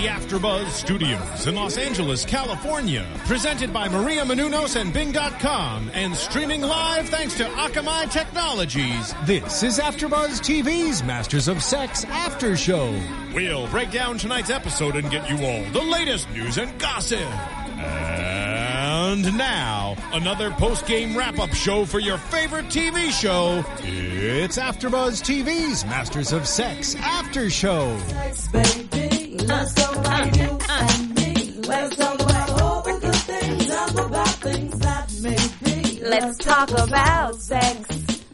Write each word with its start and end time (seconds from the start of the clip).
The 0.00 0.06
AfterBuzz 0.06 0.68
Studios 0.68 1.46
in 1.46 1.54
Los 1.54 1.76
Angeles, 1.76 2.24
California, 2.24 3.06
presented 3.26 3.70
by 3.70 3.86
Maria 3.86 4.22
Menounos 4.22 4.80
and 4.80 4.94
Bing.com, 4.94 5.90
and 5.92 6.16
streaming 6.16 6.62
live 6.62 7.06
thanks 7.10 7.36
to 7.36 7.44
Akamai 7.44 8.10
Technologies. 8.10 9.14
This 9.26 9.62
is 9.62 9.78
AfterBuzz 9.78 10.40
TV's 10.40 11.02
Masters 11.02 11.48
of 11.48 11.62
Sex 11.62 12.04
After 12.06 12.56
Show. 12.56 12.98
We'll 13.34 13.68
break 13.68 13.90
down 13.90 14.16
tonight's 14.16 14.48
episode 14.48 14.96
and 14.96 15.10
get 15.10 15.28
you 15.28 15.36
all 15.44 15.64
the 15.72 15.82
latest 15.82 16.30
news 16.30 16.56
and 16.56 16.78
gossip. 16.80 17.18
And 19.10 19.36
now, 19.36 19.96
another 20.12 20.52
post-game 20.52 21.18
wrap-up 21.18 21.50
show 21.50 21.84
for 21.84 21.98
your 21.98 22.16
favorite 22.16 22.66
TV 22.66 23.10
show. 23.10 23.64
It's 23.82 24.56
AfterBuzz 24.56 25.20
TV's 25.24 25.84
Masters 25.84 26.32
of 26.32 26.46
Sex 26.46 26.94
After 26.94 27.50
Show. 27.50 27.98
baby. 28.52 29.36
Let's 29.38 29.74
talk 29.74 29.96
about 29.96 30.36
you 30.36 30.58
and 30.68 31.14
me. 31.16 31.34
Let's 31.66 31.96
talk 31.96 32.20
about 32.20 32.62
all 32.62 32.82
the 32.82 33.00
good 33.00 33.14
things. 33.16 33.66
Talk 33.66 34.06
about 34.06 34.28
things 34.28 34.78
that 34.78 35.12
make 35.20 35.62
me. 35.62 36.00
Let's 36.08 36.38
talk 36.38 36.70
about 36.70 37.34
sex. 37.34 37.76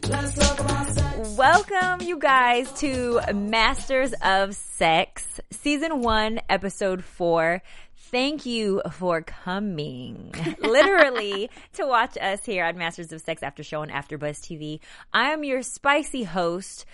Let's 0.07 0.35
talk 0.35 0.59
about 0.59 0.93
sex. 0.93 1.29
Welcome, 1.35 2.07
you 2.07 2.19
guys, 2.19 2.71
to 2.73 3.19
Masters 3.33 4.13
of 4.23 4.55
Sex, 4.55 5.41
Season 5.49 6.01
1, 6.01 6.39
Episode 6.49 7.03
4. 7.03 7.63
Thank 8.09 8.45
you 8.45 8.81
for 8.93 9.21
coming, 9.21 10.33
literally, 10.59 11.49
to 11.73 11.85
watch 11.85 12.17
us 12.21 12.45
here 12.45 12.63
on 12.63 12.77
Masters 12.77 13.11
of 13.11 13.19
Sex 13.19 13.43
After 13.43 13.63
Show 13.63 13.81
on 13.81 13.89
AfterBuzz 13.89 14.39
TV. 14.39 14.79
I 15.13 15.31
am 15.31 15.43
your 15.43 15.61
spicy 15.61 16.23
host, 16.23 16.85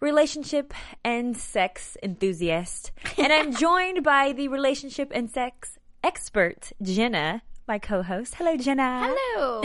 relationship 0.00 0.72
and 1.04 1.36
sex 1.36 1.98
enthusiast, 2.02 2.90
and 3.18 3.30
I'm 3.30 3.54
joined 3.56 4.02
by 4.02 4.32
the 4.32 4.48
relationship 4.48 5.12
and 5.14 5.30
sex 5.30 5.78
expert, 6.02 6.72
Jenna, 6.80 7.42
my 7.66 7.78
co-host. 7.78 8.34
Hello, 8.34 8.56
Jenna. 8.56 9.14
Hello. 9.14 9.62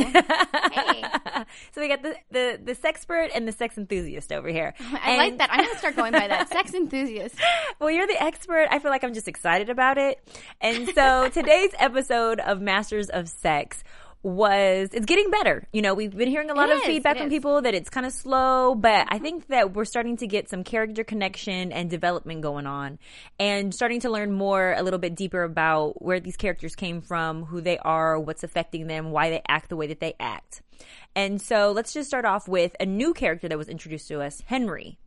hey. 0.72 1.04
So 1.72 1.82
we 1.82 1.88
got 1.88 2.02
the, 2.02 2.16
the 2.32 2.60
the 2.64 2.76
sexpert 2.76 3.30
and 3.36 3.48
the 3.48 3.52
sex 3.52 3.78
enthusiast 3.78 4.32
over 4.32 4.48
here. 4.50 4.74
I 4.80 5.18
like 5.18 5.38
that. 5.38 5.50
I'm 5.52 5.60
going 5.60 5.72
to 5.72 5.78
start 5.78 5.96
going 5.96 6.12
by 6.12 6.28
that. 6.28 6.50
Sex 6.58 6.74
enthusiast. 6.74 7.36
well, 7.80 7.92
you're 7.92 8.08
the 8.08 8.22
expert. 8.22 8.68
I 8.72 8.80
feel 8.80 8.90
like 8.90 9.04
I'm 9.04 9.14
just 9.14 9.28
excited 9.28 9.70
about 9.70 9.98
it. 9.98 10.20
And 10.60 10.90
so 10.96 11.30
today's 11.30 11.72
episode 11.78 12.40
of 12.40 12.60
Masters 12.60 13.10
of 13.10 13.30
Sex 13.30 13.84
was 14.28 14.90
it's 14.94 15.06
getting 15.06 15.30
better. 15.32 15.68
You 15.72 15.82
know, 15.82 15.94
we've 15.94 16.16
been 16.16 16.28
hearing 16.28 16.50
a 16.50 16.54
lot 16.54 16.70
It 16.70 16.78
of 16.78 16.82
is, 16.82 16.86
feedback 16.86 17.18
from 17.18 17.28
is. 17.28 17.34
people 17.34 17.62
that 17.62 17.74
it's 17.74 17.90
kind 17.90 18.06
of 18.06 18.12
slow, 18.12 18.76
but 18.76 19.08
I 19.10 19.20
think 19.20 19.48
that 19.48 19.74
we're 19.74 19.86
starting 19.86 20.18
to 20.18 20.28
get 20.28 20.50
some 20.50 20.64
character 20.64 21.04
connection 21.04 21.72
and 21.72 21.90
development 21.90 22.42
going 22.42 22.68
on 22.68 23.00
and 23.40 23.74
starting 23.74 24.02
to 24.02 24.10
learn 24.10 24.34
more 24.34 24.74
a 24.74 24.84
little 24.84 25.00
bit 25.00 25.16
deeper 25.16 25.44
about 25.44 26.02
where 26.02 26.20
these 26.20 26.36
characters 26.36 26.76
came 26.76 27.02
from, 27.02 27.46
who 27.46 27.62
they 27.62 27.78
are, 27.78 28.20
what's 28.20 28.44
affecting 28.44 28.88
them, 28.88 29.12
why 29.12 29.30
they 29.30 29.42
act 29.48 29.70
the 29.70 29.76
way 29.76 29.88
that 29.88 30.00
they 30.00 30.16
act. 30.20 30.62
And 31.16 31.42
so 31.42 31.72
let's 31.72 31.94
just 31.94 32.08
start 32.08 32.26
off 32.26 32.48
with 32.48 32.76
a 32.80 32.86
new 32.86 33.14
character 33.14 33.48
that 33.48 33.58
was 33.58 33.70
introduced 33.70 34.08
to 34.10 34.22
us, 34.22 34.42
Henry. 34.46 35.00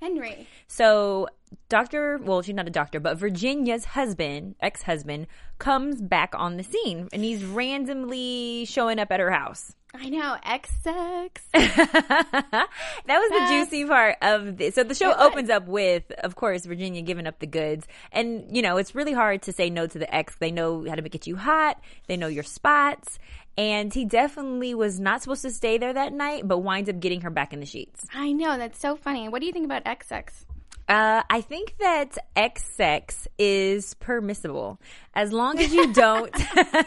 Henry. 0.00 0.46
So, 0.68 1.28
Dr. 1.68 2.18
Well, 2.18 2.42
she's 2.42 2.54
not 2.54 2.66
a 2.66 2.70
doctor, 2.70 3.00
but 3.00 3.18
Virginia's 3.18 3.84
husband, 3.84 4.54
ex 4.60 4.82
husband, 4.82 5.26
comes 5.58 6.00
back 6.00 6.34
on 6.34 6.56
the 6.56 6.62
scene 6.62 7.08
and 7.12 7.22
he's 7.24 7.44
randomly 7.44 8.64
showing 8.66 8.98
up 8.98 9.10
at 9.10 9.20
her 9.20 9.30
house. 9.30 9.74
I 9.94 10.10
know. 10.10 10.36
ex 10.44 10.70
sex. 10.82 11.42
that 11.52 12.68
was 13.06 13.30
the 13.30 13.46
juicy 13.48 13.86
part 13.86 14.16
of 14.20 14.56
this. 14.58 14.74
So 14.74 14.84
the 14.84 14.94
show 14.94 15.10
It 15.10 15.16
was. 15.16 15.26
opens 15.26 15.50
up 15.50 15.66
with, 15.66 16.10
of 16.18 16.36
course, 16.36 16.66
Virginia 16.66 17.00
giving 17.02 17.26
up 17.26 17.38
the 17.38 17.46
goods. 17.46 17.86
And, 18.12 18.54
you 18.54 18.60
know, 18.62 18.76
it's 18.76 18.94
really 18.94 19.14
hard 19.14 19.42
to 19.42 19.52
say 19.52 19.70
no 19.70 19.86
to 19.86 19.98
the 19.98 20.14
ex. 20.14 20.36
They 20.36 20.50
know 20.50 20.84
how 20.88 20.94
to 20.94 21.02
get 21.02 21.26
you 21.26 21.36
hot. 21.36 21.80
They 22.06 22.16
know 22.16 22.28
your 22.28 22.42
spots. 22.44 23.18
And 23.56 23.92
he 23.92 24.04
definitely 24.04 24.74
was 24.74 25.00
not 25.00 25.22
supposed 25.22 25.42
to 25.42 25.50
stay 25.50 25.78
there 25.78 25.92
that 25.92 26.12
night, 26.12 26.46
but 26.46 26.58
winds 26.58 26.88
up 26.88 27.00
getting 27.00 27.22
her 27.22 27.30
back 27.30 27.52
in 27.52 27.60
the 27.60 27.66
sheets. 27.66 28.04
I 28.14 28.32
know. 28.32 28.56
That's 28.58 28.78
so 28.78 28.94
funny. 28.94 29.28
What 29.28 29.40
do 29.40 29.46
you 29.46 29.52
think 29.52 29.64
about 29.64 29.82
X 29.86 30.06
sex? 30.06 30.44
Uh, 30.88 31.22
I 31.28 31.42
think 31.42 31.74
that 31.80 32.16
X 32.34 32.64
sex 32.74 33.28
is 33.38 33.92
permissible 33.94 34.80
as 35.14 35.32
long 35.32 35.58
as 35.58 35.72
you 35.74 35.92
don't, 35.92 36.34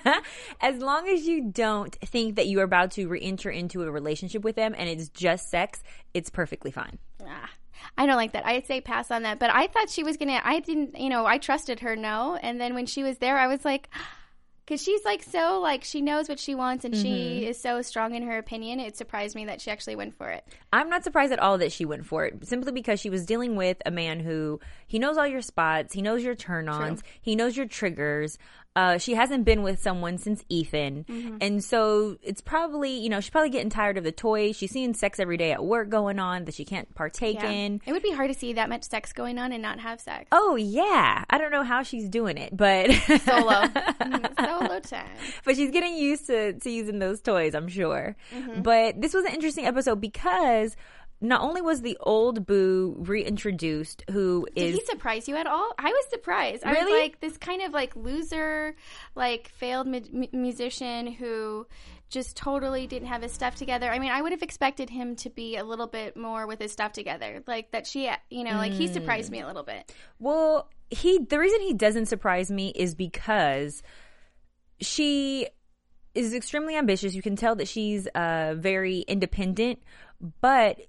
as 0.61 0.79
long 0.79 1.07
as 1.07 1.27
you 1.27 1.51
don't 1.51 1.93
think 2.05 2.35
that 2.37 2.47
you 2.47 2.59
are 2.61 2.63
about 2.63 2.91
to 2.91 3.07
re-enter 3.07 3.51
into 3.51 3.83
a 3.83 3.91
relationship 3.91 4.43
with 4.43 4.55
them 4.55 4.73
and 4.75 4.89
it's 4.89 5.09
just 5.09 5.49
sex. 5.49 5.83
It's 6.15 6.31
perfectly 6.31 6.71
fine. 6.71 6.97
Ah, 7.23 7.51
I 7.95 8.07
don't 8.07 8.15
like 8.15 8.31
that. 8.33 8.45
I'd 8.45 8.65
say 8.65 8.81
pass 8.81 9.11
on 9.11 9.21
that. 9.21 9.37
But 9.37 9.51
I 9.53 9.67
thought 9.67 9.91
she 9.91 10.03
was 10.03 10.17
to, 10.17 10.47
I 10.47 10.59
didn't, 10.59 10.99
you 10.99 11.09
know, 11.09 11.27
I 11.27 11.37
trusted 11.37 11.81
her 11.81 11.95
no. 11.95 12.37
And 12.41 12.59
then 12.59 12.73
when 12.73 12.87
she 12.87 13.03
was 13.03 13.19
there, 13.19 13.37
I 13.37 13.45
was 13.45 13.63
like, 13.63 13.87
because 14.71 14.83
she's 14.83 15.03
like 15.03 15.21
so, 15.21 15.59
like, 15.59 15.83
she 15.83 16.01
knows 16.01 16.29
what 16.29 16.39
she 16.39 16.55
wants 16.55 16.85
and 16.85 16.95
she 16.95 17.09
mm-hmm. 17.09 17.49
is 17.49 17.59
so 17.59 17.81
strong 17.81 18.15
in 18.15 18.23
her 18.23 18.37
opinion. 18.37 18.79
It 18.79 18.95
surprised 18.95 19.35
me 19.35 19.43
that 19.43 19.59
she 19.59 19.69
actually 19.69 19.97
went 19.97 20.15
for 20.15 20.29
it. 20.29 20.45
I'm 20.71 20.87
not 20.87 21.03
surprised 21.03 21.33
at 21.33 21.39
all 21.39 21.57
that 21.57 21.73
she 21.73 21.83
went 21.83 22.05
for 22.05 22.23
it, 22.23 22.47
simply 22.47 22.71
because 22.71 22.97
she 22.97 23.09
was 23.09 23.25
dealing 23.25 23.57
with 23.57 23.81
a 23.85 23.91
man 23.91 24.21
who 24.21 24.61
he 24.87 24.97
knows 24.97 25.17
all 25.17 25.27
your 25.27 25.41
spots, 25.41 25.93
he 25.93 26.01
knows 26.01 26.23
your 26.23 26.35
turn-ons, 26.35 27.03
he 27.21 27.35
knows 27.35 27.57
your 27.57 27.65
triggers. 27.65 28.37
Uh, 28.73 28.97
she 28.97 29.15
hasn't 29.15 29.43
been 29.43 29.63
with 29.63 29.81
someone 29.81 30.17
since 30.17 30.45
Ethan, 30.47 31.03
Mm-hmm. 31.09 31.37
and 31.41 31.61
so 31.63 32.15
it's 32.23 32.39
probably 32.39 32.91
you 32.99 33.09
know 33.09 33.19
she's 33.19 33.29
probably 33.29 33.49
getting 33.49 33.69
tired 33.69 33.97
of 33.97 34.05
the 34.05 34.13
toys. 34.13 34.55
She's 34.55 34.71
seeing 34.71 34.93
sex 34.93 35.19
every 35.19 35.35
day 35.35 35.51
at 35.51 35.61
work 35.63 35.89
going 35.89 36.19
on 36.19 36.45
that 36.45 36.53
she 36.53 36.63
can't 36.63 36.93
partake 36.95 37.43
in. 37.43 37.81
It 37.85 37.91
would 37.91 38.01
be 38.03 38.11
hard 38.13 38.31
to 38.31 38.37
see 38.37 38.53
that 38.53 38.69
much 38.69 38.83
sex 38.83 39.11
going 39.11 39.37
on 39.39 39.51
and 39.51 39.61
not 39.61 39.79
have 39.81 39.99
sex. 39.99 40.27
Oh 40.31 40.55
yeah, 40.55 41.25
I 41.29 41.37
don't 41.37 41.51
know 41.51 41.63
how 41.63 41.83
she's 41.83 42.07
doing 42.07 42.37
it, 42.37 42.55
but 42.55 42.91
Solo. 43.25 43.61
Mm, 44.01 44.45
Solo 44.45 44.79
time. 44.79 45.07
but 45.45 45.55
she's 45.55 45.71
getting 45.71 45.95
used 45.95 46.25
to, 46.27 46.53
to 46.53 46.69
using 46.69 46.99
those 46.99 47.21
toys, 47.21 47.53
I'm 47.55 47.67
sure. 47.67 48.15
Mm-hmm. 48.33 48.61
But 48.61 48.99
this 48.99 49.13
was 49.13 49.25
an 49.25 49.31
interesting 49.33 49.65
episode 49.65 50.01
because 50.01 50.75
not 51.21 51.41
only 51.41 51.61
was 51.61 51.81
the 51.81 51.97
old 51.99 52.47
Boo 52.47 52.95
reintroduced, 52.97 54.03
who 54.09 54.47
Did 54.55 54.73
he 54.73 54.83
surprise 54.85 55.27
you 55.27 55.35
at 55.35 55.45
all? 55.45 55.71
I 55.77 55.89
was 55.91 56.05
surprised. 56.09 56.63
I 56.63 56.83
was 56.83 56.91
like 56.91 57.19
this 57.19 57.37
kind 57.37 57.61
of 57.61 57.71
like 57.71 57.95
loser, 57.95 58.75
like 59.13 59.49
failed 59.49 59.87
mu- 59.87 60.01
mu- 60.11 60.27
musician 60.33 61.07
who 61.07 61.67
just 62.09 62.35
totally 62.35 62.87
didn't 62.87 63.07
have 63.07 63.21
his 63.21 63.31
stuff 63.31 63.55
together. 63.55 63.89
I 63.89 63.99
mean, 63.99 64.11
I 64.11 64.21
would 64.21 64.31
have 64.31 64.41
expected 64.41 64.89
him 64.89 65.15
to 65.17 65.29
be 65.29 65.57
a 65.57 65.63
little 65.63 65.87
bit 65.87 66.17
more 66.17 66.47
with 66.47 66.59
his 66.59 66.71
stuff 66.71 66.91
together. 66.91 67.43
Like 67.45 67.71
that 67.71 67.85
she, 67.85 68.09
you 68.29 68.43
know, 68.43 68.55
like 68.55 68.73
he 68.73 68.87
surprised 68.87 69.31
me 69.31 69.41
a 69.41 69.47
little 69.47 69.63
bit. 69.63 69.93
well, 70.19 70.69
he 70.89 71.19
the 71.19 71.39
reason 71.39 71.61
he 71.61 71.73
doesn't 71.73 72.07
surprise 72.07 72.51
me 72.51 72.73
is 72.75 72.95
because 72.95 73.81
she 74.81 75.47
is 76.13 76.33
extremely 76.33 76.75
ambitious. 76.75 77.13
You 77.13 77.21
can 77.21 77.35
tell 77.35 77.55
that 77.55 77.67
she's 77.67 78.07
uh, 78.07 78.55
very 78.57 78.99
independent, 79.01 79.79
but 80.41 80.79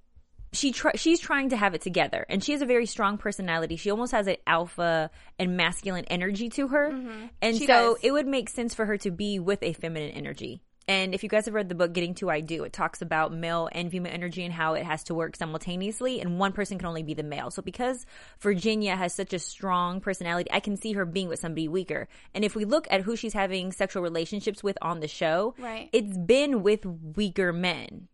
she 0.52 0.72
try, 0.72 0.92
she's 0.96 1.18
trying 1.20 1.48
to 1.50 1.56
have 1.56 1.74
it 1.74 1.80
together, 1.80 2.26
and 2.28 2.42
she 2.44 2.52
has 2.52 2.62
a 2.62 2.66
very 2.66 2.86
strong 2.86 3.16
personality. 3.18 3.76
She 3.76 3.90
almost 3.90 4.12
has 4.12 4.26
an 4.26 4.36
alpha 4.46 5.10
and 5.38 5.56
masculine 5.56 6.04
energy 6.06 6.48
to 6.50 6.68
her, 6.68 6.86
and 6.86 7.06
Mm-hmm. 7.42 7.58
She 7.58 7.66
so 7.66 7.94
does. 7.94 7.98
it 8.02 8.12
would 8.12 8.26
make 8.26 8.48
sense 8.50 8.74
for 8.74 8.84
her 8.86 8.96
to 8.98 9.10
be 9.10 9.38
with 9.38 9.62
a 9.62 9.72
feminine 9.72 10.10
energy. 10.10 10.60
And 10.88 11.14
if 11.14 11.22
you 11.22 11.28
guys 11.28 11.44
have 11.44 11.54
read 11.54 11.68
the 11.68 11.76
book 11.76 11.92
Getting 11.92 12.14
to 12.16 12.28
I 12.28 12.40
Do, 12.40 12.64
it 12.64 12.72
talks 12.72 13.02
about 13.02 13.32
male 13.32 13.68
and 13.70 13.88
female 13.88 14.12
energy 14.12 14.44
and 14.44 14.52
how 14.52 14.75
it 14.75 14.84
has 14.84 15.04
to 15.04 15.14
work 15.14 15.37
simultaneously, 15.37 16.20
and 16.20 16.40
one 16.40 16.52
person 16.52 16.76
can 16.76 16.88
only 16.88 17.05
be 17.05 17.14
the 17.14 17.22
male. 17.22 17.52
So 17.52 17.62
because 17.62 18.05
Virginia 18.40 18.96
has 18.96 19.14
such 19.14 19.32
a 19.32 19.38
strong 19.38 20.00
personality, 20.00 20.50
I 20.52 20.58
can 20.58 20.76
see 20.76 20.93
her 20.94 21.05
being 21.06 21.28
with 21.28 21.38
somebody 21.38 21.69
weaker. 21.69 22.08
And 22.34 22.44
if 22.44 22.56
we 22.56 22.64
look 22.64 22.88
at 22.90 23.02
who 23.02 23.14
she's 23.14 23.32
having 23.32 23.70
sexual 23.70 24.02
relationships 24.02 24.62
with 24.62 24.76
on 24.82 24.98
the 24.98 25.06
show, 25.08 25.55
Right. 25.56 25.88
it's 25.93 26.19
been 26.19 26.64
with 26.64 26.84
weaker 26.84 27.52
men. 27.52 28.08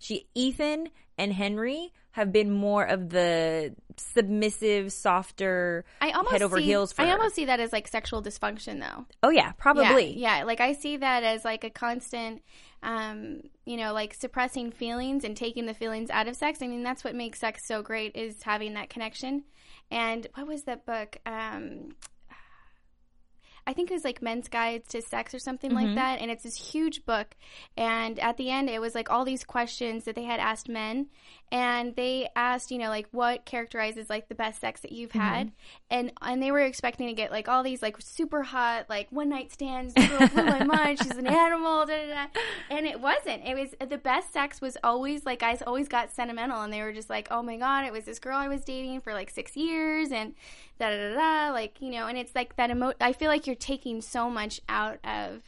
She 0.00 0.28
Ethan 0.34 0.88
and 1.18 1.32
Henry 1.32 1.92
have 2.12 2.32
been 2.32 2.50
more 2.50 2.84
of 2.84 3.10
the 3.10 3.74
submissive, 3.96 4.92
softer, 4.92 5.84
I 6.00 6.10
almost 6.10 6.32
head 6.32 6.42
over 6.42 6.58
see, 6.58 6.64
heels 6.64 6.92
for 6.92 7.02
I 7.02 7.06
her. 7.06 7.12
almost 7.12 7.34
see 7.34 7.44
that 7.44 7.60
as 7.60 7.72
like 7.72 7.86
sexual 7.88 8.22
dysfunction, 8.22 8.80
though. 8.80 9.06
oh 9.22 9.30
yeah, 9.30 9.52
probably. 9.52 10.16
Yeah, 10.18 10.38
yeah, 10.38 10.44
like 10.44 10.60
I 10.60 10.72
see 10.72 10.96
that 10.96 11.22
as 11.22 11.44
like 11.44 11.64
a 11.64 11.70
constant, 11.70 12.42
um, 12.82 13.42
you 13.66 13.76
know, 13.76 13.92
like 13.92 14.14
suppressing 14.14 14.70
feelings 14.72 15.24
and 15.24 15.36
taking 15.36 15.66
the 15.66 15.74
feelings 15.74 16.10
out 16.10 16.28
of 16.28 16.36
sex. 16.36 16.60
I 16.62 16.66
mean, 16.66 16.82
that's 16.82 17.04
what 17.04 17.14
makes 17.14 17.40
sex 17.40 17.66
so 17.66 17.82
great 17.82 18.16
is 18.16 18.42
having 18.42 18.74
that 18.74 18.88
connection. 18.90 19.44
And 19.90 20.26
what 20.34 20.46
was 20.46 20.64
that 20.64 20.86
book? 20.86 21.18
Um, 21.26 21.94
I 23.68 23.74
think 23.74 23.90
it 23.90 23.94
was 23.94 24.04
like 24.04 24.22
Men's 24.22 24.48
Guides 24.48 24.88
to 24.88 25.02
Sex 25.02 25.34
or 25.34 25.38
something 25.38 25.70
Mm-hmm. 25.70 25.84
like 25.88 25.94
that, 25.96 26.20
and 26.20 26.30
it's 26.30 26.42
this 26.42 26.56
huge 26.72 27.04
book. 27.04 27.36
And 27.76 28.18
at 28.18 28.38
the 28.38 28.50
end, 28.50 28.70
it 28.70 28.80
was 28.80 28.94
like 28.94 29.10
all 29.10 29.24
these 29.24 29.44
questions 29.44 30.04
that 30.04 30.14
they 30.14 30.24
had 30.24 30.40
asked 30.40 30.68
men, 30.68 31.06
and 31.52 31.94
they 31.94 32.28
asked, 32.34 32.70
you 32.70 32.78
know, 32.78 32.88
like 32.88 33.06
what 33.12 33.44
characterizes 33.44 34.08
like 34.08 34.28
the 34.28 34.34
best 34.34 34.60
sex 34.60 34.80
that 34.80 34.92
you've 34.92 35.10
Mm-hmm. 35.10 35.18
had, 35.20 35.52
and 35.90 36.12
and 36.22 36.42
they 36.42 36.50
were 36.50 36.60
expecting 36.60 37.08
to 37.08 37.12
get 37.14 37.30
like 37.30 37.48
all 37.48 37.62
these 37.62 37.82
like 37.82 37.96
super 38.00 38.42
hot 38.42 38.86
like 38.88 39.06
one 39.10 39.28
night 39.28 39.52
stands. 39.52 39.92
Girl 39.94 40.26
blew 40.28 40.44
my 40.44 40.64
mind. 40.64 40.98
She's 41.02 41.16
an 41.16 41.26
animal. 41.26 41.84
Da, 41.86 42.06
da, 42.06 42.14
da. 42.14 42.40
And 42.70 42.86
it 42.86 43.00
wasn't. 43.00 43.44
It 43.46 43.54
was 43.54 43.74
the 43.88 43.98
best 43.98 44.32
sex 44.32 44.60
was 44.60 44.76
always 44.82 45.26
like 45.26 45.40
guys 45.40 45.60
always 45.66 45.88
got 45.88 46.10
sentimental, 46.10 46.62
and 46.62 46.72
they 46.72 46.80
were 46.82 46.92
just 46.92 47.10
like, 47.10 47.28
oh 47.30 47.42
my 47.42 47.56
god, 47.58 47.84
it 47.84 47.92
was 47.92 48.04
this 48.06 48.18
girl 48.18 48.36
I 48.36 48.48
was 48.48 48.64
dating 48.64 49.02
for 49.02 49.12
like 49.12 49.28
six 49.30 49.56
years, 49.56 50.10
and 50.10 50.34
da 50.78 50.90
da 50.90 50.96
da 50.96 51.14
da. 51.14 51.52
Like 51.52 51.80
you 51.80 51.90
know, 51.90 52.06
and 52.06 52.16
it's 52.18 52.34
like 52.34 52.56
that 52.56 52.70
emo. 52.70 52.92
I 53.00 53.12
feel 53.12 53.28
like 53.28 53.46
you're 53.46 53.56
taking 53.56 54.00
so 54.00 54.30
much 54.30 54.60
out 54.68 54.98
of. 55.04 55.42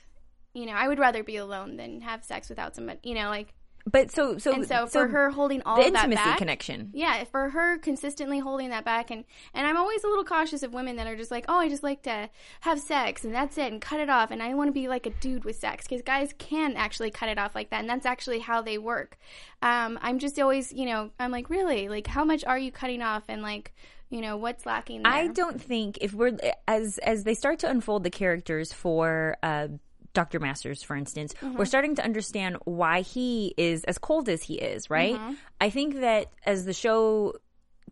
You 0.53 0.67
know, 0.67 0.73
I 0.73 0.88
would 0.88 0.99
rather 0.99 1.23
be 1.23 1.37
alone 1.37 1.77
than 1.77 2.00
have 2.00 2.25
sex 2.25 2.49
without 2.49 2.75
somebody. 2.75 2.99
You 3.05 3.15
know, 3.15 3.29
like 3.29 3.55
But 3.91 4.11
so 4.11 4.37
so 4.38 4.53
and 4.53 4.67
so 4.67 4.87
for 4.88 5.06
her 5.06 5.31
holding 5.31 5.62
all 5.62 5.77
the 5.77 5.87
intimacy 5.87 6.17
back, 6.17 6.38
connection. 6.38 6.91
yeah, 6.93 7.23
for 7.25 7.50
her 7.50 7.79
consistently 7.79 8.41
holding 8.41 8.71
that 8.71 8.85
back, 8.85 9.11
and 9.12 9.25
and 9.55 9.67
I'm 9.67 9.77
always 9.77 10.03
a 10.03 10.09
little 10.09 10.25
cautious 10.25 10.62
of 10.65 10.75
women 10.75 10.97
that 10.97 11.06
are 11.06 11.17
just 11.17 11.31
like, 11.31 11.44
oh, 11.49 11.59
I 11.59 11.69
just 11.69 11.85
like 11.85 12.03
to 12.03 12.29
have 12.62 12.81
sex 12.81 13.25
and 13.25 13.32
that's 13.32 13.56
it, 13.59 13.73
and 13.73 13.81
cut 13.81 14.00
it 14.00 14.11
off, 14.11 14.32
and 14.32 14.43
I 14.43 14.55
want 14.55 14.69
to 14.69 14.73
be 14.73 14.88
like 14.88 15.06
a 15.06 15.11
dude 15.11 15.44
with 15.44 15.56
sex 15.56 15.87
because 15.87 16.03
guys 16.03 16.35
can 16.38 16.75
actually 16.77 17.11
cut 17.12 17.29
it 17.29 17.38
off 17.38 17.55
like 17.55 17.71
that, 17.71 17.81
and 17.81 17.88
that's 17.88 18.06
actually 18.06 18.41
how 18.41 18.61
they 18.61 18.77
work. 18.77 19.17
Um, 19.62 19.99
I'm 20.03 20.19
just 20.19 20.38
always, 20.41 20.73
you 20.73 20.87
know, 20.87 21.11
I'm 21.21 21.31
like, 21.31 21.49
really, 21.49 21.88
like, 21.88 22.09
how 22.09 22.25
much 22.25 22.44
are 22.44 22.59
you 22.59 22.73
cutting 22.73 23.03
off, 23.03 23.23
and 23.29 23.41
like, 23.41 23.73
you 24.10 24.20
know, 24.20 24.36
what's 24.36 24.66
lacking 24.66 25.02
there? 25.04 25.12
I 25.12 25.28
don't 25.28 25.60
think 25.60 25.98
if 26.00 26.12
we're 26.12 26.36
as 26.68 26.98
as 26.98 27.24
they 27.24 27.34
start 27.34 27.60
to 27.60 27.70
unfold 27.70 28.04
the 28.04 28.10
characters 28.10 28.72
for 28.72 29.36
uh, 29.42 29.68
Dr. 30.12 30.40
Masters, 30.40 30.82
for 30.82 30.96
instance, 30.96 31.32
Mm-hmm. 31.40 31.56
we're 31.56 31.64
starting 31.64 31.94
to 31.94 32.04
understand 32.04 32.56
why 32.64 33.00
he 33.02 33.54
is 33.56 33.84
as 33.84 33.96
cold 33.98 34.28
as 34.28 34.42
he 34.42 34.54
is. 34.54 34.90
Right? 34.90 35.14
Mm-hmm. 35.14 35.34
I 35.60 35.70
think 35.70 36.00
that 36.00 36.26
as 36.44 36.64
the 36.64 36.72
show 36.72 37.34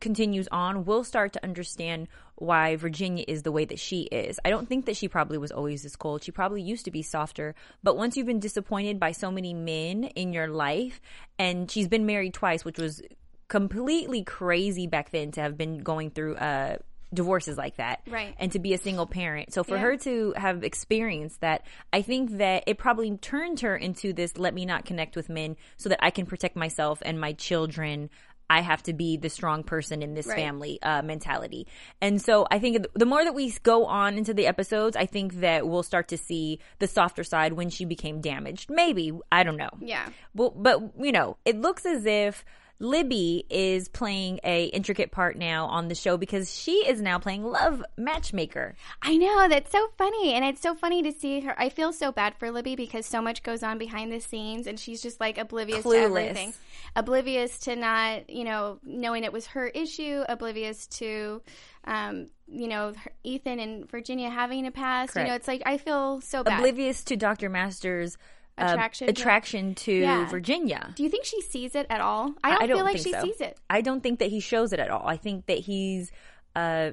continues 0.01 0.49
on, 0.53 0.85
we'll 0.85 1.05
start 1.05 1.33
to 1.33 1.43
understand 1.45 2.09
why 2.37 2.77
Virginia 2.77 3.25
is 3.27 3.43
the 3.43 3.51
way 3.51 3.65
that 3.65 3.81
she 3.81 4.03
is. 4.03 4.39
I 4.45 4.51
don't 4.51 4.69
think 4.69 4.87
that 4.87 4.97
she 4.97 5.09
probably 5.09 5.39
was 5.39 5.51
always 5.51 5.83
this 5.83 5.97
cold. 5.97 6.23
She 6.23 6.31
probably 6.31 6.63
used 6.63 6.85
to 6.85 6.93
be 6.93 7.03
softer. 7.03 7.57
But 7.83 7.97
once 7.97 8.17
you've 8.17 8.27
been 8.27 8.39
disappointed 8.39 9.01
by 9.01 9.11
so 9.11 9.33
many 9.33 9.55
men 9.55 10.05
in 10.05 10.33
your 10.33 10.47
life, 10.47 11.01
and 11.37 11.69
she's 11.69 11.89
been 11.89 12.07
married 12.07 12.35
twice, 12.35 12.65
which 12.65 12.79
was 12.79 13.03
completely 13.49 14.23
crazy 14.25 14.87
back 14.87 15.11
then 15.11 15.31
to 15.33 15.41
have 15.41 15.57
been 15.57 15.79
going 15.79 16.11
through 16.11 16.37
uh 16.37 16.77
divorces 17.15 17.57
like 17.57 17.77
that 17.79 18.03
Right. 18.07 18.35
and 18.39 18.53
to 18.53 18.59
be 18.59 18.75
a 18.75 18.79
single 18.79 19.07
parent 19.07 19.55
so 19.55 19.65
for 19.65 19.77
Yeah. 19.77 19.81
her 19.83 19.97
to 19.99 20.35
have 20.37 20.63
experienced 20.63 21.41
that 21.41 21.65
i 21.91 22.03
think 22.03 22.33
that 22.37 22.65
it 22.67 22.77
probably 22.77 23.17
turned 23.17 23.61
her 23.61 23.75
into 23.75 24.13
this 24.13 24.37
let 24.37 24.53
me 24.53 24.67
not 24.67 24.85
connect 24.85 25.17
with 25.17 25.31
men 25.31 25.57
so 25.79 25.89
that 25.89 25.99
i 26.05 26.11
can 26.11 26.27
protect 26.27 26.55
myself 26.55 26.99
and 27.01 27.19
my 27.19 27.33
children 27.33 28.11
i 28.51 28.61
have 28.61 28.83
to 28.83 28.93
be 28.93 29.17
the 29.17 29.31
strong 29.31 29.63
person 29.63 30.03
in 30.03 30.13
this 30.13 30.27
Right. 30.27 30.37
family 30.37 30.79
uh, 30.83 31.01
mentality 31.01 31.67
and 32.03 32.21
so 32.21 32.47
i 32.51 32.59
think 32.59 32.85
the 32.95 33.07
more 33.07 33.25
that 33.25 33.35
we 33.35 33.51
go 33.63 33.87
on 33.87 34.19
into 34.19 34.35
the 34.35 34.47
episodes 34.47 34.95
i 34.95 35.07
think 35.07 35.41
that 35.41 35.67
we'll 35.67 35.83
start 35.83 36.09
to 36.09 36.19
see 36.19 36.59
the 36.79 36.87
softer 36.87 37.25
side 37.25 37.55
when 37.55 37.71
she 37.71 37.87
became 37.87 38.21
damaged 38.21 38.69
maybe 38.69 39.13
i 39.33 39.45
don't 39.45 39.57
know 39.57 39.71
Yeah. 39.81 40.07
well, 40.35 40.51
but 40.51 40.83
you 41.01 41.13
know, 41.13 41.39
it 41.47 41.59
looks 41.59 41.87
as 41.87 42.05
if 42.05 42.45
Libby 42.81 43.45
is 43.51 43.89
playing 43.89 44.39
a 44.45 44.67
intricate 44.67 45.11
part 45.11 45.37
now 45.37 45.67
on 45.67 45.89
the 45.89 45.95
show 45.97 46.17
because 46.17 46.55
she 46.55 46.87
is 46.87 47.01
now 47.01 47.19
playing 47.19 47.45
love 47.45 47.83
matchmaker. 47.97 48.77
I 49.03 49.17
know 49.17 49.49
that's 49.49 49.73
so 49.73 49.89
funny, 49.99 50.33
and 50.35 50.45
it's 50.45 50.61
so 50.61 50.75
funny 50.75 51.03
to 51.03 51.13
see 51.13 51.41
her. 51.41 51.59
I 51.61 51.71
feel 51.71 51.93
so 51.93 52.13
bad 52.13 52.37
for 52.39 52.51
Libby 52.53 52.77
because 52.77 53.05
so 53.05 53.21
much 53.21 53.43
goes 53.43 53.65
on 53.65 53.79
behind 53.79 54.13
the 54.13 54.21
scenes, 54.21 54.69
and 54.69 54.79
she's 54.79 55.03
just 55.03 55.19
like 55.19 55.39
oblivious 55.39 55.83
to 55.83 55.93
everything, 55.93 56.55
oblivious 56.95 57.59
to 57.61 57.75
not, 57.75 58.31
you 58.31 58.45
know, 58.45 58.79
knowing 58.85 59.25
it 59.25 59.33
was 59.33 59.47
her 59.49 59.67
issue, 59.67 60.23
oblivious 60.29 60.87
to, 60.87 61.43
um, 61.85 62.29
you 62.47 62.69
know, 62.69 62.93
Ethan 63.25 63.59
and 63.59 63.91
Virginia 63.91 64.31
having 64.31 64.67
a 64.67 64.71
past. 64.71 65.17
You 65.17 65.25
know, 65.25 65.35
it's 65.35 65.49
like 65.49 65.63
I 65.67 65.79
feel 65.79 66.21
so 66.21 66.45
bad. 66.45 66.61
Oblivious 66.61 67.03
to 67.05 67.17
Dr. 67.17 67.49
Masters' 67.49 68.19
Attraction 68.59 69.07
to- 69.07 69.11
attraction 69.13 69.75
to 69.77 69.93
Yeah. 69.93 70.29
Virginia. 70.29 70.93
Do 70.97 71.03
you 71.03 71.09
think 71.09 71.25
she 71.25 71.41
sees 71.43 71.75
it 71.75 71.87
at 71.91 72.01
all? 72.01 72.35
I 72.43 72.67
don't, 72.67 72.77
feel 72.77 72.85
like 72.85 72.99
she 72.99 73.13
so. 73.13 73.23
sees 73.23 73.41
it. 73.41 73.59
I 73.71 73.81
don't 73.81 74.03
think 74.03 74.19
that 74.19 74.31
he 74.31 74.41
shows 74.41 74.73
it 74.73 74.79
at 74.81 74.91
all. 74.91 75.07
I 75.07 75.17
think 75.17 75.47
that 75.47 75.59
he's 75.59 76.11
uh, 76.57 76.93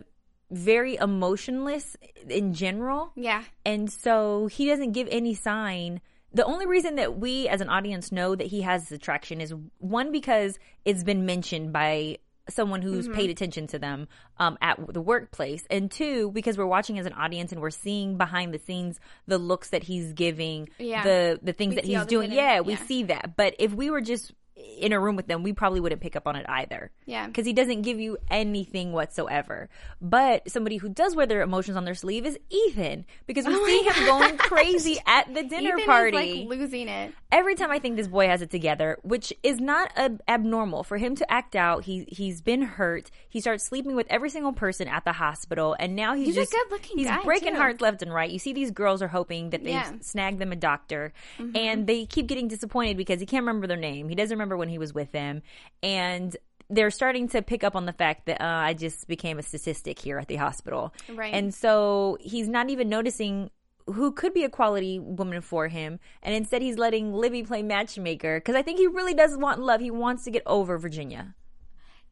very 0.52 0.96
emotionless 0.96 1.98
in 2.30 2.54
general. 2.54 3.12
Yeah. 3.16 3.44
And 3.66 3.92
so 3.92 4.48
he 4.48 4.68
doesn't 4.68 4.92
give 4.92 5.08
any 5.12 5.34
sign. 5.34 6.02
The 6.34 6.46
only 6.46 6.66
reason 6.66 6.96
that 6.96 7.18
we 7.18 7.48
as 7.48 7.62
an 7.62 7.70
audience 7.70 8.12
know 8.12 8.36
that 8.36 8.48
he 8.48 8.62
has 8.62 8.84
this 8.90 8.98
attraction 8.98 9.40
is 9.42 9.54
one 9.80 10.12
because 10.12 10.60
it's 10.84 11.04
been 11.04 11.26
mentioned 11.26 11.72
by 11.72 12.18
someone 12.50 12.82
who's 12.82 13.06
Mm-hmm. 13.08 13.16
paid 13.16 13.30
attention 13.30 13.68
to 13.68 13.80
them 13.80 14.08
um, 14.40 14.58
at 14.62 14.80
the 14.94 15.02
workplace, 15.02 15.66
and 15.70 15.90
two 15.90 16.32
because 16.32 16.58
we're 16.58 16.66
watching 16.66 17.00
as 17.00 17.06
an 17.06 17.14
audience 17.14 17.52
and 17.52 17.62
we're 17.62 17.70
seeing 17.70 18.18
behind 18.18 18.54
the 18.54 18.60
scenes 18.60 19.00
the 19.28 19.38
looks 19.38 19.70
that 19.72 19.84
he's 19.84 20.14
giving, 20.14 20.70
Yeah. 20.78 21.04
the 21.04 21.40
the 21.42 21.54
things 21.54 21.72
We 21.72 21.76
that 21.76 21.86
he's 21.86 22.06
doing. 22.06 22.30
hidden- 22.32 22.44
yeah, 22.46 22.60
we 22.62 22.74
yeah. 22.74 22.86
see 22.86 23.04
that. 23.04 23.36
But 23.36 23.56
if 23.60 23.74
we 23.74 23.90
were 23.90 24.02
just 24.02 24.32
in 24.56 24.94
a 24.94 25.00
room 25.00 25.16
with 25.18 25.28
them, 25.28 25.44
we 25.44 25.52
probably 25.52 25.80
wouldn't 25.82 26.00
pick 26.02 26.16
up 26.16 26.28
on 26.28 26.36
it 26.38 26.46
either. 26.48 26.90
Yeah. 27.06 27.28
Because 27.28 27.46
he 27.46 27.52
doesn't 27.54 27.82
give 27.82 28.00
you 28.00 28.18
anything 28.32 28.94
whatsoever. 28.94 29.70
But 30.02 30.50
somebody 30.50 30.78
who 30.78 30.88
does 30.90 31.14
wear 31.16 31.26
their 31.26 31.42
emotions 31.42 31.76
on 31.76 31.84
their 31.84 31.94
sleeve 31.96 32.26
is 32.26 32.38
Ethan. 32.50 33.06
Because 33.28 33.46
we 33.46 33.54
Oh 33.54 33.66
see 33.66 33.84
him 33.84 34.06
going 34.06 34.38
crazy 34.38 34.98
at 35.06 35.34
the 35.34 35.44
dinner 35.44 35.76
Ethan 35.76 35.86
party. 35.86 36.18
is 36.18 36.50
like 36.50 36.60
losing 36.60 36.88
it. 36.88 37.14
Every 37.32 37.56
time 37.56 37.70
I 37.70 37.80
think 37.80 37.98
this 37.98 38.08
boy 38.08 38.28
has 38.28 38.42
it 38.42 38.50
together, 38.50 38.98
which 39.04 39.34
is 39.44 39.60
not 39.60 39.92
ab- 39.98 40.22
abnormal 40.28 40.84
for 40.84 40.98
him 40.98 41.16
to 41.16 41.30
act 41.32 41.56
out. 41.56 41.84
He 41.84 42.06
he's 42.08 42.42
been 42.42 42.62
hurt. 42.62 43.12
He 43.28 43.42
starts 43.42 43.66
sleeping 43.66 43.96
with 43.96 44.08
every 44.10 44.30
single 44.30 44.54
person 44.54 44.88
at 44.88 45.04
the 45.04 45.12
hospital, 45.12 45.76
and 45.78 45.98
now 45.98 46.16
he's, 46.16 46.28
He's 46.28 46.38
a 46.38 46.40
just 46.42 46.54
good-looking 46.54 46.98
he's 46.98 47.08
guy, 47.08 47.22
breaking 47.24 47.54
too. 47.54 47.60
hearts 47.60 47.82
left 47.82 48.02
and 48.02 48.14
right. 48.14 48.30
You 48.32 48.40
see, 48.40 48.54
these 48.54 48.72
girls 48.72 49.02
are 49.02 49.10
hoping 49.10 49.50
that 49.50 49.64
they 49.66 49.72
Yeah. 49.72 49.84
Mm-hmm. 49.84 50.02
snag 50.02 50.40
them 50.40 50.54
a 50.54 50.56
doctor, 50.56 51.12
and 51.54 51.86
they 51.88 52.06
keep 52.06 52.28
getting 52.28 52.48
disappointed 52.48 52.96
because 52.96 53.20
he 53.20 53.26
can't 53.26 53.44
remember 53.44 53.68
their 53.68 53.76
name. 53.76 54.08
He 54.08 54.16
doesn't 54.16 54.34
remember 54.36 54.45
when 54.54 54.70
he 54.70 54.78
was 54.78 54.94
with 54.94 55.12
them, 55.12 55.42
and 55.82 56.36
they're 56.70 56.92
starting 56.92 57.28
to 57.30 57.42
pick 57.42 57.64
up 57.64 57.76
on 57.76 57.86
the 57.86 57.94
fact 57.94 58.26
that 58.26 58.42
uh, 58.42 58.46
I 58.46 58.74
just 58.74 59.08
became 59.08 59.38
a 59.40 59.44
statistic 59.44 60.00
here 60.00 60.18
at 60.18 60.28
the 60.28 60.36
hospital, 60.36 60.94
Right. 61.14 61.34
And 61.34 61.54
so 61.54 62.18
he's 62.20 62.48
not 62.48 62.70
even 62.70 62.90
noticing 62.90 63.50
who 63.88 64.12
could 64.12 64.34
be 64.34 64.44
a 64.44 64.50
quality 64.50 65.00
woman 65.00 65.42
for 65.42 65.68
him, 65.68 66.00
and 66.24 66.34
instead 66.34 66.62
he's 66.62 66.78
letting 66.78 67.14
Libby 67.14 67.44
play 67.44 67.62
matchmaker 67.62 68.40
because 68.40 68.56
I 68.56 68.64
think 68.64 68.80
he 68.80 68.88
really 68.88 69.14
does 69.14 69.38
want 69.38 69.60
love. 69.62 69.80
He 69.80 69.92
wants 69.92 70.24
to 70.24 70.32
get 70.32 70.42
over 70.46 70.78
Virginia. 70.78 71.36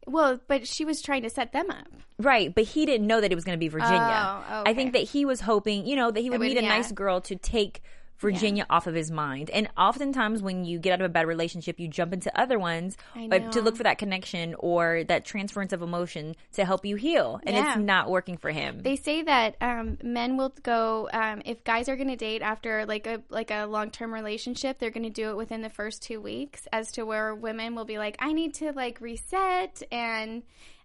Well, 0.06 0.40
but 0.48 0.68
she 0.68 0.86
was 0.86 1.02
trying 1.02 1.24
to 1.24 1.30
set 1.30 1.54
them 1.54 1.70
up. 1.72 1.88
Right, 2.20 2.54
but 2.54 2.66
he 2.66 2.86
didn't 2.86 3.08
know 3.08 3.22
that 3.22 3.32
it 3.32 3.36
was 3.36 3.44
going 3.44 3.58
to 3.58 3.60
be 3.60 3.70
Virginia. 3.70 4.44
Oh, 4.52 4.64
I 4.66 4.74
think 4.74 4.94
that 4.94 5.04
he 5.04 5.26
was 5.26 5.42
hoping, 5.42 5.88
you 5.88 5.96
know, 5.96 6.12
that 6.12 6.20
he 6.20 6.30
would 6.30 6.40
would- 6.40 6.48
meet 6.50 6.58
a 6.58 6.62
yeah. 6.62 6.70
nice 6.70 6.92
girl 6.92 7.22
to 7.22 7.36
take 7.36 7.82
Virginia 8.24 8.66
off 8.70 8.88
of 8.88 8.96
his 8.96 9.12
mind. 9.12 9.50
And 9.52 9.70
oftentimes, 9.78 10.42
when 10.42 10.66
you 10.66 10.80
get 10.80 10.94
out 10.94 11.02
of 11.02 11.06
a 11.06 11.10
bad 11.10 11.28
relationship, 11.28 11.80
you 11.80 11.88
jump 11.88 12.14
into 12.14 12.36
other 12.40 12.58
ones 12.58 12.98
but 13.30 13.52
to 13.52 13.62
look 13.62 13.76
for 13.76 13.84
that 13.84 13.98
connection 14.00 14.56
or 14.58 15.04
that 15.04 15.26
transference 15.26 15.74
of 15.74 15.82
emotion 15.82 16.36
to 16.54 16.66
help 16.66 16.86
you 16.86 16.96
heal. 16.96 17.40
And 17.44 17.56
Yeah. 17.56 17.74
it's 17.74 17.84
not 17.84 18.10
working 18.10 18.38
for 18.38 18.50
him. 18.50 18.80
They 18.82 18.96
say 18.96 19.22
that 19.24 19.56
um, 19.62 19.98
men 20.02 20.38
will 20.38 20.54
go 20.64 21.10
um, 21.14 21.42
if 21.46 21.64
guys 21.64 21.90
are 21.90 21.96
going 21.96 22.08
to 22.08 22.16
date 22.16 22.42
after 22.42 22.86
like 22.86 23.06
a 23.06 23.22
like 23.30 23.52
a 23.52 23.66
long 23.66 23.92
term 23.92 24.14
relationship, 24.14 24.80
they're 24.80 24.90
going 24.90 25.04
to 25.04 25.10
do 25.10 25.30
it 25.30 25.38
within 25.38 25.62
the 25.62 25.70
first 25.70 26.02
two 26.02 26.20
weeks. 26.22 26.68
As 26.72 26.92
to 26.94 27.04
where 27.04 27.36
women 27.36 27.76
will 27.76 27.86
be 27.86 27.98
like, 27.98 28.16
I 28.20 28.34
need 28.34 28.56
to 28.56 28.72
like 28.72 29.02
reset 29.02 29.84
and. 29.92 30.44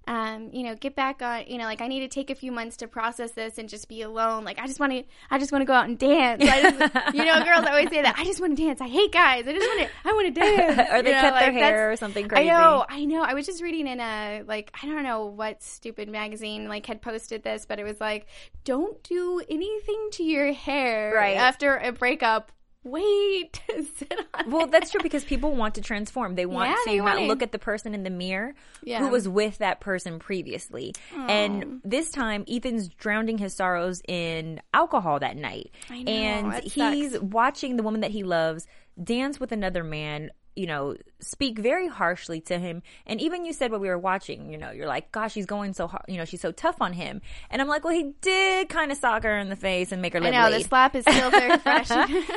Um, 0.09 0.49
you 0.55 0.63
know, 0.63 0.75
get 0.75 0.97
back 0.97 1.21
on. 1.21 1.45
You 1.47 1.59
know, 1.59 1.65
like 1.65 1.83
I 1.83 1.87
need 1.87 2.01
to 2.01 2.09
take 2.09 2.31
a 2.31 2.35
few 2.35 2.51
months 2.51 2.79
to 2.79 2.89
process 2.89 3.33
this 3.33 3.59
and 3.59 3.69
just 3.69 3.89
be 3.89 4.01
alone. 4.01 4.43
Like 4.43 4.59
I 4.59 4.67
just 4.67 4.81
want 4.81 4.93
to, 4.93 5.05
I 5.31 5.39
just 5.39 5.53
want 5.53 5.61
to 5.63 5.67
go 5.67 5.75
out 5.75 5.85
and 5.87 5.99
dance. 5.99 6.43
I 6.43 6.63
just, 6.63 6.79
you 7.15 7.25
know, 7.27 7.45
girls 7.45 7.67
always 7.67 7.91
say 7.91 8.01
that. 8.01 8.15
I 8.19 8.25
just 8.25 8.41
want 8.41 8.57
to 8.57 8.63
dance. 8.65 8.81
I 8.81 8.89
hate 8.89 9.13
guys. 9.13 9.47
I 9.47 9.53
just 9.53 9.67
want 9.67 9.81
to, 9.83 10.09
I 10.09 10.13
want 10.15 10.35
to 10.35 10.41
dance. 10.41 10.91
or 10.93 11.03
they 11.03 11.11
You 11.11 11.15
know, 11.17 11.21
cut 11.21 11.39
their 11.41 11.53
hair 11.53 11.93
or 11.93 11.97
something 11.97 12.27
crazy. 12.27 12.49
I 12.51 12.59
know, 12.59 12.87
I 12.89 13.05
know. 13.05 13.23
I 13.23 13.35
was 13.35 13.45
just 13.45 13.63
reading 13.63 13.87
in 13.87 14.01
a 14.01 14.43
like 14.47 14.73
I 14.83 14.87
don't 14.87 15.03
know 15.03 15.27
what 15.27 15.63
stupid 15.63 16.09
magazine 16.09 16.69
like 16.69 16.87
had 16.87 17.03
posted 17.03 17.43
this, 17.43 17.67
but 17.67 17.79
it 17.79 17.85
was 17.85 18.01
like, 18.01 18.27
don't 18.65 19.03
do 19.03 19.43
anything 19.51 20.09
to 20.13 20.25
your 20.25 20.53
hair 20.55 21.13
Right. 21.15 21.37
after 21.37 21.77
a 21.77 21.93
breakup. 21.93 22.51
Wait 22.85 23.53
to 23.69 23.85
sit 23.97 24.15
on. 24.35 24.51
Well, 24.51 24.67
that's 24.69 24.91
true 24.91 25.01
because 25.03 25.25
people 25.25 25.55
want 25.55 25.75
to 25.75 25.81
transform. 25.81 26.35
They 26.37 26.47
want 26.47 26.71
Yeah, 26.71 26.77
to 26.77 26.91
they 26.91 26.99
not 26.99 27.23
look 27.23 27.43
at 27.43 27.53
the 27.53 27.59
person 27.59 27.95
in 27.95 28.03
the 28.05 28.11
mirror 28.11 28.55
Yeah. 28.83 29.01
who 29.01 29.09
was 29.09 29.29
with 29.29 29.59
that 29.59 29.81
person 29.81 30.19
previously. 30.19 30.95
And 31.15 31.81
this 31.85 32.11
time, 32.11 32.45
Ethan's 32.49 32.89
drowning 32.89 33.39
his 33.39 33.55
sorrows 33.55 34.01
in 34.07 34.61
alcohol 34.73 35.19
that 35.21 35.37
night. 35.37 35.71
Know, 35.91 35.97
and 35.97 36.55
he's 36.63 37.13
sucks. 37.13 37.23
watching 37.25 37.77
the 37.77 37.83
woman 37.83 38.01
that 38.03 38.11
he 38.13 38.23
loves 38.23 38.67
dance 39.03 39.39
with 39.41 39.53
another 39.53 39.83
man. 39.85 40.31
You 40.59 40.67
know, 40.67 40.97
speak 41.21 41.59
very 41.59 41.87
harshly 41.89 42.41
to 42.43 42.59
him. 42.59 42.83
And 43.07 43.21
even 43.21 43.45
you 43.45 43.53
said 43.53 43.71
when 43.71 43.81
we 43.81 43.89
were 43.89 43.99
watching, 43.99 44.51
you 44.51 44.59
know, 44.59 44.71
you're 44.73 44.87
like, 44.89 45.13
gosh, 45.13 45.33
she's 45.33 45.47
going 45.47 45.73
so 45.73 45.87
hard, 45.87 46.03
you 46.09 46.17
know, 46.17 46.25
she's 46.25 46.41
so 46.41 46.51
tough 46.53 46.77
on 46.81 46.93
him. 46.93 47.21
And 47.51 47.63
I'm 47.63 47.69
like, 47.69 47.85
well, 47.85 47.95
he 47.95 48.13
did 48.21 48.69
kind 48.69 48.91
of 48.93 48.99
sock 48.99 49.23
her 49.23 49.39
in 49.39 49.49
the 49.49 49.57
face 49.57 49.93
and 49.93 50.03
make 50.03 50.13
her 50.15 50.19
I 50.23 50.31
know 50.31 50.51
the 50.51 50.61
slap 50.65 50.95
is 50.97 51.05
still 51.05 51.31
very 51.31 51.57
fresh. 51.67 51.89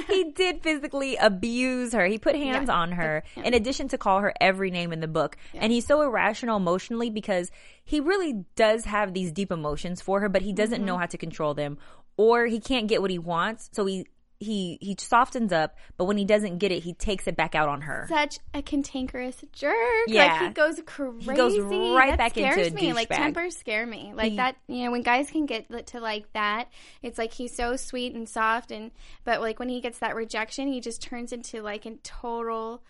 he 0.07 0.31
did 0.31 0.61
physically 0.61 1.15
abuse 1.17 1.93
her. 1.93 2.05
He 2.05 2.17
put 2.19 2.35
hands 2.35 2.67
Yeah. 2.69 2.75
on 2.75 2.91
her 2.93 3.23
in 3.35 3.53
addition 3.53 3.87
to 3.89 3.97
call 3.97 4.19
her 4.21 4.33
every 4.39 4.71
name 4.71 4.93
in 4.93 4.99
the 4.99 5.07
book. 5.07 5.35
And 5.53 5.71
he's 5.73 5.85
so 5.87 6.01
irrational 6.01 6.57
emotionally 6.57 7.09
because 7.09 7.49
he 7.83 7.99
really 7.99 8.45
does 8.55 8.85
have 8.85 9.13
these 9.13 9.31
deep 9.31 9.51
emotions 9.51 10.01
for 10.01 10.19
her, 10.21 10.29
but 10.29 10.41
he 10.43 10.53
doesn't 10.53 10.77
Mm-hmm. 10.77 10.85
know 10.85 10.97
how 10.97 11.07
to 11.07 11.17
control 11.17 11.53
them 11.53 11.77
or 12.17 12.45
he 12.45 12.59
can't 12.59 12.87
get 12.87 13.01
what 13.01 13.09
he 13.11 13.19
wants. 13.19 13.69
So 13.73 13.85
he 13.85 14.05
he 14.41 14.79
he 14.81 14.95
softens 14.99 15.53
up, 15.53 15.77
but 15.97 16.05
when 16.05 16.17
he 16.17 16.25
doesn't 16.25 16.57
get 16.57 16.71
it, 16.71 16.81
he 16.83 16.93
takes 16.93 17.27
it 17.27 17.35
back 17.35 17.53
out 17.53 17.69
on 17.69 17.81
her. 17.81 18.07
Such 18.09 18.39
a 18.53 18.61
cantankerous 18.61 19.37
jerk. 19.53 19.75
Yeah. 20.07 20.33
Like 20.33 20.41
he 20.41 20.49
goes 20.49 20.81
crazy. 20.85 21.29
He 21.31 21.35
goes 21.37 21.57
right 21.59 22.09
that 22.09 22.17
back 22.17 22.37
into 22.37 22.51
scares 22.51 22.67
a 22.71 22.75
me. 22.75 22.93
Like 22.93 23.09
douchebag. 23.09 23.15
tempers 23.17 23.57
scare 23.57 23.85
me. 23.85 24.13
Like 24.15 24.31
He- 24.31 24.37
that. 24.37 24.55
You 24.67 24.85
know, 24.85 24.91
when 24.91 25.03
guys 25.03 25.29
can 25.29 25.45
get 25.45 25.87
to 25.87 25.99
like 25.99 26.31
that, 26.33 26.69
it's 27.03 27.17
like 27.19 27.33
he's 27.33 27.55
so 27.55 27.75
sweet 27.75 28.15
and 28.15 28.27
soft, 28.27 28.71
and 28.71 28.91
but 29.23 29.41
like 29.41 29.59
when 29.59 29.69
he 29.69 29.79
gets 29.79 29.99
that 29.99 30.15
rejection, 30.15 30.67
he 30.67 30.81
just 30.81 31.01
turns 31.01 31.31
into 31.31 31.61
like 31.61 31.85
a 31.85 31.91
total 32.03 32.81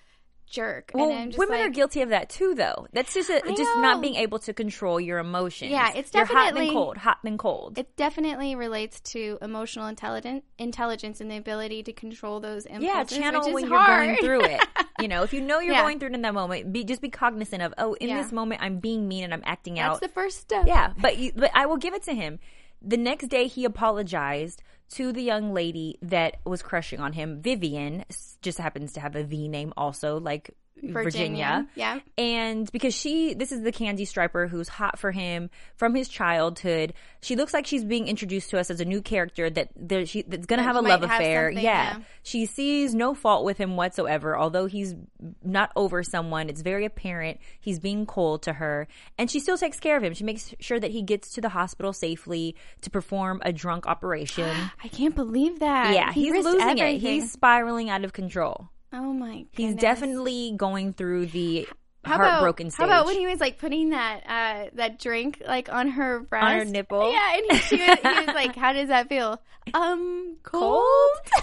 jerk. 0.51 0.91
Well, 0.93 1.09
and 1.09 1.17
I'm 1.19 1.29
just 1.29 1.39
women 1.39 1.59
like, 1.59 1.67
are 1.67 1.71
guilty 1.71 2.01
of 2.01 2.09
that 2.09 2.29
too, 2.29 2.53
though. 2.55 2.87
That's 2.93 3.13
just 3.13 3.29
a, 3.29 3.41
just 3.47 3.77
not 3.79 4.01
being 4.01 4.15
able 4.15 4.39
to 4.39 4.53
control 4.53 4.99
your 4.99 5.17
emotions. 5.19 5.71
Yeah, 5.71 5.91
it's 5.95 6.13
You're 6.13 6.25
hot 6.25 6.45
definitely- 6.47 6.67
than 6.67 6.73
cold, 6.75 6.97
hot 6.97 7.17
and 7.25 7.39
cold. 7.39 7.77
It 7.77 7.95
definitely 7.95 8.55
relates 8.55 8.99
to 9.11 9.37
emotional 9.41 9.87
intelligence, 9.87 10.43
intelligence, 10.59 11.21
and 11.21 11.31
the 11.31 11.37
ability 11.37 11.83
to 11.83 11.93
control 11.93 12.39
those 12.39 12.65
impulses. 12.65 13.17
Yeah, 13.17 13.21
channel 13.31 13.51
when 13.51 13.67
hard. 13.67 14.05
you're 14.05 14.15
going 14.15 14.17
through 14.47 14.55
it. 14.55 14.61
You 14.99 15.07
know, 15.07 15.23
if 15.23 15.33
you 15.33 15.41
know 15.41 15.59
you're 15.59 15.73
Yeah. 15.73 15.81
going 15.81 15.97
through 15.97 16.09
it 16.09 16.13
in 16.15 16.21
that 16.21 16.33
moment, 16.35 16.71
be 16.71 16.83
just 16.83 17.01
be 17.01 17.09
cognizant 17.09 17.63
of, 17.63 17.73
oh, 17.79 17.93
in 17.93 18.09
Yeah. 18.09 18.21
this 18.21 18.31
moment 18.31 18.61
I'm 18.61 18.77
being 18.77 19.07
mean 19.07 19.23
and 19.23 19.33
I'm 19.33 19.41
acting 19.45 19.75
That's 19.75 19.85
out. 19.87 19.99
That's 20.01 20.13
the 20.13 20.13
first 20.13 20.37
step. 20.41 20.65
yeah, 20.67 20.93
but 21.01 21.17
you, 21.17 21.31
but 21.35 21.49
I 21.55 21.65
will 21.65 21.77
give 21.77 21.95
it 21.95 22.03
to 22.03 22.13
him. 22.13 22.37
The 22.83 22.97
next 22.97 23.27
day 23.29 23.47
he 23.47 23.65
apologized 23.65 24.61
to 24.91 25.11
the 25.13 25.21
young 25.21 25.53
lady 25.53 25.97
that 26.01 26.37
was 26.45 26.61
crushing 26.61 26.99
on 26.99 27.13
him. 27.13 27.41
Vivian 27.41 28.03
just 28.41 28.57
happens 28.57 28.93
to 28.93 28.99
have 28.99 29.15
a 29.15 29.23
V 29.23 29.47
name 29.47 29.73
also, 29.77 30.19
like 30.19 30.51
Virginia. 30.81 31.03
Virginia, 31.03 31.67
yeah. 31.75 31.99
And 32.17 32.71
because 32.71 32.93
she, 32.93 33.33
this 33.33 33.51
is 33.51 33.61
the 33.61 33.71
Candy 33.71 34.05
Striper 34.05 34.47
who's 34.47 34.67
hot 34.67 34.99
for 34.99 35.11
him 35.11 35.49
from 35.75 35.95
his 35.95 36.09
childhood. 36.09 36.93
She 37.21 37.35
looks 37.35 37.53
like 37.53 37.67
she's 37.67 37.83
being 37.83 38.07
introduced 38.07 38.49
to 38.51 38.59
us 38.59 38.69
as 38.71 38.79
a 38.79 38.85
new 38.85 39.01
character 39.01 39.49
that 39.49 39.69
there, 39.75 40.05
she, 40.05 40.23
that's 40.23 40.45
going 40.45 40.57
to 40.57 40.63
have 40.63 40.75
a 40.75 40.81
love 40.81 41.01
have 41.01 41.11
affair. 41.11 41.49
yeah. 41.51 41.61
yeah. 41.61 41.97
She 42.23 42.45
sees 42.45 42.93
no 42.93 43.13
fault 43.13 43.45
with 43.45 43.57
him 43.57 43.75
whatsoever, 43.75 44.37
although 44.37 44.65
he's 44.65 44.95
not 45.43 45.71
over 45.75 46.03
someone. 46.03 46.49
It's 46.49 46.61
very 46.61 46.85
apparent 46.85 47.39
he's 47.59 47.79
being 47.79 48.05
cold 48.05 48.43
to 48.43 48.53
her. 48.53 48.87
And 49.17 49.29
she 49.29 49.39
still 49.39 49.57
takes 49.57 49.79
care 49.79 49.97
of 49.97 50.03
him. 50.03 50.13
She 50.13 50.23
makes 50.23 50.53
sure 50.59 50.79
that 50.79 50.91
he 50.91 51.01
gets 51.01 51.33
to 51.33 51.41
the 51.41 51.49
hospital 51.49 51.93
safely 51.93 52.55
to 52.81 52.89
perform 52.89 53.41
a 53.43 53.53
drunk 53.53 53.87
operation. 53.87 54.49
I 54.83 54.87
can't 54.87 55.15
believe 55.15 55.59
that. 55.59 55.93
yeah, 55.93 56.11
He 56.11 56.31
he's 56.31 56.45
losing 56.45 56.77
it. 56.77 56.97
He's 56.99 57.31
spiraling 57.31 57.89
out 57.89 58.03
of 58.03 58.13
control. 58.13 58.69
Oh 58.93 59.13
my! 59.13 59.41
God. 59.41 59.47
He's 59.53 59.75
definitely 59.75 60.53
going 60.55 60.93
through 60.93 61.27
the 61.27 61.67
How 62.03 62.17
heartbroken 62.17 62.67
about, 62.67 62.73
stage. 62.73 62.79
How 62.79 62.85
about 62.85 63.05
when 63.05 63.17
he 63.17 63.27
was 63.27 63.39
like 63.39 63.57
putting 63.59 63.89
that 63.91 64.21
uh 64.27 64.69
that 64.75 64.99
drink 64.99 65.41
like 65.47 65.71
on 65.71 65.87
her 65.89 66.21
breast, 66.21 66.45
On 66.45 66.57
her 66.57 66.65
nipple? 66.65 67.11
Yeah, 67.11 67.35
and 67.35 67.51
he, 67.51 67.57
she 67.59 67.75
was, 67.77 67.99
he 68.01 68.25
was 68.25 68.35
like, 68.35 68.55
"How 68.55 68.73
does 68.73 68.87
that 68.89 69.07
feel?" 69.07 69.39
Um, 69.75 70.37
cold. 70.41 70.83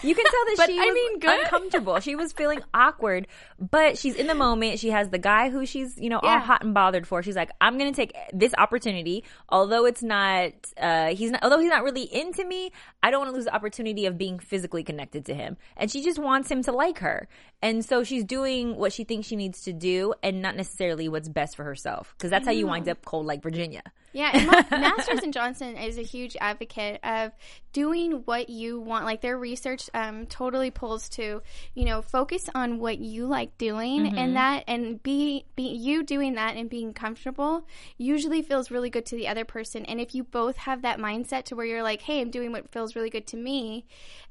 You 0.02 0.14
can 0.14 0.24
tell 0.24 0.44
that 0.46 0.54
But, 0.56 0.66
she 0.66 0.78
I 0.78 0.86
was 0.86 0.94
mean, 0.94 1.18
good. 1.20 1.40
uncomfortable. 1.40 2.00
She 2.00 2.16
was 2.16 2.32
feeling 2.32 2.60
awkward, 2.74 3.28
but 3.60 3.96
she's 3.96 4.16
in 4.16 4.26
the 4.26 4.34
moment. 4.34 4.80
She 4.80 4.90
has 4.90 5.10
the 5.10 5.18
guy 5.18 5.50
who 5.50 5.64
she's, 5.64 5.96
you 5.96 6.10
know, 6.10 6.18
all 6.18 6.38
hot 6.40 6.64
and 6.64 6.74
bothered 6.74 7.06
for. 7.06 7.22
She's 7.22 7.36
like, 7.36 7.50
I'm 7.60 7.78
going 7.78 7.92
to 7.92 7.96
take 7.96 8.12
this 8.32 8.52
opportunity, 8.58 9.22
although 9.48 9.86
it's 9.86 10.02
not, 10.02 10.52
uh, 10.76 11.14
he's 11.14 11.30
not, 11.30 11.44
although 11.44 11.60
he's 11.60 11.70
not 11.70 11.84
really 11.84 12.12
into 12.12 12.44
me, 12.44 12.72
I 13.04 13.12
don't 13.12 13.20
want 13.20 13.30
to 13.30 13.36
lose 13.36 13.44
the 13.44 13.54
opportunity 13.54 14.06
of 14.06 14.18
being 14.18 14.40
physically 14.40 14.82
connected 14.82 15.24
to 15.26 15.34
him. 15.34 15.56
And 15.76 15.88
she 15.88 16.02
just 16.02 16.18
wants 16.18 16.50
him 16.50 16.62
to 16.64 16.72
like 16.72 16.98
her. 16.98 17.28
And 17.62 17.84
so 17.84 18.02
she's 18.02 18.24
doing 18.24 18.76
what 18.76 18.92
she 18.92 19.04
thinks 19.04 19.28
she 19.28 19.36
needs 19.36 19.62
to 19.62 19.72
do 19.72 20.14
and 20.24 20.42
not 20.48 20.56
necessarily 20.56 21.08
what's 21.08 21.28
best 21.28 21.56
for 21.56 21.64
herself. 21.64 22.14
Cause 22.18 22.30
that's 22.30 22.46
how 22.46 22.52
you 22.52 22.66
wind 22.66 22.88
up 22.88 23.04
cold 23.04 23.26
like 23.26 23.42
Virginia. 23.42 23.82
Yeah, 24.14 24.30
and 24.32 24.46
Ma- 24.46 24.62
Masters 24.70 25.20
and 25.22 25.34
Johnson 25.34 25.76
is 25.76 25.98
a 25.98 26.02
huge 26.02 26.34
advocate 26.40 26.98
of 27.04 27.32
doing 27.74 28.22
what 28.24 28.48
you 28.48 28.80
want. 28.80 29.04
Like 29.04 29.20
their 29.20 29.36
research 29.38 29.90
um, 29.92 30.24
totally 30.26 30.70
pulls 30.70 31.10
to, 31.10 31.42
you 31.74 31.84
know, 31.84 32.00
focus 32.00 32.48
on 32.54 32.78
what 32.78 32.98
you 32.98 33.26
like 33.26 33.56
doing, 33.58 34.04
Mm-hmm. 34.06 34.18
and 34.18 34.36
that 34.36 34.64
and 34.66 35.02
be 35.02 35.44
be 35.56 35.64
you 35.74 36.02
doing 36.02 36.34
that 36.34 36.56
and 36.56 36.70
being 36.70 36.94
comfortable 36.94 37.66
usually 37.98 38.40
feels 38.42 38.70
really 38.70 38.88
good 38.90 39.04
to 39.06 39.16
the 39.16 39.28
other 39.28 39.44
person. 39.44 39.84
And 39.84 40.00
if 40.00 40.14
you 40.14 40.24
both 40.24 40.56
have 40.56 40.82
that 40.82 40.98
mindset 40.98 41.44
to 41.44 41.56
where 41.56 41.66
you're 41.66 41.82
like, 41.82 42.00
hey, 42.00 42.20
I'm 42.22 42.30
doing 42.30 42.50
what 42.52 42.70
feels 42.70 42.96
really 42.96 43.10
good 43.10 43.26
to 43.28 43.36
me, 43.36 43.84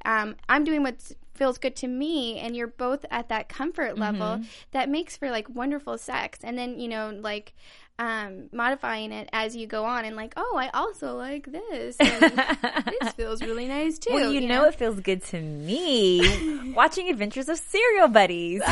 um, 0.06 0.36
I'm 0.50 0.64
doing 0.64 0.82
what 0.82 0.96
feels 1.38 1.58
good 1.58 1.76
to 1.78 1.88
me, 1.88 2.40
and 2.40 2.56
you're 2.56 2.68
both 2.68 3.06
at 3.12 3.30
that 3.30 3.48
comfort 3.50 3.98
level, 3.98 4.28
Mm-hmm. 4.38 4.44
that 4.72 4.90
makes 4.90 5.16
for 5.18 5.30
like 5.32 5.48
wonderful 5.50 5.98
sex. 5.98 6.40
And 6.44 6.58
then 6.58 6.80
you 6.80 6.88
know, 6.88 7.12
like 7.18 7.54
um, 8.00 8.50
modifying 8.52 9.12
it 9.12 9.28
as 9.34 9.56
you 9.56 9.66
go 9.66 9.84
on 9.86 10.06
and 10.06 10.16
like, 10.16 10.34
oh, 10.38 10.56
I 10.56 10.70
also 10.70 11.16
like 11.16 11.52
this. 11.52 11.96
And 12.00 12.22
this 13.02 13.14
feels 13.14 13.42
really 13.42 13.66
nice 13.68 13.98
too. 13.98 14.14
Well, 14.14 14.32
you, 14.32 14.42
know, 14.48 14.66
it 14.66 14.76
feels 14.76 15.00
good 15.00 15.24
to 15.26 15.42
me 15.42 16.74
watching 16.76 17.10
Adventures 17.10 17.50
of 17.50 17.58
Serial 17.58 18.08
Buddies. 18.08 18.62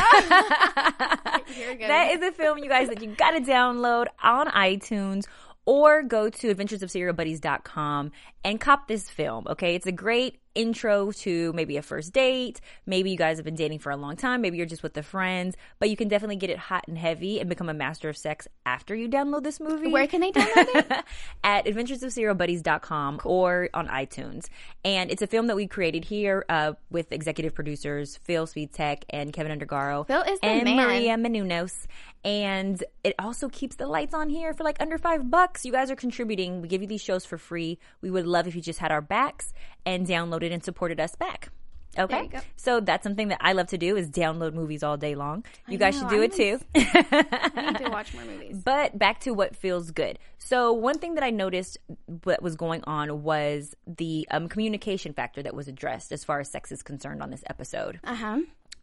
That 1.78 2.10
is 2.12 2.22
a 2.22 2.32
film, 2.32 2.58
you 2.58 2.68
guys, 2.68 2.88
that 2.88 3.02
you 3.02 3.14
got 3.14 3.32
to 3.32 3.40
download 3.40 4.06
on 4.22 4.48
iTunes 4.48 5.26
or 5.64 6.02
go 6.02 6.28
to 6.28 6.54
adventuresofserialbuddies.com 6.54 8.12
and 8.44 8.60
cop 8.60 8.88
this 8.88 9.08
film, 9.10 9.46
okay? 9.48 9.74
It's 9.74 9.86
a 9.86 9.92
great 9.92 10.38
intro 10.56 11.12
to 11.12 11.52
maybe 11.52 11.76
a 11.76 11.82
first 11.82 12.12
date. 12.12 12.60
Maybe 12.86 13.10
you 13.10 13.16
guys 13.16 13.36
have 13.36 13.44
been 13.44 13.54
dating 13.54 13.78
for 13.80 13.90
a 13.92 13.96
long 13.96 14.16
time. 14.16 14.40
Maybe 14.40 14.56
you're 14.56 14.66
just 14.66 14.82
with 14.82 14.94
the 14.94 15.02
friends, 15.02 15.56
but 15.78 15.90
you 15.90 15.96
can 15.96 16.08
definitely 16.08 16.36
get 16.36 16.50
it 16.50 16.58
hot 16.58 16.84
and 16.88 16.96
heavy 16.96 17.38
and 17.38 17.48
become 17.48 17.68
a 17.68 17.74
master 17.74 18.08
of 18.08 18.16
sex 18.16 18.48
after 18.64 18.94
you 18.94 19.08
download 19.08 19.44
this 19.44 19.60
movie. 19.60 19.92
Where 19.92 20.06
can 20.06 20.20
they 20.20 20.32
download 20.32 20.90
it? 20.90 21.04
at 21.44 21.66
adventuresofserialbuddies.com 21.66 23.20
or 23.24 23.68
on 23.74 23.88
iTunes. 23.88 24.48
And 24.84 25.10
it's 25.10 25.22
a 25.22 25.26
film 25.26 25.46
that 25.48 25.56
we 25.56 25.66
created 25.66 26.04
here 26.04 26.44
uh, 26.48 26.72
with 26.90 27.12
executive 27.12 27.54
producers 27.54 28.16
Phil 28.24 28.46
Svitek 28.46 29.04
and 29.10 29.32
Kevin 29.32 29.56
Undergaro. 29.56 30.06
Phil 30.06 30.22
is 30.22 30.40
the 30.40 30.46
and 30.46 30.64
man. 30.64 30.76
Maria 30.76 31.16
Menounos. 31.16 31.86
And 32.24 32.82
it 33.04 33.14
also 33.20 33.48
keeps 33.48 33.76
the 33.76 33.86
lights 33.86 34.12
on 34.12 34.28
here 34.28 34.52
for 34.52 34.64
like 34.64 34.80
under 34.80 34.98
five 34.98 35.30
bucks. 35.30 35.64
You 35.64 35.70
guys 35.70 35.92
are 35.92 35.96
contributing. 35.96 36.60
We 36.60 36.66
give 36.66 36.82
you 36.82 36.88
these 36.88 37.02
shows 37.02 37.24
for 37.24 37.38
free. 37.38 37.78
We 38.00 38.10
would 38.10 38.26
love 38.26 38.48
if 38.48 38.56
you 38.56 38.62
just 38.62 38.80
had 38.80 38.90
our 38.90 39.00
backs 39.00 39.52
and 39.86 40.06
downloaded 40.06 40.52
and 40.52 40.62
supported 40.62 41.00
us 41.00 41.14
back. 41.14 41.50
Okay, 41.98 42.28
so 42.56 42.80
that's 42.80 43.02
something 43.02 43.28
that 43.28 43.38
I 43.40 43.54
love 43.54 43.68
to 43.68 43.78
do 43.78 43.96
is 43.96 44.10
download 44.10 44.52
movies 44.52 44.82
all 44.82 44.98
day 44.98 45.14
long. 45.14 45.46
You 45.66 45.78
guys 45.78 45.94
know, 45.94 46.08
should 46.08 46.10
do 46.10 46.20
I 46.20 46.24
it 46.24 46.32
too. 46.34 46.60
I 46.74 47.70
need 47.72 47.84
to 47.84 47.90
watch 47.90 48.12
more 48.12 48.24
movies. 48.24 48.60
But 48.64 48.98
back 48.98 49.20
to 49.20 49.32
what 49.32 49.56
feels 49.56 49.90
good. 49.92 50.18
So 50.38 50.72
one 50.72 50.98
thing 50.98 51.14
that 51.14 51.24
I 51.24 51.30
noticed 51.30 51.78
what 52.24 52.42
was 52.42 52.54
going 52.54 52.84
on 52.84 53.22
was 53.22 53.74
the 53.86 54.26
um, 54.30 54.48
communication 54.48 55.14
factor 55.14 55.42
that 55.42 55.54
was 55.54 55.68
addressed 55.68 56.12
as 56.12 56.22
far 56.22 56.40
as 56.40 56.50
sex 56.50 56.70
is 56.70 56.82
concerned 56.82 57.22
on 57.22 57.30
this 57.30 57.44
episode. 57.48 57.98
Uh 58.04 58.14
huh. 58.14 58.40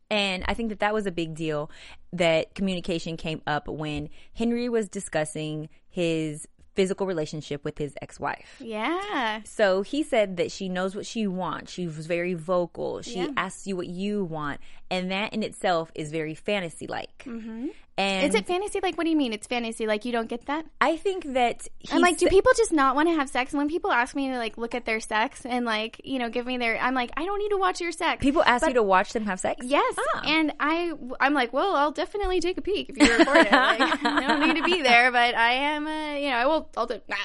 And 0.09 0.43
I 0.47 0.53
think 0.53 0.69
that 0.69 0.79
that 0.79 0.93
was 0.93 1.05
a 1.05 1.11
big 1.11 1.35
deal 1.35 1.71
that 2.11 2.55
communication 2.55 3.17
came 3.17 3.41
up 3.47 3.67
when 3.67 4.09
Henry 4.33 4.69
was 4.69 4.87
discussing 4.87 5.69
his 5.89 6.47
physical 6.75 7.05
relationship 7.05 7.63
with 7.63 7.77
his 7.77 7.93
ex-wife. 8.01 8.55
Yeah. 8.59 9.41
So 9.45 9.81
he 9.83 10.03
said 10.03 10.37
that 10.37 10.51
she 10.51 10.69
knows 10.69 10.95
what 10.95 11.05
she 11.05 11.27
wants. 11.27 11.71
She 11.71 11.85
was 11.85 12.05
very 12.07 12.33
vocal. 12.33 13.01
She 13.01 13.19
Yeah. 13.19 13.27
asks 13.37 13.67
you 13.67 13.75
what 13.75 13.87
you 13.87 14.23
want, 14.23 14.59
and 14.93 15.11
that 15.11 15.33
in 15.33 15.41
itself 15.43 15.91
is 15.95 16.11
very 16.11 16.35
fantasy-like. 16.35 17.23
Mm-hmm. 17.25 17.67
And 17.95 18.27
Is 18.27 18.33
it 18.33 18.47
fantasy? 18.47 18.79
Like, 18.81 18.97
what 18.97 19.03
do 19.03 19.11
you 19.11 19.15
mean? 19.15 19.33
It's 19.33 19.45
fantasy. 19.45 19.85
Like, 19.85 20.03
you 20.03 20.11
don't 20.11 20.27
get 20.27 20.47
that? 20.47 20.65
I 20.81 20.97
think 20.97 21.33
that 21.33 21.67
I'm 21.91 22.01
like, 22.01 22.17
do 22.17 22.27
people 22.27 22.51
just 22.57 22.71
not 22.73 22.95
want 22.95 23.07
to 23.09 23.13
have 23.15 23.29
sex? 23.29 23.53
And 23.53 23.59
when 23.59 23.69
people 23.69 23.91
ask 23.91 24.15
me 24.15 24.29
to 24.29 24.37
like 24.37 24.57
look 24.57 24.73
at 24.73 24.85
their 24.85 24.99
sex 24.99 25.45
and 25.45 25.63
like, 25.63 26.01
you 26.03 26.17
know, 26.17 26.29
give 26.29 26.45
me 26.47 26.57
their, 26.57 26.77
I'm 26.79 26.95
like, 26.95 27.11
I 27.17 27.23
don't 27.25 27.37
need 27.37 27.49
to 27.49 27.57
watch 27.57 27.81
your 27.81 27.91
sex. 27.91 28.19
People 28.21 28.43
ask 28.45 28.61
But- 28.63 28.69
you 28.69 28.73
to 28.75 28.83
watch 28.83 29.13
them 29.13 29.25
have 29.25 29.39
sex? 29.39 29.63
Yes, 29.63 29.95
Ah. 30.15 30.21
and 30.25 30.53
I 30.59 30.93
I'm 31.19 31.33
like, 31.35 31.53
well, 31.53 31.75
I'll 31.75 31.91
definitely 31.91 32.39
take 32.39 32.57
a 32.57 32.61
peek 32.61 32.89
if 32.89 32.97
you 32.97 33.17
record 33.17 33.37
it. 33.45 33.51
Like, 33.51 33.81
I 34.05 34.27
don't 34.27 34.47
need 34.47 34.57
to 34.57 34.63
be 34.63 34.81
there, 34.81 35.11
but 35.11 35.35
I 35.35 35.51
am, 35.53 35.85
uh, 35.85 36.13
you 36.15 36.29
know, 36.31 36.35
I 36.37 36.45
will. 36.47 36.69
I'll 36.77 36.87
do. 36.87 36.99
Nah. 37.07 37.15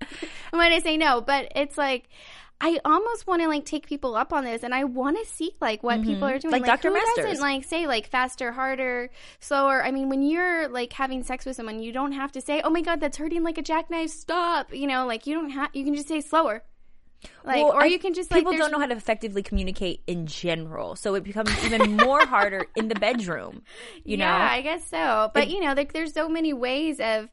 I'm 0.52 0.58
going 0.58 0.80
say 0.82 0.96
no, 0.96 1.20
but 1.20 1.50
it's 1.56 1.76
like. 1.78 2.08
I 2.64 2.78
almost 2.84 3.26
want 3.26 3.42
to 3.42 3.48
like 3.48 3.64
take 3.64 3.86
people 3.88 4.14
up 4.14 4.32
on 4.32 4.44
this, 4.44 4.62
and 4.62 4.72
I 4.72 4.84
want 4.84 5.18
to 5.18 5.26
see 5.26 5.50
like 5.60 5.82
what 5.82 6.00
people 6.02 6.24
are 6.28 6.38
doing. 6.38 6.54
Mm-hmm. 6.54 6.62
Like 6.62 6.64
Dr. 6.64 6.88
who 6.90 6.94
Masters. 6.94 7.24
doesn't 7.24 7.40
like 7.40 7.64
say 7.64 7.88
like 7.88 8.06
faster, 8.06 8.52
harder, 8.52 9.10
slower. 9.40 9.82
I 9.84 9.90
mean, 9.90 10.08
when 10.08 10.22
you're 10.22 10.68
like 10.68 10.92
having 10.92 11.24
sex 11.24 11.44
with 11.44 11.56
someone, 11.56 11.82
you 11.82 11.92
don't 11.92 12.12
have 12.12 12.30
to 12.32 12.40
say, 12.40 12.60
"Oh 12.62 12.70
my 12.70 12.80
god, 12.80 13.00
that's 13.00 13.16
hurting 13.16 13.42
like 13.42 13.58
a 13.58 13.62
jackknife." 13.62 14.10
Stop. 14.10 14.72
You 14.72 14.86
know, 14.86 15.06
like 15.06 15.26
you 15.26 15.34
don't 15.34 15.50
have. 15.50 15.70
You 15.74 15.84
can 15.84 15.94
just 15.96 16.06
say 16.06 16.20
slower. 16.20 16.62
Like, 17.44 17.56
Well, 17.62 17.72
or 17.72 17.82
I- 17.82 17.86
you 17.86 17.98
can 18.00 18.14
just 18.14 18.30
people 18.30 18.52
there's- 18.52 18.62
don't 18.64 18.72
know 18.72 18.80
how 18.80 18.86
to 18.86 18.96
effectively 18.96 19.42
communicate 19.42 20.02
in 20.08 20.26
general, 20.26 20.96
so 20.96 21.14
it 21.14 21.22
becomes 21.24 21.50
even 21.64 21.96
more 21.96 22.24
harder 22.26 22.66
in 22.76 22.88
the 22.88 22.94
bedroom. 22.96 23.62
You 24.04 24.16
know, 24.18 24.26
I 24.28 24.60
guess 24.62 24.86
so. 24.88 25.30
But 25.34 25.48
you 25.48 25.60
know, 25.60 25.72
like 25.74 25.92
there's 25.92 26.12
so 26.12 26.28
many 26.28 26.52
ways 26.52 26.98
of 27.00 27.28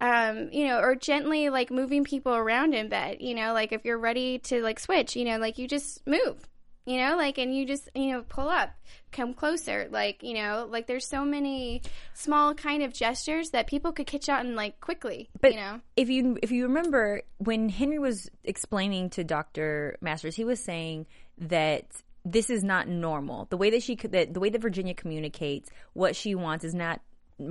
um, 0.00 0.50
you 0.52 0.66
know, 0.66 0.78
or 0.78 0.94
gently 0.94 1.48
like 1.48 1.70
moving 1.70 2.04
people 2.04 2.34
around 2.34 2.74
in 2.74 2.88
bed, 2.88 3.18
you 3.20 3.34
know, 3.34 3.52
like 3.52 3.72
if 3.72 3.84
you're 3.84 3.98
ready 3.98 4.38
to 4.40 4.62
like 4.62 4.78
switch, 4.78 5.16
you 5.16 5.24
know, 5.24 5.38
like 5.38 5.58
you 5.58 5.66
just 5.66 6.06
move. 6.06 6.48
You 6.84 6.98
know, 6.98 7.16
like 7.16 7.36
and 7.38 7.52
you 7.52 7.66
just, 7.66 7.88
you 7.96 8.12
know, 8.12 8.22
pull 8.28 8.48
up, 8.48 8.70
come 9.10 9.34
closer. 9.34 9.88
Like, 9.90 10.22
you 10.22 10.34
know, 10.34 10.68
like 10.70 10.86
there's 10.86 11.04
so 11.04 11.24
many 11.24 11.82
small 12.14 12.54
kind 12.54 12.80
of 12.80 12.92
gestures 12.92 13.50
that 13.50 13.66
people 13.66 13.90
could 13.90 14.06
catch 14.06 14.28
on 14.28 14.54
like 14.54 14.80
quickly. 14.80 15.28
But 15.40 15.54
you 15.54 15.58
know. 15.58 15.80
if 15.96 16.08
you 16.08 16.38
if 16.44 16.52
you 16.52 16.62
remember 16.62 17.22
when 17.38 17.70
Henry 17.70 17.98
was 17.98 18.30
explaining 18.44 19.10
to 19.10 19.24
Dr. 19.24 19.96
Masters, 20.00 20.36
he 20.36 20.44
was 20.44 20.62
saying 20.62 21.06
that 21.38 21.86
this 22.24 22.50
is 22.50 22.62
not 22.62 22.86
normal. 22.86 23.46
The 23.50 23.56
way 23.56 23.70
that 23.70 23.82
she 23.82 23.96
that 23.96 24.32
the 24.32 24.38
way 24.40 24.50
that 24.50 24.60
Virginia 24.60 24.94
communicates 24.94 25.70
what 25.92 26.14
she 26.14 26.36
wants 26.36 26.64
is 26.64 26.74
not 26.74 27.00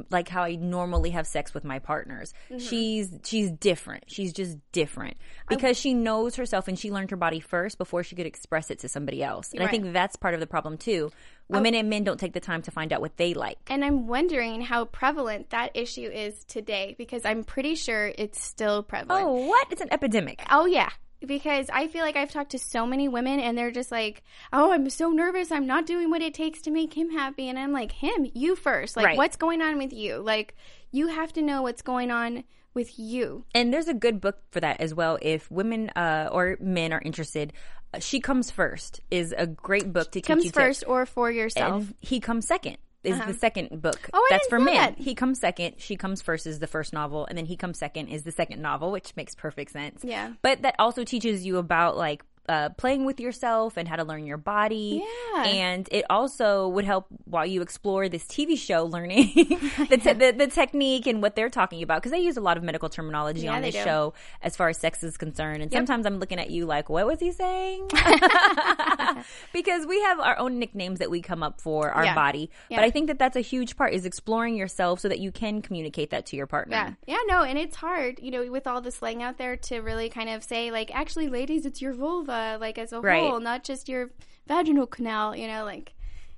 like 0.09 0.27
how 0.27 0.43
I 0.43 0.55
normally 0.55 1.11
have 1.11 1.27
sex 1.27 1.53
with 1.53 1.63
my 1.63 1.79
partners. 1.79 2.33
Mm-hmm. 2.49 2.57
She's 2.59 3.13
she's 3.23 3.51
different. 3.51 4.05
She's 4.07 4.33
just 4.33 4.57
different 4.71 5.17
because 5.47 5.77
she 5.77 5.93
knows 5.93 6.35
herself 6.35 6.67
and 6.67 6.77
she 6.77 6.91
learned 6.91 7.11
her 7.11 7.17
body 7.17 7.39
first 7.39 7.77
before 7.77 8.03
she 8.03 8.15
could 8.15 8.25
express 8.25 8.71
it 8.71 8.79
to 8.79 8.89
somebody 8.89 9.23
else. 9.23 9.53
And 9.53 9.63
I 9.63 9.67
think 9.67 9.93
that's 9.93 10.15
part 10.15 10.33
of 10.33 10.39
the 10.39 10.47
problem 10.47 10.77
too. 10.77 11.11
Women 11.47 11.75
and 11.75 11.89
men 11.89 12.03
don't 12.03 12.19
take 12.19 12.33
the 12.33 12.39
time 12.39 12.63
to 12.63 12.71
find 12.71 12.91
out 12.91 13.01
what 13.01 13.17
they 13.17 13.35
like. 13.35 13.59
And 13.67 13.85
I'm 13.85 14.07
wondering 14.07 14.61
how 14.61 14.85
prevalent 14.85 15.51
that 15.51 15.71
issue 15.75 16.09
is 16.09 16.43
today 16.45 16.95
because 16.97 17.23
I'm 17.23 17.43
pretty 17.43 17.75
sure 17.75 18.11
it's 18.17 18.41
still 18.41 18.81
prevalent. 18.81 19.23
Oh, 19.23 19.47
what? 19.47 19.67
It's 19.71 19.81
an 19.81 19.89
epidemic. 19.91 20.41
Oh 20.49 20.65
yeah, 20.65 20.89
because 21.25 21.69
I 21.71 21.87
feel 21.87 22.01
like 22.01 22.15
I've 22.15 22.31
talked 22.31 22.51
to 22.51 22.59
so 22.59 22.85
many 22.85 23.07
women 23.07 23.39
and 23.39 23.57
they're 23.57 23.71
just 23.71 23.91
like, 23.91 24.23
"Oh, 24.53 24.71
I'm 24.71 24.89
so 24.89 25.09
nervous. 25.09 25.51
I'm 25.51 25.67
not 25.67 25.85
doing 25.85 26.09
what 26.09 26.21
it 26.21 26.33
takes 26.33 26.61
to 26.63 26.71
make 26.71 26.93
him 26.93 27.09
happy." 27.11 27.49
And 27.49 27.57
I'm 27.59 27.71
like, 27.73 27.91
"Him, 27.91 28.29
you 28.33 28.55
first. 28.55 28.95
Like 28.95 29.05
Right. 29.05 29.17
what's 29.17 29.35
going 29.35 29.61
on 29.61 29.77
with 29.77 29.93
you? 29.93 30.17
Like 30.17 30.55
you 30.91 31.07
have 31.07 31.33
to 31.33 31.41
know 31.41 31.61
what's 31.61 31.81
going 31.81 32.11
on 32.11 32.43
with 32.73 32.97
you." 32.99 33.45
And 33.53 33.73
there's 33.73 33.87
a 33.87 33.93
good 33.93 34.21
book 34.21 34.37
for 34.51 34.59
that 34.59 34.79
as 34.81 34.93
well. 34.93 35.17
If 35.21 35.49
women 35.51 35.89
uh, 35.95 36.29
or 36.31 36.57
men 36.59 36.93
are 36.93 37.01
interested, 37.03 37.53
uh, 37.93 37.99
"She 37.99 38.19
Comes 38.19 38.51
First 38.51 39.01
is 39.11 39.33
a 39.37 39.47
great 39.47 39.91
book 39.93 40.05
to 40.11 40.19
teach 40.21 40.25
Comes 40.27 40.45
you 40.45 40.51
first 40.51 40.81
To, 40.81 40.87
or 40.87 41.05
for 41.05 41.31
yourself. 41.31 41.83
and 41.87 41.95
he 42.01 42.19
comes 42.19 42.47
second 42.47 42.77
is 43.05 43.15
uh-huh. 43.15 43.31
the 43.31 43.37
second 43.37 43.81
book. 43.81 44.09
Oh, 44.13 44.19
I 44.19 44.27
That's 44.29 44.47
for 44.47 44.59
men. 44.59 44.75
that. 44.75 44.97
He 44.97 45.15
comes 45.15 45.39
second. 45.39 45.75
She 45.77 45.95
comes 45.95 46.21
first 46.21 46.47
is 46.47 46.59
the 46.59 46.67
first 46.67 46.93
novel, 46.93 47.25
and 47.25 47.37
then 47.37 47.45
he 47.45 47.55
comes 47.55 47.77
second 47.77 48.07
is 48.07 48.23
the 48.23 48.31
second 48.31 48.61
novel, 48.61 48.91
which 48.91 49.15
makes 49.15 49.35
perfect 49.35 49.71
sense. 49.71 50.03
Yeah. 50.03 50.33
But 50.41 50.61
that 50.63 50.75
also 50.79 51.03
teaches 51.03 51.45
you 51.45 51.57
about 51.57 51.97
like. 51.97 52.23
Uh, 52.47 52.69
playing 52.69 53.05
with 53.05 53.19
yourself 53.19 53.75
and 53.75 53.87
how 53.87 53.95
to 53.95 54.03
learn 54.03 54.27
your 54.27 54.37
body. 54.37 55.03
Yeah. 55.33 55.43
And 55.45 55.89
it 55.91 56.05
also 56.11 56.67
would 56.67 56.85
help 56.85 57.07
while 57.23 57.45
you 57.45 57.63
explore 57.63 58.07
this 58.07 58.23
TV 58.25 58.55
show, 58.55 58.85
learning 58.85 59.31
the, 59.89 59.97
te- 59.97 60.13
the, 60.13 60.31
the 60.37 60.45
technique 60.45 61.07
and 61.07 61.23
what 61.23 61.35
they're 61.35 61.49
talking 61.49 61.81
about. 61.81 62.01
Because 62.03 62.11
they 62.11 62.19
use 62.19 62.37
a 62.37 62.41
lot 62.41 62.55
of 62.57 62.63
medical 62.63 62.87
terminology 62.87 63.41
Yeah, 63.41 63.55
on 63.55 63.63
this 63.63 63.73
do. 63.73 63.83
show 63.83 64.13
as 64.43 64.55
far 64.55 64.69
as 64.69 64.77
sex 64.77 65.03
is 65.03 65.17
concerned. 65.17 65.63
And 65.63 65.71
sometimes 65.71 66.05
I'm 66.05 66.19
looking 66.19 66.37
at 66.39 66.51
you 66.51 66.67
like, 66.67 66.87
what 66.87 67.07
was 67.07 67.19
he 67.19 67.31
saying? 67.31 67.89
because 69.53 69.85
we 69.85 70.01
have 70.01 70.19
our 70.19 70.37
own 70.37 70.59
nicknames 70.59 70.99
that 70.99 71.09
we 71.09 71.21
come 71.21 71.43
up 71.43 71.61
for 71.61 71.89
our 71.91 72.05
Yeah. 72.05 72.15
body. 72.15 72.49
Yeah. 72.69 72.77
But 72.77 72.85
I 72.85 72.91
think 72.91 73.07
that 73.07 73.19
that's 73.19 73.35
a 73.35 73.41
huge 73.41 73.75
part 73.75 73.93
is 73.93 74.05
exploring 74.05 74.55
yourself 74.55 74.99
so 74.99 75.07
that 75.09 75.19
you 75.19 75.31
can 75.31 75.61
communicate 75.61 76.11
that 76.11 76.25
to 76.27 76.35
your 76.35 76.47
partner. 76.47 76.75
Yeah. 76.75 77.15
Yeah, 77.15 77.21
no, 77.27 77.43
and 77.43 77.57
it's 77.57 77.75
hard, 77.75 78.19
you 78.21 78.31
know, 78.31 78.49
with 78.51 78.67
all 78.67 78.81
the 78.81 78.91
slang 78.91 79.23
out 79.23 79.37
there 79.37 79.55
to 79.57 79.79
really 79.79 80.09
kind 80.09 80.29
of 80.29 80.43
say, 80.43 80.71
like, 80.71 80.93
actually, 80.93 81.27
ladies, 81.27 81.65
it's 81.65 81.81
your 81.81 81.93
vulva, 81.93 82.34
like, 82.59 82.77
as 82.77 82.93
a 82.93 83.01
Right. 83.01 83.21
whole, 83.21 83.39
not 83.39 83.63
just 83.63 83.89
your 83.89 84.11
vaginal 84.47 84.87
canal, 84.87 85.35
you 85.35 85.47
know, 85.47 85.65
like, 85.65 85.93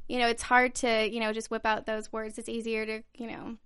you 0.08 0.20
know, 0.20 0.28
it's 0.28 0.44
hard 0.44 0.76
to, 0.76 1.10
you 1.10 1.20
know, 1.20 1.34
just 1.34 1.52
whip 1.52 1.66
out 1.66 1.86
those 1.86 2.12
words. 2.12 2.38
It's 2.38 2.50
easier 2.50 2.86
to, 2.86 3.02
you 3.16 3.28
know, 3.28 3.58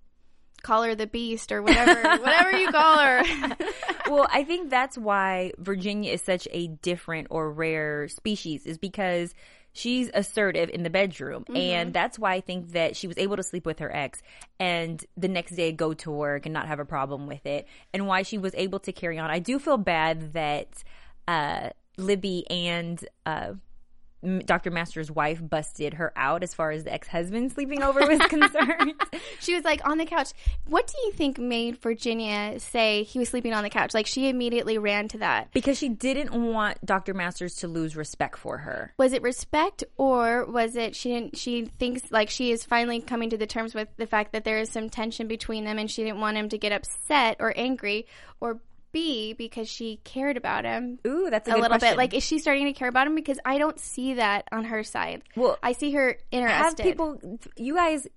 call 0.63 0.83
her 0.83 0.95
the 0.95 1.07
beast 1.07 1.51
or 1.51 1.61
whatever, 1.61 2.01
whatever 2.21 2.57
you 2.57 2.69
call 2.71 2.99
her. 2.99 3.23
well, 4.09 4.27
I 4.31 4.43
think 4.43 4.69
that's 4.69 4.97
why 4.97 5.53
Virginia 5.57 6.11
is 6.13 6.21
such 6.21 6.47
a 6.51 6.67
different 6.67 7.27
or 7.29 7.51
rare 7.51 8.07
species, 8.07 8.65
is 8.65 8.77
because 8.77 9.33
she's 9.73 10.09
assertive 10.13 10.69
in 10.69 10.83
the 10.83 10.89
bedroom. 10.89 11.45
And 11.55 11.93
that's 11.93 12.19
why 12.19 12.33
I 12.33 12.41
think 12.41 12.71
that 12.73 12.95
she 12.95 13.07
was 13.07 13.17
able 13.17 13.37
to 13.37 13.43
sleep 13.43 13.65
with 13.65 13.79
her 13.79 13.95
ex 13.95 14.21
and 14.59 15.03
the 15.15 15.29
next 15.29 15.55
day 15.55 15.71
go 15.71 15.93
to 15.93 16.11
work 16.11 16.45
and 16.45 16.53
not 16.53 16.67
have 16.67 16.79
a 16.79 16.85
problem 16.85 17.25
with 17.25 17.45
it. 17.45 17.67
And 17.93 18.05
why 18.05 18.23
she 18.23 18.37
was 18.37 18.53
able 18.55 18.79
to 18.79 18.91
carry 18.91 19.17
on. 19.17 19.29
I 19.31 19.39
do 19.39 19.59
feel 19.59 19.77
bad 19.77 20.33
that 20.33 20.83
uh, 21.27 21.69
Libby 21.97 22.45
and 22.49 23.03
uh, 23.25 23.53
Dr. 24.45 24.69
Master's 24.69 25.09
wife 25.09 25.39
busted 25.41 25.95
her 25.95 26.13
out 26.15 26.43
as 26.43 26.53
far 26.53 26.69
as 26.69 26.83
the 26.83 26.93
ex 26.93 27.07
husband 27.07 27.51
sleeping 27.53 27.81
over 27.81 28.01
was 28.05 28.19
concerned. 28.29 28.93
she 29.39 29.55
was 29.55 29.63
like 29.63 29.83
on 29.87 29.97
the 29.97 30.05
couch. 30.05 30.33
What 30.67 30.85
do 30.85 30.93
you 31.05 31.11
think 31.11 31.39
made 31.39 31.79
Virginia 31.81 32.59
say 32.59 33.01
he 33.01 33.17
was 33.17 33.29
sleeping 33.29 33.51
on 33.51 33.63
the 33.63 33.71
couch? 33.71 33.95
Like, 33.95 34.05
she 34.05 34.29
immediately 34.29 34.77
ran 34.77 35.07
to 35.07 35.17
that. 35.17 35.51
because 35.53 35.79
she 35.79 35.89
didn't 35.89 36.31
want 36.33 36.85
Dr. 36.85 37.15
Masters 37.15 37.55
to 37.57 37.67
lose 37.67 37.95
respect 37.95 38.37
for 38.37 38.59
her. 38.59 38.93
was 38.99 39.11
it 39.13 39.23
respect 39.23 39.83
or 39.97 40.45
was 40.45 40.75
it 40.75 40.95
she 40.95 41.09
didn't 41.09 41.35
she 41.35 41.65
thinks 41.65 42.11
like 42.11 42.29
she 42.29 42.51
is 42.51 42.63
finally 42.63 43.01
coming 43.01 43.31
to 43.31 43.37
the 43.37 43.47
terms 43.47 43.73
with 43.73 43.87
the 43.97 44.05
fact 44.05 44.33
that 44.33 44.43
there 44.43 44.59
is 44.59 44.69
some 44.69 44.87
tension 44.89 45.27
between 45.27 45.65
them 45.65 45.79
and 45.79 45.89
she 45.89 46.03
didn't 46.03 46.19
want 46.19 46.37
him 46.37 46.47
to 46.49 46.59
get 46.59 46.71
upset 46.71 47.37
or 47.39 47.53
angry 47.57 48.05
or 48.39 48.61
b 48.91 49.33
because 49.33 49.69
she 49.69 49.99
cared 50.03 50.37
about 50.37 50.65
him 50.65 50.99
Ooh, 51.07 51.29
that's 51.29 51.47
a, 51.47 51.51
a 51.51 51.55
little 51.55 51.69
question. 51.69 51.89
bit 51.91 51.97
like 51.97 52.13
is 52.13 52.23
she 52.23 52.39
starting 52.39 52.65
to 52.65 52.73
care 52.73 52.87
about 52.87 53.07
him 53.07 53.15
because 53.15 53.39
i 53.45 53.57
don't 53.57 53.79
see 53.79 54.15
that 54.15 54.47
on 54.51 54.65
her 54.65 54.83
side 54.83 55.23
Well, 55.35 55.57
i 55.63 55.71
see 55.73 55.91
her 55.93 56.17
interested. 56.31 56.63
have 56.63 56.77
people 56.77 57.19
you 57.57 57.75
guys 57.75 58.07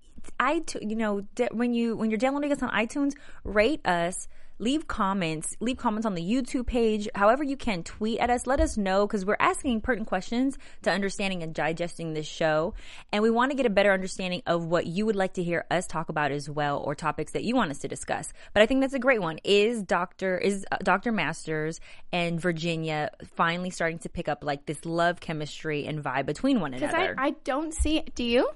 i 0.40 0.62
you 0.80 0.96
know 0.96 1.22
when 1.52 1.74
you 1.74 1.96
when 1.96 2.10
you're 2.10 2.18
downloading 2.18 2.50
us 2.52 2.62
on 2.62 2.70
itunes 2.70 3.14
rate 3.44 3.86
us 3.86 4.26
leave 4.58 4.86
comments 4.86 5.56
leave 5.60 5.76
comments 5.76 6.06
on 6.06 6.14
the 6.14 6.22
youtube 6.22 6.66
page 6.66 7.08
however 7.14 7.42
you 7.42 7.56
can 7.56 7.82
tweet 7.82 8.18
at 8.18 8.30
us. 8.30 8.46
Let 8.46 8.60
us 8.60 8.76
know 8.76 9.06
because 9.06 9.24
we're 9.24 9.36
asking 9.38 9.80
pertinent 9.82 10.08
questions 10.08 10.58
to 10.82 10.90
understanding 10.90 11.42
and 11.42 11.54
digesting 11.54 12.14
this 12.14 12.26
show. 12.26 12.74
And 13.12 13.22
we 13.22 13.30
want 13.30 13.50
to 13.50 13.56
get 13.56 13.66
a 13.66 13.70
better 13.70 13.92
understanding 13.92 14.42
of 14.46 14.66
what 14.66 14.86
you 14.86 15.06
would 15.06 15.16
like 15.16 15.34
to 15.34 15.42
hear 15.42 15.64
us 15.70 15.86
talk 15.86 16.08
about 16.08 16.32
as 16.32 16.48
well 16.48 16.78
or 16.78 16.94
topics 16.94 17.32
that 17.32 17.44
you 17.44 17.54
want 17.54 17.70
us 17.70 17.78
to 17.78 17.88
discuss. 17.88 18.32
But 18.52 18.62
i 18.62 18.66
think 18.66 18.80
that's 18.80 18.94
a 18.94 18.98
great 18.98 19.20
one. 19.20 19.38
Is 19.44 19.82
dr 19.82 20.38
is 20.38 20.64
uh, 20.72 20.78
dr 20.82 21.10
masters 21.12 21.80
and 22.12 22.40
virginia 22.40 23.10
finally 23.36 23.70
starting 23.70 23.98
to 24.00 24.08
pick 24.08 24.28
up 24.28 24.44
like 24.44 24.66
this 24.66 24.84
love 24.84 25.20
chemistry 25.20 25.86
and 25.86 26.02
vibe 26.02 26.26
between 26.26 26.60
one 26.60 26.72
because 26.72 26.90
another? 26.90 27.14
I, 27.18 27.28
I 27.28 27.30
don't 27.44 27.72
see 27.72 27.98
it 27.98 28.14
do 28.14 28.24
you? 28.24 28.48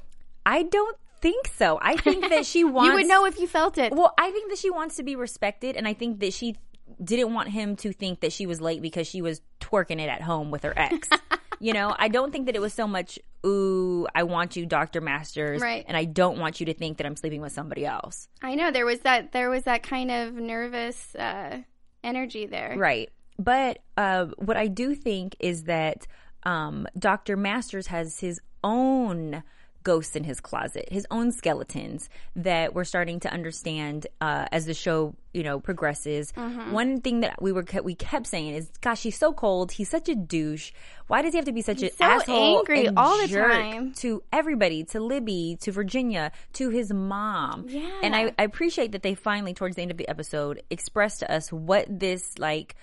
I 0.44 0.62
don't 0.62 0.96
think 1.20 1.50
so. 1.57 1.78
I 1.83 1.96
think 1.96 2.28
that 2.28 2.46
she 2.46 2.64
wants. 2.64 2.88
you 2.90 2.94
would 2.94 3.07
know 3.07 3.24
if 3.26 3.38
you 3.38 3.46
felt 3.46 3.78
it 3.78 3.92
Well, 3.92 4.12
I 4.18 4.31
think 4.31 4.50
that 4.50 4.59
she 4.59 4.70
wants 4.70 4.96
to 4.96 5.02
be 5.02 5.16
respected, 5.16 5.76
and 5.76 5.87
I 5.88 5.94
think 5.94 6.20
that 6.20 6.33
she 6.33 6.57
didn't 7.02 7.35
want 7.35 7.50
him 7.50 7.76
to 7.76 7.92
think 7.92 8.20
that 8.20 8.33
she 8.33 8.46
was 8.46 8.61
late 8.61 8.81
because 8.83 9.07
she 9.07 9.20
was 9.22 9.40
twerking 9.61 10.00
it 10.00 10.09
at 10.09 10.22
home 10.22 10.50
with 10.50 10.62
her 10.62 10.72
ex. 10.76 11.09
you 11.61 11.72
know, 11.72 11.94
I 11.98 12.09
don't 12.09 12.33
think 12.33 12.46
that 12.46 12.57
it 12.57 12.61
was 12.61 12.72
so 12.72 12.87
much, 12.87 13.18
ooh, 13.44 14.07
I 14.14 14.22
want 14.22 14.57
you, 14.57 14.64
Dr. 14.64 15.00
Masters, 15.00 15.61
Right. 15.61 15.85
and 15.87 15.96
I 15.96 16.04
don't 16.04 16.38
want 16.38 16.61
you 16.61 16.66
to 16.66 16.74
think 16.74 16.96
that 16.96 17.07
I'm 17.07 17.14
sleeping 17.16 17.40
with 17.40 17.52
somebody 17.52 17.85
else. 17.85 18.28
i 18.42 18.54
know 18.54 18.70
there 18.70 18.87
was 18.87 19.00
that 19.00 19.33
there 19.33 19.50
was 19.50 19.64
that 19.64 19.83
kind 19.83 20.11
of 20.11 20.35
nervous 20.35 21.14
uh 21.14 21.59
energy 22.02 22.46
there 22.46 22.74
Right. 22.76 23.11
But 23.38 23.78
uh, 23.96 24.26
what 24.38 24.57
I 24.57 24.66
do 24.66 24.94
think 24.96 25.37
is 25.38 25.64
that 25.64 26.07
um, 26.42 26.88
Dr. 26.98 27.37
Masters 27.37 27.87
has 27.88 28.18
his 28.18 28.40
own 28.64 29.44
ghosts 29.88 30.16
in 30.16 30.22
his 30.22 30.38
closet, 30.38 30.87
his 30.92 31.07
own 31.11 31.33
skeletons 31.33 32.11
that 32.37 32.74
we're 32.74 32.85
starting 32.85 33.20
to 33.20 33.33
understand 33.33 34.07
uh, 34.20 34.44
as 34.53 34.66
the 34.66 34.74
show, 34.74 35.14
you 35.33 35.42
know, 35.42 35.61
progresses. 35.61 36.31
One 36.37 37.01
thing 37.01 37.20
that 37.20 37.40
we 37.40 37.53
were 37.53 37.64
we 37.83 37.94
kept 37.94 38.27
saying 38.27 38.55
is, 38.55 38.68
"Gosh, 38.83 39.03
he's 39.03 39.16
so 39.16 39.33
cold. 39.33 39.72
He's 39.72 39.88
such 39.88 40.11
a 40.11 40.14
douche. 40.14 40.72
Why 41.07 41.22
does 41.22 41.33
he 41.33 41.38
have 41.38 41.46
to 41.46 41.53
be 41.53 41.62
such 41.62 41.81
an 41.81 41.90
so 41.96 42.05
asshole 42.05 42.59
angry 42.59 42.85
and 42.85 42.98
all 42.98 43.16
the 43.16 43.29
time." 43.29 43.94
to 43.94 44.22
everybody, 44.31 44.85
to 44.92 45.01
Libby, 45.01 45.57
to 45.62 45.72
Virginia, 45.72 46.33
to 46.53 46.68
his 46.68 46.92
mom?" 46.92 47.64
Yeah. 47.68 47.88
And 48.03 48.14
I, 48.14 48.35
I 48.38 48.42
appreciate 48.42 48.92
that 48.92 49.03
they 49.03 49.14
finally, 49.14 49.55
towards 49.55 49.77
the 49.77 49.83
end 49.83 49.90
of 49.90 49.96
the 49.96 50.09
episode, 50.09 50.62
expressed 50.68 51.20
to 51.20 51.33
us 51.33 51.51
what 51.51 51.87
this 51.88 52.38
like 52.38 52.77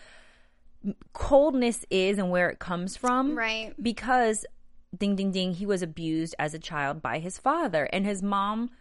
coldness 1.13 1.85
is 1.91 2.17
and 2.17 2.31
where 2.31 2.49
it 2.49 2.57
comes 2.57 2.97
from. 2.97 3.37
Right. 3.37 3.73
Because 3.81 4.45
ding 4.99 5.15
ding 5.15 5.31
ding, 5.31 5.53
he 5.53 5.65
was 5.65 5.81
abused 5.81 6.35
as 6.39 6.53
a 6.53 6.59
child 6.59 7.01
by 7.01 7.19
his 7.19 7.37
father. 7.37 7.85
And 7.91 8.05
his 8.05 8.23
mom 8.23 8.71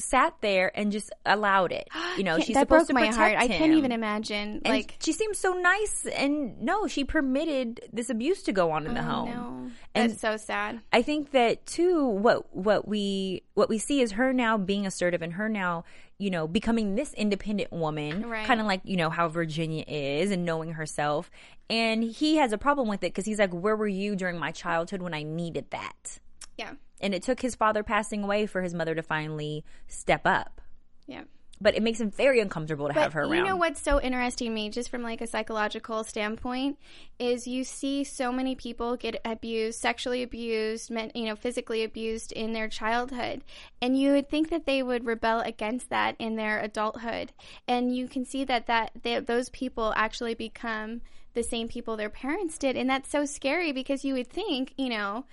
sat 0.00 0.34
there 0.40 0.72
and 0.74 0.90
just 0.92 1.12
allowed 1.24 1.72
it. 1.72 1.88
You 2.16 2.24
know, 2.24 2.38
she's 2.38 2.54
that 2.54 2.62
supposed 2.62 2.88
broke 2.88 2.88
to 2.88 2.94
my 2.94 3.06
heart. 3.06 3.36
I 3.38 3.46
can't 3.48 3.72
even 3.72 3.92
imagine. 3.92 4.60
And 4.64 4.74
like, 4.74 4.96
she 5.00 5.12
seems 5.12 5.38
so 5.38 5.52
nice, 5.54 6.04
and 6.06 6.60
no, 6.60 6.86
she 6.86 7.04
permitted 7.04 7.80
this 7.92 8.10
abuse 8.10 8.42
to 8.42 8.52
go 8.52 8.72
on 8.72 8.84
in 8.86 8.94
the 8.94 9.00
oh, 9.00 9.04
home. 9.04 9.28
Oh, 9.28 9.32
no, 9.32 9.70
And- 9.94 10.10
that's 10.10 10.20
so 10.20 10.36
sad. 10.36 10.80
I 10.92 11.02
think 11.02 11.30
that 11.30 11.64
too. 11.66 12.04
What 12.04 12.54
what 12.54 12.86
we 12.86 13.42
what 13.54 13.68
we 13.68 13.78
see 13.78 14.00
is 14.02 14.12
her 14.12 14.32
now 14.32 14.58
being 14.58 14.86
assertive, 14.86 15.22
and 15.22 15.34
her 15.34 15.48
now 15.48 15.84
you 16.18 16.30
know 16.30 16.46
becoming 16.48 16.94
this 16.96 17.14
independent 17.14 17.72
woman, 17.72 18.28
Right. 18.28 18.46
kind 18.46 18.60
of 18.60 18.66
like 18.66 18.80
you 18.84 18.96
know 18.96 19.08
how 19.08 19.28
Virginia 19.28 19.84
is, 19.86 20.30
and 20.30 20.44
knowing 20.44 20.72
herself. 20.72 21.30
And 21.70 22.02
he 22.02 22.36
has 22.36 22.52
a 22.52 22.58
problem 22.58 22.88
with 22.88 22.98
it 23.04 23.12
because 23.14 23.24
he's 23.24 23.38
like, 23.38 23.52
"Where 23.52 23.76
were 23.76 23.88
you 23.88 24.16
during 24.16 24.38
my 24.38 24.50
childhood 24.50 25.00
when 25.00 25.14
I 25.14 25.22
needed 25.22 25.70
that?" 25.70 26.18
Yeah, 26.58 26.72
And 27.00 27.14
it 27.14 27.22
took 27.22 27.40
his 27.40 27.54
father 27.54 27.82
passing 27.82 28.22
away 28.22 28.46
for 28.46 28.62
his 28.62 28.74
mother 28.74 28.94
to 28.94 29.02
finally 29.02 29.64
step 29.88 30.26
up. 30.26 30.60
yeah. 31.06 31.22
But 31.62 31.74
it 31.76 31.82
makes 31.82 32.00
him 32.00 32.10
very 32.10 32.40
uncomfortable 32.40 32.88
to 32.88 32.94
have 32.94 33.12
her 33.12 33.20
around. 33.20 33.34
You 33.34 33.44
know 33.44 33.56
what's 33.56 33.82
so 33.82 34.00
interesting 34.00 34.46
to 34.48 34.54
me, 34.54 34.70
just 34.70 34.88
from 34.88 35.02
like 35.02 35.20
a 35.20 35.26
psychological 35.26 36.04
standpoint, 36.04 36.78
is 37.18 37.46
you 37.46 37.64
see 37.64 38.02
so 38.02 38.32
many 38.32 38.54
people 38.54 38.96
get 38.96 39.20
abused, 39.26 39.78
sexually 39.78 40.22
abused, 40.22 40.88
you 40.88 41.26
know, 41.26 41.36
physically 41.36 41.84
abused 41.84 42.32
in 42.32 42.54
their 42.54 42.66
childhood, 42.66 43.44
and 43.82 43.98
you 43.98 44.12
would 44.12 44.30
think 44.30 44.48
that 44.48 44.64
they 44.64 44.82
would 44.82 45.04
rebel 45.04 45.40
against 45.40 45.90
that 45.90 46.16
in 46.18 46.36
their 46.36 46.60
adulthood, 46.60 47.30
and 47.68 47.94
you 47.94 48.08
can 48.08 48.24
see 48.24 48.42
that 48.44 48.66
that 48.66 48.92
they, 49.02 49.20
those 49.20 49.50
people 49.50 49.92
actually 49.96 50.32
become 50.32 51.02
the 51.34 51.42
same 51.42 51.68
people 51.68 51.96
their 51.96 52.10
parents 52.10 52.58
did, 52.58 52.76
and 52.76 52.88
that's 52.90 53.10
so 53.10 53.24
scary 53.24 53.72
because 53.72 54.04
you 54.04 54.14
would 54.14 54.28
think, 54.28 54.72
you 54.76 54.88
know. 54.88 55.24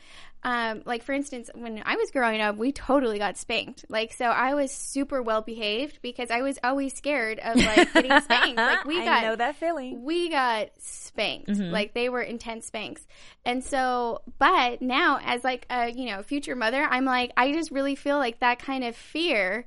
Um, 0.44 0.84
like 0.86 1.02
for 1.04 1.14
instance, 1.14 1.50
when 1.56 1.82
I 1.84 1.96
was 1.96 2.12
growing 2.12 2.40
up, 2.42 2.58
we 2.58 2.72
totally 2.72 3.18
got 3.18 3.38
spanked. 3.38 3.86
Like 3.90 4.14
so, 4.14 4.26
I 4.26 4.54
was 4.54 4.72
super 4.72 5.22
well 5.22 5.42
behaved 5.42 6.00
because 6.04 6.30
I 6.30 6.42
was 6.42 6.60
always 6.64 6.94
scared 6.94 7.40
of 7.40 7.56
like 7.58 7.92
getting 7.92 8.22
spanked. 8.22 8.56
Like 8.58 8.86
we 8.86 9.02
I 9.02 9.06
got 9.06 9.24
know 9.24 9.36
that 9.36 9.56
feeling. 9.56 10.04
we 10.06 10.30
got 10.30 10.70
spanked 10.78 11.50
Mm-hmm. 11.50 11.72
like 11.74 11.94
they 11.96 12.08
were 12.10 12.22
intense 12.22 12.68
spanks 12.68 13.06
and 13.44 13.64
so 13.64 14.22
but 14.38 14.82
now 14.84 15.20
as 15.26 15.44
like 15.44 15.66
a 15.72 15.90
you 15.92 16.06
know 16.06 16.22
future 16.22 16.56
mother 16.56 16.84
i'm 16.84 17.06
like 17.06 17.32
i 17.36 17.52
just 17.52 17.72
really 17.72 17.96
feel 17.96 18.18
like 18.18 18.40
that 18.42 18.60
kind 18.60 18.84
of 18.84 18.96
fear 18.96 19.66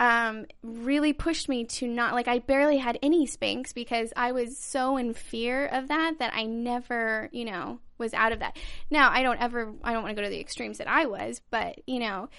um 0.00 0.46
really 0.62 1.12
pushed 1.12 1.48
me 1.48 1.64
to 1.64 1.86
not 1.86 2.14
like 2.14 2.26
i 2.26 2.38
barely 2.40 2.78
had 2.78 2.98
any 3.02 3.26
spanks 3.26 3.72
because 3.72 4.12
i 4.16 4.32
was 4.32 4.58
so 4.58 4.96
in 4.96 5.14
fear 5.14 5.66
of 5.66 5.88
that 5.88 6.18
that 6.18 6.32
i 6.34 6.44
never 6.44 7.28
you 7.30 7.44
know 7.44 7.78
was 7.98 8.14
out 8.14 8.32
of 8.32 8.38
that. 8.38 8.56
Now 8.90 9.10
i 9.10 9.22
don't 9.22 9.40
ever 9.40 9.72
i 9.84 9.92
don't 9.92 10.02
want 10.02 10.16
to 10.16 10.20
go 10.20 10.26
to 10.26 10.30
the 10.30 10.40
extremes 10.40 10.78
that 10.78 10.88
i 10.88 11.04
was 11.04 11.42
but 11.50 11.80
you 11.86 12.00
know 12.00 12.30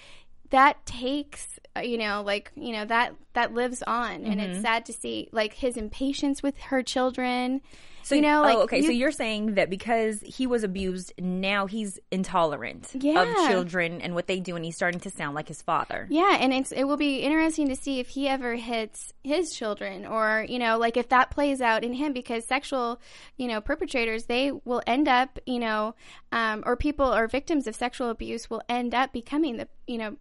that 0.50 0.84
takes 0.84 1.58
you 1.82 1.96
know 1.96 2.22
like 2.26 2.50
you 2.56 2.72
know 2.72 2.84
that 2.84 3.14
that 3.32 3.54
lives 3.54 3.82
on 3.86 4.24
and 4.26 4.40
Mm-hmm. 4.40 4.50
it's 4.52 4.60
sad 4.60 4.84
to 4.86 4.92
see 4.92 5.28
like 5.32 5.54
his 5.54 5.76
impatience 5.76 6.42
with 6.42 6.58
her 6.58 6.82
children 6.82 7.62
So 8.02 8.14
you 8.16 8.20
know 8.22 8.42
like 8.42 8.56
oh, 8.58 8.62
okay. 8.62 8.82
so 8.82 8.88
you- 8.90 8.98
you're 8.98 9.12
saying 9.12 9.54
that 9.54 9.70
because 9.70 10.20
he 10.20 10.46
was 10.46 10.64
abused, 10.64 11.12
now 11.18 11.66
he's 11.66 11.98
intolerant 12.10 12.90
Yeah. 12.98 13.22
of 13.22 13.48
children 13.48 14.00
and 14.02 14.14
what 14.14 14.26
they 14.26 14.40
do, 14.40 14.56
and 14.56 14.64
he's 14.64 14.74
starting 14.76 15.00
to 15.00 15.10
sound 15.10 15.34
like 15.34 15.48
his 15.48 15.62
father. 15.62 16.06
yeah 16.10 16.36
and 16.40 16.52
it's 16.52 16.72
it 16.72 16.84
will 16.84 16.96
be 16.98 17.18
interesting 17.20 17.68
to 17.68 17.76
see 17.76 18.00
if 18.00 18.08
he 18.08 18.28
ever 18.28 18.54
hits 18.56 19.12
his 19.24 19.54
children 19.54 20.04
or 20.06 20.44
you 20.48 20.58
know 20.58 20.76
like 20.78 20.96
if 20.96 21.08
that 21.08 21.30
plays 21.30 21.60
out 21.62 21.84
in 21.84 21.94
him 21.94 22.12
because 22.12 22.44
sexual 22.44 23.00
you 23.36 23.48
know 23.48 23.60
perpetrators 23.60 24.24
they 24.24 24.52
will 24.64 24.82
end 24.86 25.08
up 25.08 25.38
you 25.46 25.58
know 25.58 25.94
um, 26.32 26.62
or 26.66 26.76
people 26.76 27.06
or 27.14 27.26
victims 27.28 27.66
of 27.66 27.74
sexual 27.74 28.10
abuse 28.10 28.50
will 28.50 28.62
end 28.68 28.94
up 28.94 29.12
becoming 29.12 29.56
the 29.56 29.68
you 29.86 29.96
know 29.98 30.16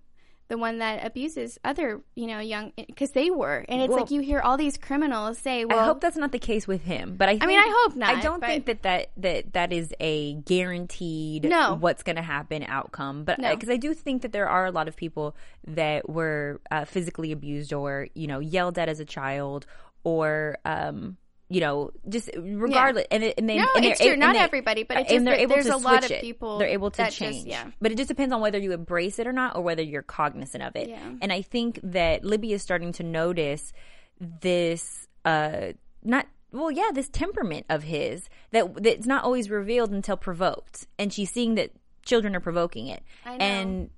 the 0.51 0.57
one 0.57 0.79
that 0.79 1.05
abuses 1.05 1.57
other 1.63 2.01
you 2.13 2.27
know 2.27 2.39
young 2.39 2.73
because 2.75 3.11
they 3.11 3.31
were 3.31 3.63
and 3.69 3.81
it's 3.81 3.89
Well- 3.89 4.01
like 4.01 4.11
you 4.11 4.19
hear 4.19 4.41
all 4.41 4.57
these 4.57 4.77
criminals 4.77 5.37
say 5.39 5.63
well 5.63 5.79
I 5.79 5.85
hope 5.85 6.01
that's 6.01 6.17
not 6.17 6.33
the 6.33 6.39
case 6.39 6.67
with 6.67 6.83
him, 6.83 7.15
but 7.15 7.29
I. 7.29 7.33
Think, 7.39 7.45
mean, 7.45 7.59
I 7.59 7.71
hope 7.83 7.95
not, 7.95 8.15
I 8.17 8.21
don't 8.21 8.43
think 8.43 8.65
that 8.65 8.81
that 8.83 9.11
that 9.17 9.53
that 9.53 9.71
is 9.71 9.93
a 10.01 10.33
guaranteed 10.33 11.45
No. 11.45 11.75
what's 11.79 12.03
going 12.03 12.17
to 12.17 12.21
happen 12.21 12.63
outcome. 12.67 13.23
But 13.23 13.39
No. 13.39 13.51
because 13.55 13.69
I 13.69 13.77
do 13.77 13.93
think 13.93 14.21
that 14.23 14.33
there 14.33 14.49
are 14.49 14.65
a 14.65 14.71
lot 14.71 14.87
of 14.89 14.95
people 14.95 15.35
that 15.67 16.09
were 16.09 16.59
uh, 16.69 16.83
physically 16.85 17.31
abused 17.31 17.71
or 17.73 18.07
you 18.13 18.27
know 18.27 18.39
yelled 18.39 18.77
at 18.77 18.89
as 18.89 18.99
a 18.99 19.05
child 19.05 19.65
or. 20.03 20.57
um 20.65 21.17
you 21.51 21.59
know, 21.59 21.91
just 22.07 22.29
regardless, 22.37 23.05
and, 23.11 23.23
it- 23.23 23.35
and 23.37 23.49
then 23.49 23.57
No, 23.57 23.67
and 23.75 23.83
it's 23.83 23.99
true. 23.99 24.15
Not 24.15 24.33
they- 24.33 24.39
everybody, 24.39 24.83
but 24.83 24.97
it 24.97 25.11
and 25.11 25.27
they're 25.27 25.35
able 25.35 25.55
there's 25.55 25.65
to 25.65 25.75
a 25.75 25.77
lot 25.77 26.05
of 26.05 26.11
it. 26.11 26.21
people 26.21 26.59
They're 26.59 26.69
able 26.69 26.91
to 26.91 26.97
that 26.97 27.07
just- 27.07 27.17
change, 27.19 27.45
yeah. 27.45 27.69
but 27.81 27.91
it 27.91 27.95
just 27.97 28.07
depends 28.07 28.33
on 28.33 28.39
whether 28.39 28.57
you 28.57 28.71
embrace 28.71 29.19
it 29.19 29.27
or 29.27 29.33
not, 29.33 29.57
or 29.57 29.61
whether 29.61 29.81
you're 29.83 30.01
cognizant 30.01 30.63
of 30.63 30.75
it. 30.77 30.87
Yeah. 30.89 31.11
And 31.21 31.31
I 31.33 31.41
think 31.41 31.79
that 31.83 32.23
Libby 32.23 32.53
is 32.53 32.61
starting 32.61 32.93
to 32.93 33.03
notice 33.03 33.73
this, 34.19 35.07
uh, 35.25 35.73
not 36.03 36.25
well, 36.53 36.69
yeah, 36.71 36.91
this 36.93 37.07
temperament 37.09 37.65
of 37.69 37.83
his 37.83 38.27
that 38.51 38.83
that's 38.83 39.05
not 39.05 39.23
always 39.23 39.49
revealed 39.49 39.91
until 39.91 40.17
provoked, 40.17 40.85
and 40.99 41.11
she's 41.13 41.31
seeing 41.31 41.55
that 41.55 41.71
children 42.05 42.35
are 42.35 42.39
provoking 42.41 42.87
it, 42.87 43.03
I 43.25 43.37
know. 43.37 43.43
and 43.45 43.89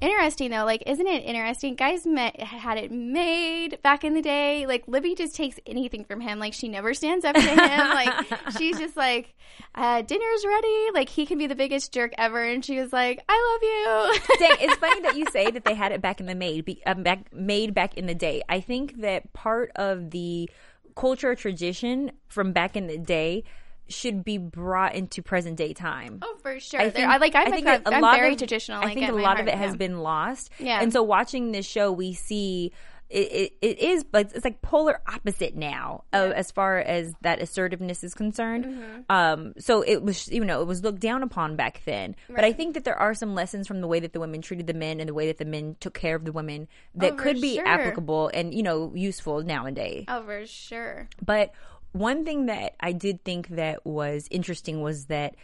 interesting 0.00 0.50
though. 0.50 0.64
Like 0.64 0.82
isn't 0.86 1.06
it 1.06 1.24
interesting? 1.24 1.74
Guys 1.74 2.06
met, 2.06 2.40
had 2.40 2.78
it 2.78 2.90
made 2.90 3.80
back 3.82 4.04
in 4.04 4.14
the 4.14 4.22
day. 4.22 4.66
Like 4.66 4.84
libby 4.86 5.14
just 5.14 5.34
takes 5.34 5.58
anything 5.66 6.04
from 6.04 6.20
him. 6.20 6.38
Like 6.38 6.52
she 6.52 6.68
never 6.68 6.94
stands 6.94 7.24
up 7.24 7.34
to 7.34 7.40
him. 7.40 7.58
Like 7.90 8.26
she's 8.56 8.78
just 8.78 8.96
like 8.96 9.34
uh, 9.74 10.02
dinner's 10.02 10.44
ready. 10.46 10.86
Like 10.94 11.08
he 11.08 11.26
can 11.26 11.38
be 11.38 11.46
the 11.46 11.54
biggest 11.54 11.92
jerk 11.92 12.12
ever. 12.16 12.42
And 12.42 12.64
she 12.64 12.78
was 12.78 12.92
like 12.92 13.22
i 13.28 13.50
love 13.52 14.14
you. 14.14 14.36
Dang, 14.38 14.56
it's 14.60 14.76
funny 14.76 15.00
that 15.02 15.16
you 15.16 15.26
say 15.30 15.50
that 15.50 15.64
they 15.64 15.74
had 15.74 15.92
it 15.92 16.00
back 16.00 16.20
in 16.20 16.26
the 16.26 16.34
made 16.34 16.64
be, 16.64 16.82
um, 16.86 17.02
back 17.02 17.32
made 17.32 17.74
back 17.74 17.96
in 17.96 18.06
the 18.06 18.14
day. 18.14 18.42
I 18.48 18.60
think 18.60 19.00
that 19.00 19.32
part 19.32 19.72
of 19.76 20.10
the 20.10 20.48
culture 20.94 21.34
tradition 21.34 22.12
from 22.28 22.52
back 22.52 22.76
in 22.76 22.86
the 22.86 22.98
day 22.98 23.44
should 23.92 24.24
be 24.24 24.38
brought 24.38 24.94
into 24.94 25.22
present 25.22 25.56
day 25.56 25.72
time. 25.72 26.18
oh 26.22 26.36
for 26.42 26.58
sure 26.60 26.80
I 26.80 26.90
think, 26.90 27.06
I, 27.08 27.16
like 27.18 27.34
i'm, 27.34 27.48
I 27.48 27.50
think 27.50 27.66
a, 27.66 27.82
a 27.86 27.94
I'm 27.94 28.00
lot 28.02 28.16
very 28.16 28.32
of, 28.32 28.38
traditional 28.38 28.80
I 28.80 28.84
like, 28.86 28.94
think 28.94 29.08
a 29.10 29.12
lot 29.12 29.36
heart, 29.36 29.40
of 29.40 29.48
it 29.48 29.54
has 29.54 29.72
yeah. 29.72 29.76
been 29.76 29.98
lost. 30.00 30.50
Yeah. 30.58 30.80
And 30.80 30.92
so 30.92 31.02
watching 31.02 31.52
this 31.52 31.66
show, 31.66 31.90
we 31.92 32.12
see 32.14 32.72
it, 33.08 33.32
it, 33.32 33.52
it 33.60 33.78
is 33.80 34.04
like 34.12 34.30
it's 34.32 34.44
like 34.44 34.62
polar 34.62 35.00
opposite 35.12 35.56
now 35.56 36.04
uh, 36.12 36.30
as 36.32 36.52
far 36.52 36.78
as 36.78 37.12
that 37.22 37.40
assertiveness 37.42 38.04
is 38.04 38.14
concerned. 38.14 38.66
Mm-hmm. 38.66 39.00
Um, 39.10 39.52
so 39.58 39.82
it 39.82 40.00
was 40.04 40.28
you 40.28 40.44
know 40.44 40.60
it 40.62 40.66
was 40.68 40.84
looked 40.84 41.00
down 41.00 41.24
upon 41.24 41.56
back 41.56 41.82
then, 41.84 42.14
but 42.28 42.44
I 42.44 42.52
think 42.52 42.74
that 42.74 42.84
there 42.84 42.94
are 42.94 43.12
some 43.14 43.34
lessons 43.34 43.66
from 43.66 43.80
the 43.80 43.88
way 43.88 43.98
that 43.98 44.12
the 44.12 44.20
women 44.20 44.42
treated 44.42 44.68
the 44.68 44.74
men 44.74 45.00
and 45.00 45.08
the 45.08 45.14
way 45.14 45.26
that 45.26 45.38
the 45.38 45.44
men 45.44 45.74
took 45.80 45.94
care 45.94 46.14
of 46.14 46.24
the 46.24 46.30
women 46.30 46.68
that 46.94 47.14
Oh, 47.14 47.16
could 47.16 47.40
be 47.40 47.56
sure. 47.56 47.66
applicable 47.66 48.30
and 48.32 48.54
you 48.54 48.62
know 48.62 48.92
useful 48.94 49.42
nowadays. 49.42 50.04
oh 50.06 50.22
for 50.22 50.46
sure 50.46 51.08
But 51.24 51.52
one 51.92 52.24
thing 52.24 52.46
that 52.46 52.74
I 52.80 52.92
did 52.92 53.24
think 53.24 53.48
that 53.48 53.84
was 53.84 54.28
interesting 54.30 54.80
was 54.80 55.06
that 55.06 55.34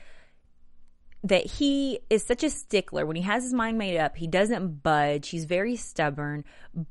that 1.25 1.45
he 1.45 1.99
is 2.09 2.23
such 2.23 2.45
a 2.45 2.51
stickler. 2.51 3.05
When 3.05 3.17
he 3.17 3.23
has 3.23 3.43
his 3.43 3.53
mind 3.53 3.79
made 3.79 3.99
up 3.99 4.17
he 4.17 4.27
doesn't 4.27 4.83
budge. 4.83 5.29
He's 5.31 5.45
very 5.45 5.77
stubborn. 5.77 6.45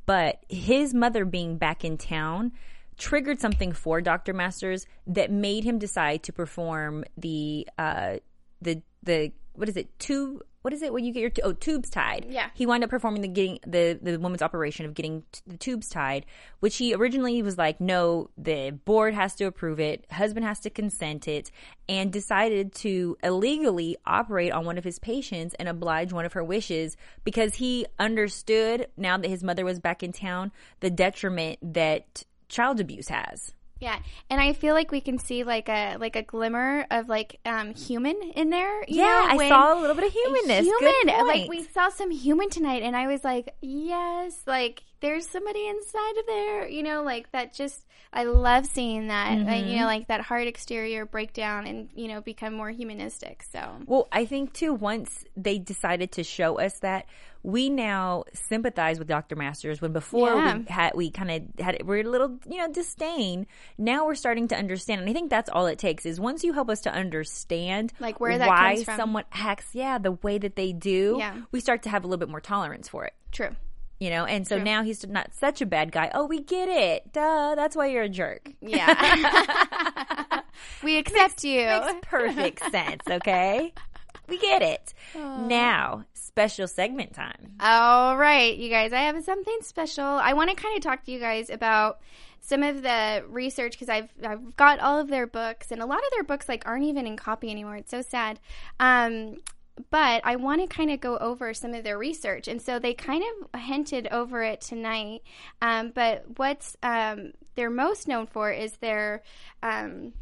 But 0.06 0.44
his 0.50 0.94
mother 0.94 1.26
being 1.26 1.58
back 1.58 1.86
in 1.86 1.98
town 1.98 2.52
triggered 2.98 3.40
something 3.40 3.72
for 3.72 4.02
Dr. 4.02 4.34
Masters 4.34 4.86
that 5.08 5.32
made 5.32 5.64
him 5.64 5.78
decide 5.78 6.24
to 6.24 6.34
perform 6.34 7.06
the 7.18 7.68
uh 7.78 8.18
the 8.62 8.82
the 9.04 9.32
what 9.54 9.70
is 9.70 9.78
it? 9.78 9.98
Tube 10.00 10.44
what 10.66 10.74
is 10.74 10.82
it 10.82 10.92
when 10.92 11.06
you 11.06 11.14
get 11.14 11.20
your 11.22 11.30
t- 11.30 11.44
oh 11.44 11.52
tubes 11.54 11.92
tied 11.92 12.26
Yeah. 12.28 12.50
he 12.56 12.66
wound 12.66 12.84
up 12.84 12.90
performing 12.90 13.22
the 13.22 13.28
getting 13.28 13.60
the 13.68 14.00
the 14.02 14.18
woman's 14.18 14.42
operation 14.42 14.88
of 14.88 14.96
getting 14.96 15.22
t- 15.32 15.42
the 15.46 15.58
tubes 15.58 15.90
tied 15.90 16.26
which 16.60 16.78
he 16.78 16.96
originally 16.96 17.40
was 17.44 17.56
like 17.56 17.80
no 17.80 18.32
the 18.36 18.72
board 18.72 19.14
has 19.14 19.36
to 19.36 19.46
approve 19.46 19.80
it 19.80 20.06
husband 20.12 20.44
has 20.44 20.60
to 20.62 20.72
consent 20.72 21.28
it 21.28 21.52
and 21.88 22.12
decided 22.12 22.74
to 22.74 23.16
illegally 23.22 23.96
operate 24.08 24.52
on 24.52 24.66
one 24.66 24.80
of 24.80 24.84
his 24.84 24.98
patients 24.98 25.54
and 25.60 25.70
oblige 25.70 26.12
one 26.12 26.26
of 26.26 26.34
her 26.34 26.44
wishes 26.44 26.98
because 27.24 27.54
he 27.54 27.86
understood 28.00 28.88
now 28.98 29.18
that 29.20 29.30
his 29.30 29.44
mother 29.44 29.66
was 29.66 29.80
back 29.80 30.02
in 30.02 30.12
town 30.12 30.52
the 30.80 30.90
detriment 30.90 31.60
that 31.62 32.24
child 32.50 32.80
abuse 32.80 33.10
has 33.10 33.54
Yeah, 33.80 34.00
and 34.30 34.40
I 34.40 34.54
feel 34.54 34.74
like 34.74 34.92
we 34.92 35.02
can 35.02 35.20
see 35.20 35.44
like 35.44 35.68
a 35.68 35.98
like 35.98 36.16
a 36.16 36.22
glimmer 36.22 36.86
of 36.90 37.10
like 37.10 37.40
um 37.46 37.74
human 37.76 38.16
in 38.34 38.50
there. 38.50 38.82
you 38.88 38.98
Yeah, 38.98 39.04
know, 39.04 39.26
I 39.44 39.50
saw 39.50 39.78
a 39.78 39.80
little 39.80 39.96
bit 39.96 40.06
of 40.06 40.14
humanness. 40.14 40.66
Good 40.66 41.10
Human, 41.10 41.28
like 41.28 41.50
we 41.50 41.64
saw 41.64 41.90
some 41.90 42.10
human 42.10 42.50
tonight, 42.50 42.84
and 42.84 42.96
I 42.96 43.08
was 43.08 43.24
like, 43.26 43.54
yes, 43.62 44.44
like 44.48 44.82
there's 45.02 45.28
somebody 45.28 45.68
inside 45.68 46.18
of 46.20 46.26
there. 46.28 46.68
You 46.68 46.84
know, 46.84 47.04
like 47.04 47.32
that. 47.32 47.54
Just 47.54 47.86
I 48.14 48.24
love 48.24 48.66
seeing 48.66 49.08
that. 49.10 49.38
Like, 49.40 49.48
Mm-hmm. 49.48 49.70
you 49.70 49.80
know, 49.80 49.86
like 49.86 50.08
that 50.08 50.22
hard 50.22 50.48
exterior 50.48 51.06
break 51.06 51.34
down 51.34 51.68
and 51.68 51.90
you 51.96 52.08
know 52.08 52.22
become 52.22 52.54
more 52.54 52.70
humanistic. 52.72 53.44
So 53.52 53.60
Well, 53.86 54.08
I 54.12 54.26
think 54.26 54.54
too, 54.54 54.74
once 54.74 55.26
they 55.36 55.60
decided 55.60 56.12
to 56.14 56.24
show 56.24 56.60
us 56.60 56.80
that, 56.80 57.06
we 57.44 57.70
now 57.70 58.24
sympathize 58.34 58.98
with 58.98 59.08
Dr. 59.08 59.36
Masters 59.36 59.80
when 59.80 59.92
before 59.94 60.30
Yeah. 60.34 60.58
we 60.58 60.66
had, 60.68 60.92
we 60.96 61.12
kind 61.12 61.30
of 61.30 61.64
had, 61.64 61.84
we're 61.86 62.00
a 62.00 62.10
little, 62.10 62.40
you 62.50 62.58
know, 62.58 62.72
disdain. 62.72 63.46
Now 63.78 64.08
we're 64.08 64.16
starting 64.16 64.48
to 64.48 64.56
understand. 64.58 65.02
And 65.02 65.10
I 65.10 65.14
think 65.14 65.30
that's 65.30 65.50
all 65.50 65.68
it 65.68 65.78
takes 65.78 66.08
is 66.08 66.20
once 66.20 66.44
you 66.44 66.54
help 66.54 66.70
us 66.72 66.82
to 66.82 66.92
understand 66.92 67.94
Like, 68.00 68.20
where 68.20 68.38
that 68.40 68.48
why 68.48 68.74
comes 68.76 68.86
from. 68.86 68.98
someone 68.98 69.24
acts, 69.32 69.68
yeah, 69.74 70.00
the 70.00 70.14
way 70.14 70.40
that 70.40 70.56
they 70.56 70.74
do, 70.74 71.18
Yeah. 71.20 71.36
we 71.52 71.60
start 71.60 71.84
to 71.84 71.90
have 71.90 72.04
a 72.04 72.08
little 72.08 72.20
bit 72.20 72.30
more 72.30 72.42
tolerance 72.42 72.88
for 72.90 73.06
it. 73.06 73.14
true. 73.32 73.56
You 74.00 74.10
know, 74.10 74.26
and 74.26 74.46
so 74.46 74.58
now 74.58 74.84
he's 74.84 75.08
not 75.08 75.34
such 75.34 75.62
a 75.62 75.66
bad 75.66 75.92
guy. 75.92 76.12
Oh, 76.14 76.26
we 76.26 76.42
get 76.42 76.68
it. 76.68 77.14
Duh. 77.14 77.56
That's 77.56 77.76
why 77.76 77.88
you're 77.88 78.04
a 78.04 78.10
jerk. 78.10 78.52
Yeah. 78.60 80.42
we 80.84 80.98
accept 80.98 81.44
you. 81.44 81.66
Makes 81.66 81.94
perfect 82.02 82.72
sense, 82.72 83.04
okay? 83.10 83.74
We 84.28 84.38
get 84.38 84.62
it. 84.62 84.94
Now, 85.16 86.04
special 86.14 86.68
segment 86.68 87.14
time. 87.14 87.54
All 87.62 88.18
right, 88.18 88.58
you 88.58 88.70
guys, 88.70 88.92
I 88.92 89.02
have 89.02 89.24
something 89.24 89.58
special. 89.62 90.04
I 90.04 90.34
want 90.34 90.50
to 90.50 90.56
kind 90.56 90.76
of 90.76 90.84
talk 90.84 91.06
to 91.06 91.12
you 91.12 91.20
guys 91.20 91.50
about 91.50 92.00
some 92.42 92.62
of 92.62 92.82
the 92.84 93.24
research 93.28 93.72
because 93.72 93.90
I've 93.90 94.10
I've 94.24 94.56
got 94.56 94.80
all 94.80 95.00
of 95.00 95.08
their 95.08 95.26
books 95.26 95.72
and 95.72 95.82
a 95.82 95.86
lot 95.86 95.98
of 96.00 96.12
their 96.12 96.24
books 96.24 96.48
like 96.48 96.68
aren't 96.68 96.84
even 96.84 97.08
in 97.08 97.18
copy 97.18 97.50
anymore. 97.50 97.78
It's 97.78 97.90
so 97.90 98.02
sad. 98.02 98.40
Um, 98.80 99.38
but 99.90 100.22
I 100.24 100.36
want 100.38 100.62
to 100.62 100.68
kind 100.68 100.90
of 100.92 101.00
go 101.00 101.18
over 101.18 101.54
some 101.54 101.74
of 101.74 101.84
their 101.84 101.98
research, 101.98 102.48
and 102.48 102.62
so 102.62 102.80
they 102.80 102.94
kind 102.94 103.24
of 103.24 103.60
hinted 103.60 104.08
over 104.12 104.44
it 104.44 104.62
tonight. 104.62 105.22
Um, 105.62 105.92
but 105.94 106.26
what's 106.38 106.78
um, 106.82 107.34
they're 107.56 107.70
most 107.70 108.08
known 108.08 108.28
for 108.28 108.52
is 108.52 108.74
their 108.78 109.24
um, 109.62 110.14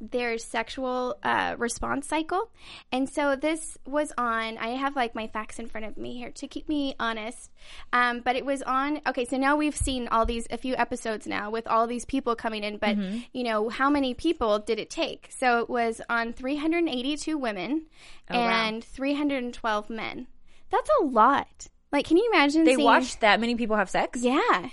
their 0.00 0.36
sexual 0.38 1.16
uh, 1.22 1.54
response 1.58 2.06
cycle. 2.06 2.50
And 2.92 3.08
so 3.08 3.34
this 3.36 3.78
was 3.86 4.12
on, 4.18 4.58
I 4.58 4.68
have 4.68 4.94
like 4.96 5.14
my 5.14 5.26
facts 5.26 5.58
in 5.58 5.66
front 5.68 5.86
of 5.86 5.96
me 5.96 6.16
here 6.16 6.30
to 6.32 6.46
keep 6.46 6.68
me 6.68 6.94
honest. 7.00 7.50
Um, 7.92 8.20
but 8.20 8.36
it 8.36 8.44
was 8.44 8.62
on, 8.62 9.00
okay, 9.06 9.24
so 9.24 9.36
now 9.36 9.56
we've 9.56 9.76
seen 9.76 10.08
all 10.08 10.26
these, 10.26 10.46
a 10.50 10.58
few 10.58 10.76
episodes 10.76 11.26
now 11.26 11.50
with 11.50 11.66
all 11.66 11.86
these 11.86 12.04
people 12.04 12.36
coming 12.36 12.62
in, 12.64 12.76
but 12.76 12.96
you 13.32 13.42
know, 13.44 13.68
how 13.68 13.88
many 13.88 14.12
people 14.14 14.58
did 14.58 14.78
it 14.78 14.90
take? 14.90 15.28
So 15.30 15.60
it 15.60 15.70
was 15.70 16.00
on 16.10 16.32
382 16.32 17.38
women 17.38 17.86
Oh, 18.30 18.38
wow. 18.38 18.66
and 18.66 18.84
312 18.84 19.90
men. 19.90 20.26
That's 20.70 20.90
a 21.00 21.04
lot. 21.04 21.68
Like, 21.92 22.06
can 22.06 22.16
you 22.16 22.28
imagine? 22.34 22.64
They 22.64 22.74
seeing- 22.74 22.84
watched 22.84 23.20
that 23.20 23.40
many 23.40 23.54
people 23.54 23.76
have 23.76 23.88
sex? 23.88 24.20
Yeah. 24.22 24.68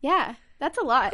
Yeah. 0.00 0.34
That's 0.58 0.78
a 0.78 0.82
lot. 0.84 1.12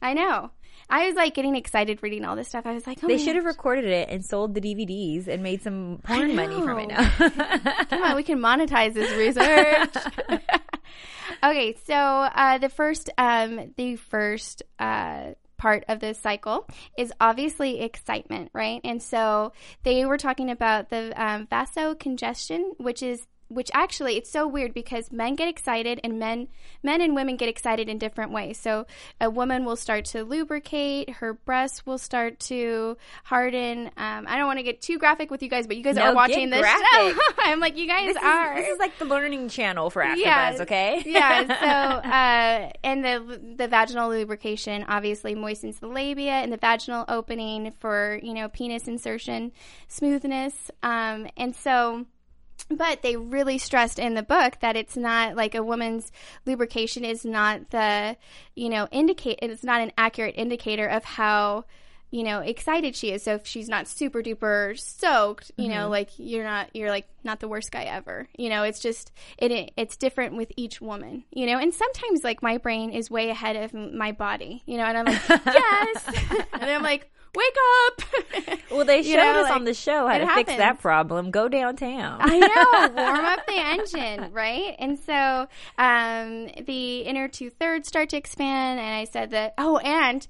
I 0.00 0.12
know. 0.14 0.50
I 0.88 1.06
was 1.06 1.16
like 1.16 1.34
getting 1.34 1.56
excited 1.56 2.02
reading 2.02 2.24
all 2.24 2.36
this 2.36 2.48
stuff. 2.48 2.66
I 2.66 2.72
was 2.72 2.86
like, 2.86 2.98
oh 3.02 3.08
They 3.08 3.18
should 3.18 3.36
have 3.36 3.44
recorded 3.44 3.86
it 3.86 4.08
and 4.08 4.24
sold 4.24 4.54
the 4.54 4.60
DVDs 4.60 5.26
and 5.26 5.42
made 5.42 5.62
some 5.62 6.00
porn 6.02 6.34
money 6.36 6.60
from 6.60 6.78
it 6.78 6.88
now. 6.88 7.08
Come 7.90 8.02
on, 8.02 8.16
we 8.16 8.22
can 8.22 8.38
monetize 8.38 8.94
this 8.94 9.12
research. 9.16 9.94
okay, 11.44 11.76
so 11.84 11.94
uh, 11.94 12.58
the 12.58 12.68
first, 12.68 13.10
um, 13.18 13.74
the 13.76 13.96
first 13.96 14.62
uh, 14.78 15.32
part 15.56 15.84
of 15.88 16.00
this 16.00 16.18
cycle 16.18 16.68
is 16.96 17.12
obviously 17.20 17.80
excitement, 17.80 18.50
right? 18.52 18.80
And 18.84 19.02
so 19.02 19.52
they 19.82 20.04
were 20.04 20.18
talking 20.18 20.50
about 20.50 20.90
the 20.90 21.12
um, 21.20 21.46
vasocongestion, 21.46 22.78
which 22.78 23.02
is 23.02 23.26
which 23.48 23.70
actually 23.74 24.16
it's 24.16 24.30
so 24.30 24.46
weird 24.46 24.74
because 24.74 25.12
men 25.12 25.34
get 25.34 25.48
excited 25.48 26.00
and 26.02 26.18
men 26.18 26.48
men 26.82 27.00
and 27.00 27.14
women 27.14 27.36
get 27.36 27.48
excited 27.48 27.88
in 27.88 27.98
different 27.98 28.32
ways 28.32 28.58
so 28.58 28.86
a 29.20 29.30
woman 29.30 29.64
will 29.64 29.76
start 29.76 30.04
to 30.04 30.24
lubricate 30.24 31.08
her 31.10 31.34
breasts 31.34 31.86
will 31.86 31.98
start 31.98 32.38
to 32.40 32.96
harden 33.24 33.86
um, 33.96 34.26
i 34.28 34.36
don't 34.36 34.46
want 34.46 34.58
to 34.58 34.62
get 34.62 34.80
too 34.80 34.98
graphic 34.98 35.30
with 35.30 35.42
you 35.42 35.48
guys 35.48 35.66
but 35.66 35.76
you 35.76 35.82
guys 35.82 35.96
No, 35.96 36.06
are 36.06 36.14
watching 36.14 36.50
this 36.50 36.60
graphic. 36.60 36.86
show 37.14 37.20
i'm 37.38 37.60
like 37.60 37.76
you 37.76 37.86
guys 37.86 38.06
this, 38.06 38.16
is, 38.16 38.22
are 38.22 38.54
this 38.56 38.68
is 38.68 38.78
like 38.78 38.98
the 38.98 39.04
learning 39.04 39.48
channel 39.48 39.90
for 39.90 40.02
AfterBuzz, 40.02 40.16
Yeah. 40.16 40.56
okay? 40.60 41.02
yeah. 41.06 41.46
So, 41.46 42.08
uh, 42.08 42.72
and 42.82 43.04
the 43.04 43.54
the 43.56 43.68
vaginal 43.68 44.08
lubrication 44.10 44.84
obviously 44.88 45.34
moistens 45.34 45.78
the 45.80 45.86
labia 45.88 46.32
and 46.32 46.52
the 46.52 46.56
vaginal 46.56 47.04
opening 47.08 47.72
for 47.78 48.18
you 48.22 48.34
know 48.34 48.48
penis 48.48 48.88
insertion 48.88 49.52
smoothness. 49.88 50.70
Um, 50.82 51.28
and 51.36 51.54
so. 51.54 52.06
But 52.68 53.02
they 53.02 53.16
really 53.16 53.58
stressed 53.58 53.98
in 53.98 54.14
the 54.14 54.22
book 54.22 54.58
that 54.60 54.76
it's 54.76 54.96
not 54.96 55.36
like 55.36 55.54
a 55.54 55.62
woman's 55.62 56.10
lubrication 56.46 57.04
is 57.04 57.24
not 57.24 57.70
the, 57.70 58.16
you 58.54 58.68
know, 58.68 58.88
indicate 58.90 59.38
it's 59.42 59.62
not 59.62 59.80
an 59.80 59.92
accurate 59.96 60.34
indicator 60.36 60.86
of 60.86 61.04
how, 61.04 61.64
you 62.10 62.24
know, 62.24 62.40
excited 62.40 62.96
she 62.96 63.12
is. 63.12 63.22
So 63.22 63.34
if 63.34 63.46
she's 63.46 63.68
not 63.68 63.86
super 63.86 64.20
duper 64.20 64.78
soaked, 64.78 65.52
you 65.56 65.68
know, 65.68 65.82
mm-hmm. 65.82 65.90
like 65.90 66.10
you're 66.16 66.44
not, 66.44 66.74
you're 66.74 66.90
like 66.90 67.06
not 67.22 67.38
the 67.38 67.48
worst 67.48 67.70
guy 67.70 67.84
ever. 67.84 68.28
You 68.36 68.48
know, 68.48 68.64
it's 68.64 68.80
just 68.80 69.12
it, 69.38 69.52
it 69.52 69.72
it's 69.76 69.96
different 69.96 70.36
with 70.36 70.50
each 70.56 70.80
woman. 70.80 71.24
You 71.30 71.46
know, 71.46 71.58
and 71.58 71.72
sometimes 71.72 72.24
like 72.24 72.42
my 72.42 72.58
brain 72.58 72.90
is 72.90 73.10
way 73.10 73.30
ahead 73.30 73.56
of 73.56 73.74
my 73.74 74.10
body. 74.10 74.62
You 74.66 74.78
know, 74.78 74.84
and 74.84 74.98
I'm 74.98 75.04
like 75.04 75.28
yes, 75.46 76.04
and 76.52 76.64
I'm 76.64 76.82
like 76.82 77.12
wake 77.36 77.56
up. 77.86 78.58
Well, 78.70 78.84
they 78.84 78.98
You 79.02 79.14
showed 79.14 79.16
know, 79.32 79.40
us 79.40 79.44
like, 79.44 79.52
on 79.56 79.64
the 79.64 79.74
show 79.74 80.06
how 80.08 80.18
to 80.18 80.26
fix 80.34 80.54
that 80.56 80.80
problem. 80.80 81.30
Go 81.30 81.48
downtown. 81.48 82.18
I 82.20 82.38
know, 82.38 82.94
warm 83.02 83.24
up 83.24 83.46
the 83.46 83.54
engine, 83.56 84.32
right? 84.32 84.74
And 84.78 84.98
so 84.98 85.46
um, 85.78 86.48
the 86.66 86.98
inner 87.02 87.28
two 87.28 87.50
thirds 87.50 87.86
start 87.88 88.08
to 88.10 88.16
expand, 88.16 88.80
and 88.80 88.94
I 88.94 89.04
said 89.04 89.30
that. 89.30 89.54
Oh, 89.56 89.78
and 89.78 90.26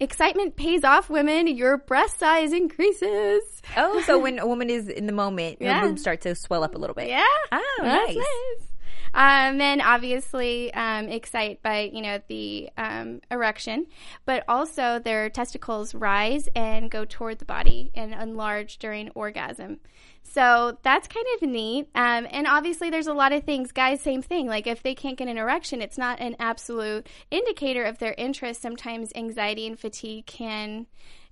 excitement 0.00 0.56
pays 0.56 0.84
off, 0.84 1.08
women. 1.10 1.46
Your 1.48 1.76
breast 1.78 2.18
size 2.18 2.52
increases. 2.52 3.42
oh, 3.76 4.00
so 4.06 4.18
when 4.18 4.38
a 4.38 4.46
woman 4.46 4.70
is 4.70 4.88
in 4.88 5.06
the 5.06 5.12
moment, 5.12 5.58
Yeah. 5.60 5.80
her 5.80 5.88
boobs 5.88 6.00
start 6.00 6.22
to 6.22 6.34
swell 6.34 6.64
up 6.64 6.74
a 6.74 6.78
little 6.78 6.94
bit. 6.94 7.08
Yeah. 7.08 7.24
Oh, 7.52 7.78
nice. 7.82 8.16
nice. 8.16 8.68
Um, 9.16 9.56
then 9.56 9.80
obviously 9.80 10.72
um, 10.74 11.08
excite 11.08 11.62
by 11.62 11.90
you 11.92 12.02
know 12.02 12.20
the 12.28 12.68
um, 12.76 13.22
erection, 13.30 13.86
but 14.26 14.44
also 14.46 14.98
their 14.98 15.30
testicles 15.30 15.94
rise 15.94 16.50
and 16.54 16.90
go 16.90 17.06
toward 17.06 17.38
the 17.38 17.46
body 17.46 17.90
and 17.94 18.12
enlarge 18.12 18.76
during 18.76 19.08
orgasm. 19.10 19.80
So 20.22 20.76
that's 20.82 21.08
kind 21.08 21.24
of 21.36 21.48
neat. 21.48 21.88
Um, 21.94 22.26
and 22.30 22.46
obviously, 22.46 22.90
there's 22.90 23.06
a 23.06 23.14
lot 23.14 23.32
of 23.32 23.44
things. 23.44 23.72
Guys, 23.72 24.02
same 24.02 24.20
thing. 24.20 24.48
Like 24.48 24.66
if 24.66 24.82
they 24.82 24.94
can't 24.94 25.16
get 25.16 25.28
an 25.28 25.38
erection, 25.38 25.80
it's 25.80 25.96
not 25.96 26.20
an 26.20 26.36
absolute 26.38 27.06
indicator 27.30 27.84
of 27.84 27.98
their 27.98 28.14
interest. 28.18 28.60
Sometimes 28.60 29.12
anxiety 29.14 29.66
and 29.66 29.78
fatigue 29.78 30.26
can, 30.26 30.86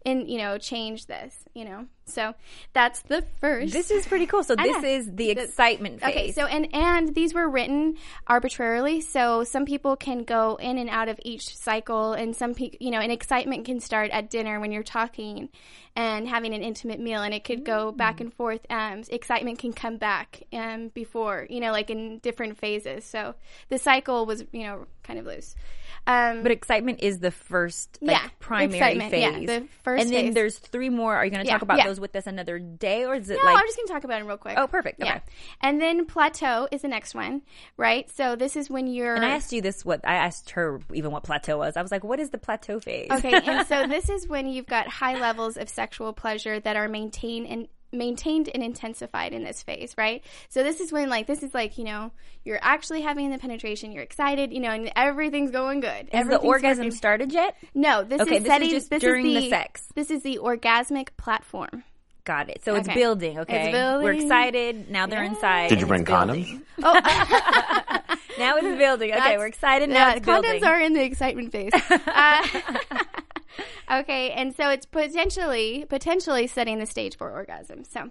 and 0.04 0.28
you 0.28 0.38
know, 0.38 0.58
change 0.58 1.06
this. 1.06 1.34
You 1.54 1.64
know, 1.64 1.86
so 2.06 2.34
that's 2.72 3.02
the 3.02 3.24
first. 3.40 3.72
This 3.72 3.90
is 3.90 4.06
pretty 4.06 4.26
cool. 4.26 4.42
So 4.42 4.56
this 4.56 4.82
is 4.82 5.14
the 5.14 5.30
excitement 5.30 6.00
phase. 6.00 6.10
Okay, 6.10 6.32
so 6.32 6.46
and 6.46 6.74
and 6.74 7.14
these 7.14 7.32
were 7.32 7.48
written 7.48 7.96
arbitrarily, 8.26 9.00
so 9.00 9.44
some 9.44 9.64
people 9.64 9.96
can 9.96 10.24
go 10.24 10.56
in 10.56 10.78
and 10.78 10.90
out 10.90 11.08
of 11.08 11.18
each 11.22 11.56
cycle, 11.56 12.12
and 12.12 12.34
some 12.34 12.54
people, 12.54 12.78
you 12.80 12.90
know, 12.90 13.00
an 13.00 13.10
excitement 13.10 13.64
can 13.64 13.80
start 13.80 14.10
at 14.10 14.30
dinner 14.30 14.60
when 14.60 14.72
you're 14.72 14.82
talking 14.82 15.48
and 15.96 16.26
having 16.26 16.54
an 16.54 16.62
intimate 16.62 16.98
meal, 16.98 17.22
and 17.22 17.32
it 17.32 17.44
could 17.44 17.64
go 17.64 17.92
back 17.92 18.20
and 18.20 18.32
forth. 18.34 18.60
Um, 18.68 19.04
excitement 19.10 19.58
can 19.58 19.72
come 19.72 19.96
back 19.96 20.42
um, 20.52 20.88
before, 20.88 21.46
you 21.48 21.60
know, 21.60 21.70
like 21.70 21.88
in 21.88 22.18
different 22.18 22.58
phases. 22.58 23.04
So 23.04 23.34
the 23.68 23.78
cycle 23.78 24.26
was, 24.26 24.44
you 24.52 24.64
know, 24.64 24.86
kind 25.04 25.18
of 25.18 25.26
loose. 25.26 25.54
Um, 26.06 26.42
But 26.42 26.52
excitement 26.52 27.00
is 27.02 27.18
the 27.20 27.30
first, 27.30 27.98
like, 28.02 28.16
Yeah, 28.16 28.28
primary 28.38 28.76
excitement, 28.78 29.12
yeah, 29.14 29.32
phase. 29.32 29.46
the 29.46 29.68
first 29.82 30.04
and 30.04 30.12
then 30.12 30.24
phase. 30.26 30.34
there's 30.34 30.58
three 30.58 30.90
more. 30.90 31.14
Are 31.16 31.24
you 31.24 31.30
going 31.30 31.42
to 31.42 31.46
Yeah, 31.46 31.54
talk 31.54 31.62
about 31.62 31.78
yeah. 31.78 31.86
those 31.86 31.98
with 31.98 32.14
us 32.14 32.26
another 32.26 32.58
day, 32.58 33.04
or 33.06 33.14
is 33.14 33.30
it 33.30 33.38
No, 33.42 33.44
like? 33.44 33.56
I'm 33.58 33.66
just 33.66 33.76
going 33.78 33.86
to 33.86 33.92
talk 33.94 34.04
about 34.04 34.18
them 34.18 34.26
real 34.28 34.36
quick. 34.36 34.56
Oh, 34.58 34.66
perfect. 34.66 35.00
Okay. 35.00 35.08
Yeah. 35.08 35.20
And 35.62 35.80
then 35.80 36.04
plateau 36.04 36.68
is 36.70 36.82
the 36.82 36.88
next 36.88 37.14
one, 37.14 37.40
right? 37.78 38.10
So 38.14 38.36
this 38.36 38.54
is 38.56 38.68
when 38.68 38.86
you're. 38.86 39.14
and 39.14 39.24
I 39.24 39.30
asked 39.30 39.52
you 39.52 39.62
this. 39.62 39.84
What 39.84 40.00
I 40.04 40.16
asked 40.16 40.50
her 40.50 40.80
even 40.92 41.10
what 41.10 41.22
plateau 41.24 41.56
was. 41.58 41.76
I 41.76 41.82
was 41.82 41.90
like, 41.90 42.04
"What 42.04 42.20
is 42.20 42.30
the 42.30 42.38
plateau 42.38 42.80
phase?" 42.80 43.08
Okay, 43.10 43.32
and 43.32 43.66
so 43.66 43.86
this 43.88 44.10
is 44.10 44.28
when 44.28 44.46
you've 44.46 44.66
got 44.66 44.86
high 44.88 45.18
levels 45.18 45.56
of 45.56 45.68
sexual 45.70 46.12
pleasure 46.12 46.60
that 46.60 46.76
are 46.76 46.88
maintained 46.88 47.46
and 47.46 47.68
maintained 47.94 48.50
and 48.52 48.62
intensified 48.62 49.32
in 49.32 49.44
this 49.44 49.62
phase, 49.62 49.94
right? 49.96 50.22
So 50.48 50.62
this 50.62 50.80
is 50.80 50.92
when 50.92 51.08
like 51.08 51.26
this 51.26 51.42
is 51.42 51.54
like, 51.54 51.78
you 51.78 51.84
know, 51.84 52.10
you're 52.44 52.58
actually 52.60 53.00
having 53.02 53.30
the 53.30 53.38
penetration, 53.38 53.92
you're 53.92 54.02
excited, 54.02 54.52
you 54.52 54.60
know, 54.60 54.70
and 54.70 54.92
everything's 54.96 55.50
going 55.50 55.80
good. 55.80 56.08
Has 56.12 56.26
the 56.28 56.36
orgasm 56.38 56.86
working. 56.86 56.96
started 56.96 57.32
yet? 57.32 57.56
No, 57.74 58.02
this 58.04 58.20
Okay, 58.20 58.36
is 58.36 58.42
this 58.42 58.46
is 58.46 58.46
setting 58.52 58.70
just 58.70 58.90
this 58.90 59.00
during 59.00 59.26
is 59.26 59.34
the 59.34 59.40
the 59.40 59.48
sex. 59.50 59.88
This 59.94 60.10
is 60.10 60.22
the 60.22 60.38
orgasmic 60.42 61.08
platform. 61.16 61.84
Got 62.24 62.48
it. 62.48 62.64
So 62.64 62.74
it's 62.74 62.88
building. 62.88 63.38
Okay, 63.40 63.70
building. 63.70 64.02
we're 64.02 64.12
excited. 64.14 64.90
Now 64.90 65.06
they're 65.06 65.24
inside. 65.24 65.68
Did 65.68 65.80
you 65.82 65.86
bring 65.86 66.04
condoms? 66.06 66.60
Oh. 66.82 67.00
condoms? 67.04 68.18
Now 68.36 68.56
it's 68.56 68.66
building. 68.78 69.10
Okay, 69.12 69.18
That's- 69.20 69.38
we're 69.38 69.46
excited. 69.46 69.88
Now 69.90 70.08
Yeah, 70.08 70.14
it's 70.14 70.26
condoms 70.26 70.42
building. 70.42 70.64
are 70.64 70.80
in 70.80 70.92
the 70.92 71.04
excitement 71.04 71.52
phase. 71.52 71.70
Uh, 71.90 72.46
okay, 73.90 74.30
and 74.30 74.54
so 74.54 74.70
it's 74.70 74.86
potentially 74.86 75.84
potentially 75.88 76.46
setting 76.46 76.78
the 76.78 76.86
stage 76.86 77.16
for 77.16 77.30
orgasm. 77.30 77.84
So, 77.84 78.00
um, 78.00 78.10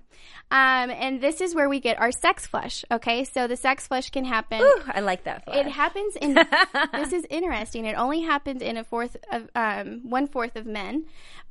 and 0.52 1.22
this 1.22 1.42
is 1.42 1.56
where 1.56 1.70
we 1.70 1.80
get 1.80 2.00
our 2.00 2.12
sex 2.12 2.46
flush. 2.48 2.84
Okay, 2.92 3.24
so 3.24 3.48
the 3.48 3.58
sex 3.58 3.88
flush 3.88 4.10
can 4.10 4.26
happen. 4.26 4.62
Ooh, 4.62 4.82
I 4.88 5.00
like 5.02 5.24
that. 5.24 5.44
It 5.48 5.68
happens 5.68 6.16
in. 6.16 6.34
this 6.94 7.14
is 7.14 7.26
interesting. 7.30 7.86
It 7.86 7.96
only 7.96 8.22
happens 8.22 8.62
in 8.62 8.78
a 8.78 8.84
fourth 8.84 9.18
of 9.32 9.50
um, 9.56 10.02
one 10.10 10.28
fourth 10.28 10.56
of 10.56 10.66
men, 10.66 11.06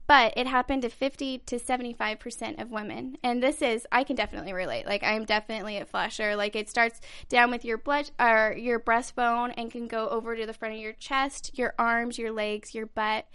but 0.06 0.34
it 0.36 0.46
happened 0.46 0.82
to 0.82 0.88
fifty 0.88 1.38
to 1.38 1.58
seventy 1.58 1.92
five 1.92 2.18
percent 2.18 2.58
of 2.60 2.70
women. 2.70 3.16
And 3.22 3.42
this 3.42 3.62
is 3.62 3.86
I 3.90 4.04
can 4.04 4.16
definitely 4.16 4.52
relate. 4.52 4.86
Like 4.86 5.02
I'm 5.02 5.24
definitely 5.24 5.78
a 5.78 5.84
flusher. 5.84 6.36
Like 6.36 6.56
it 6.56 6.68
starts 6.68 7.00
down 7.28 7.50
with 7.50 7.64
your 7.64 7.78
blood 7.78 8.10
or 8.18 8.54
your 8.58 8.80
breastbone 8.80 9.54
and 9.56 9.70
can 9.70 9.88
go 9.88 10.08
over 10.08 10.36
to 10.36 10.46
the 10.46 10.54
front 10.54 10.74
of 10.74 10.80
your 10.80 10.92
chest, 10.92 11.58
your 11.58 11.74
arms, 11.78 12.18
your 12.18 12.32
legs, 12.32 12.74
your 12.74 12.86
butt. 12.86 13.26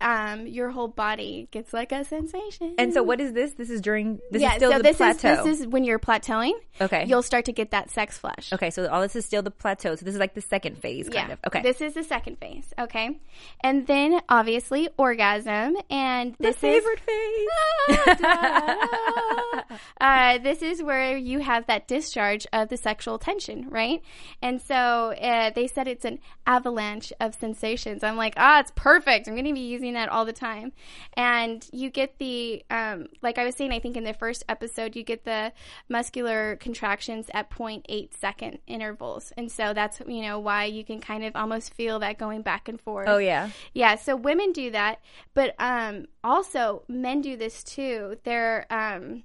Um, 0.00 0.46
your 0.46 0.70
whole 0.70 0.88
body 0.88 1.48
gets 1.50 1.72
like 1.72 1.92
a 1.92 2.04
sensation. 2.04 2.74
And 2.78 2.92
so, 2.92 3.02
what 3.02 3.20
is 3.20 3.32
this? 3.32 3.52
This 3.52 3.70
is 3.70 3.80
during. 3.80 4.20
This 4.30 4.42
yeah, 4.42 4.50
is 4.50 4.56
still 4.56 4.72
so 4.72 4.78
the 4.78 4.82
this 4.82 4.96
plateau. 4.96 5.32
is 5.32 5.44
this 5.44 5.60
is 5.60 5.66
when 5.66 5.84
you're 5.84 5.98
plateauing. 5.98 6.52
Okay. 6.80 7.04
you'll 7.06 7.22
start 7.22 7.44
to 7.44 7.52
get 7.52 7.70
that 7.70 7.90
sex 7.90 8.18
flush. 8.18 8.52
okay, 8.52 8.70
so 8.70 8.88
all 8.88 9.00
this 9.00 9.14
is 9.14 9.24
still 9.24 9.42
the 9.42 9.50
plateau. 9.50 9.94
So 9.94 10.04
this 10.04 10.14
is 10.14 10.20
like 10.20 10.34
the 10.34 10.40
second 10.40 10.78
phase, 10.78 11.08
kind 11.08 11.32
of. 11.32 11.38
Okay. 11.46 11.62
This 11.62 11.80
is 11.80 11.94
the 11.94 12.02
second 12.02 12.38
phase. 12.38 12.72
Okay. 12.78 13.18
And 13.62 13.86
then 13.86 14.20
obviously 14.28 14.88
orgasm. 14.96 15.76
And 15.90 16.34
the 16.34 16.48
this 16.48 16.56
favorite 16.56 17.00
is. 17.08 17.48
phase. 17.86 18.16
uh, 20.00 20.38
this 20.38 20.62
is 20.62 20.82
where 20.82 21.16
you 21.16 21.38
have 21.40 21.66
that 21.66 21.86
discharge 21.86 22.46
of 22.52 22.68
the 22.68 22.76
sexual 22.76 23.18
tension, 23.18 23.68
right? 23.70 24.02
And 24.42 24.60
so 24.60 24.74
uh, 24.76 25.50
they 25.50 25.66
said 25.66 25.86
it's 25.88 26.04
an 26.04 26.18
avalanche 26.46 27.12
of 27.20 27.34
sensations. 27.34 28.02
I'm 28.02 28.16
like, 28.16 28.34
ah, 28.36 28.60
it's 28.60 28.72
perfect. 28.74 29.28
I'm 29.28 29.34
going 29.34 29.44
to 29.46 29.52
be 29.54 29.60
using 29.60 29.83
that 29.92 30.08
all 30.08 30.24
the 30.24 30.32
time. 30.32 30.72
And 31.12 31.64
you 31.70 31.90
get 31.90 32.18
the, 32.18 32.64
um, 32.70 33.08
like 33.20 33.38
I 33.38 33.44
was 33.44 33.54
saying, 33.54 33.72
I 33.72 33.78
think 33.78 33.96
in 33.96 34.04
the 34.04 34.14
first 34.14 34.42
episode, 34.48 34.96
you 34.96 35.04
get 35.04 35.24
the 35.24 35.52
muscular 35.88 36.56
contractions 36.56 37.26
at 37.34 37.50
0.8 37.50 38.14
second 38.18 38.58
intervals. 38.66 39.32
And 39.36 39.52
so 39.52 39.74
that's, 39.74 40.00
you 40.06 40.22
know, 40.22 40.38
why 40.38 40.64
you 40.64 40.84
can 40.84 41.00
kind 41.00 41.24
of 41.24 41.36
almost 41.36 41.74
feel 41.74 41.98
that 41.98 42.18
going 42.18 42.40
back 42.40 42.68
and 42.68 42.80
forth. 42.80 43.08
oh 43.08 43.18
yeah. 43.18 43.50
Yeah, 43.74 43.96
so 43.96 44.16
women 44.16 44.52
do 44.52 44.70
that, 44.70 45.00
but 45.34 45.54
um, 45.58 46.06
also 46.22 46.84
men 46.88 47.20
do 47.20 47.36
this 47.36 47.62
too. 47.62 48.16
Their 48.24 48.66
um, 48.70 49.24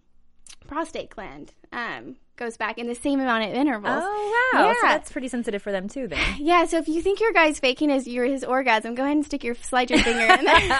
prostate 0.68 1.10
gland 1.10 1.54
um, 1.72 2.16
goes 2.40 2.58
back 2.58 2.78
in 2.80 2.88
the 2.88 2.96
same 2.96 3.20
amount 3.20 3.44
of 3.44 3.54
intervals. 3.54 4.02
Oh 4.04 4.52
wow. 4.54 4.60
So 4.64 4.68
Yeah. 4.68 4.74
that's 4.94 5.12
pretty 5.12 5.28
sensitive 5.28 5.62
for 5.62 5.72
them 5.72 5.88
too. 5.90 6.08
Then. 6.08 6.20
Yeah, 6.40 6.66
so 6.66 6.78
if 6.78 6.88
you 6.88 7.02
think 7.02 7.20
your 7.20 7.34
guy's 7.34 7.60
faking 7.60 7.90
his 7.90 8.08
your 8.08 8.26
his 8.26 8.44
orgasm, 8.44 8.96
go 8.96 9.04
ahead 9.04 9.18
and 9.18 9.26
stick 9.26 9.44
your 9.44 9.56
slide 9.56 9.90
your 9.92 10.00
finger 10.00 10.34
in 10.34 10.46
there. 10.46 10.80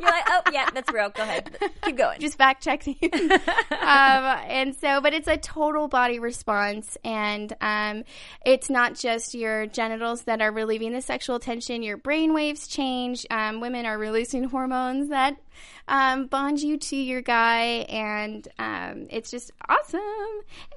You're 0.00 0.08
like, 0.10 0.24
oh 0.28 0.40
yeah, 0.52 0.68
that's 0.72 0.92
real. 0.92 1.08
Go 1.10 1.22
ahead, 1.22 1.56
keep 1.82 1.96
going. 1.96 2.20
Just 2.20 2.38
fact 2.38 2.62
check 2.62 2.86
you. 2.86 2.94
um, 3.12 3.40
and 3.80 4.74
so, 4.76 5.00
but 5.00 5.12
it's 5.14 5.28
a 5.28 5.36
total 5.36 5.88
body 5.88 6.18
response, 6.18 6.96
and 7.04 7.52
um, 7.60 8.04
it's 8.46 8.70
not 8.70 8.94
just 8.94 9.34
your 9.34 9.66
genitals 9.66 10.22
that 10.22 10.40
are 10.40 10.52
relieving 10.52 10.92
the 10.92 11.02
sexual 11.02 11.38
tension. 11.38 11.82
Your 11.82 11.96
brain 11.96 12.32
waves 12.34 12.66
change. 12.68 13.26
Um, 13.30 13.60
women 13.60 13.86
are 13.86 13.98
releasing 13.98 14.44
hormones 14.44 15.08
that 15.10 15.36
um, 15.88 16.26
bond 16.26 16.60
you 16.60 16.76
to 16.76 16.96
your 16.96 17.20
guy, 17.20 17.86
and 17.88 18.46
um, 18.58 19.06
it's 19.10 19.30
just 19.30 19.50
awesome. 19.68 20.00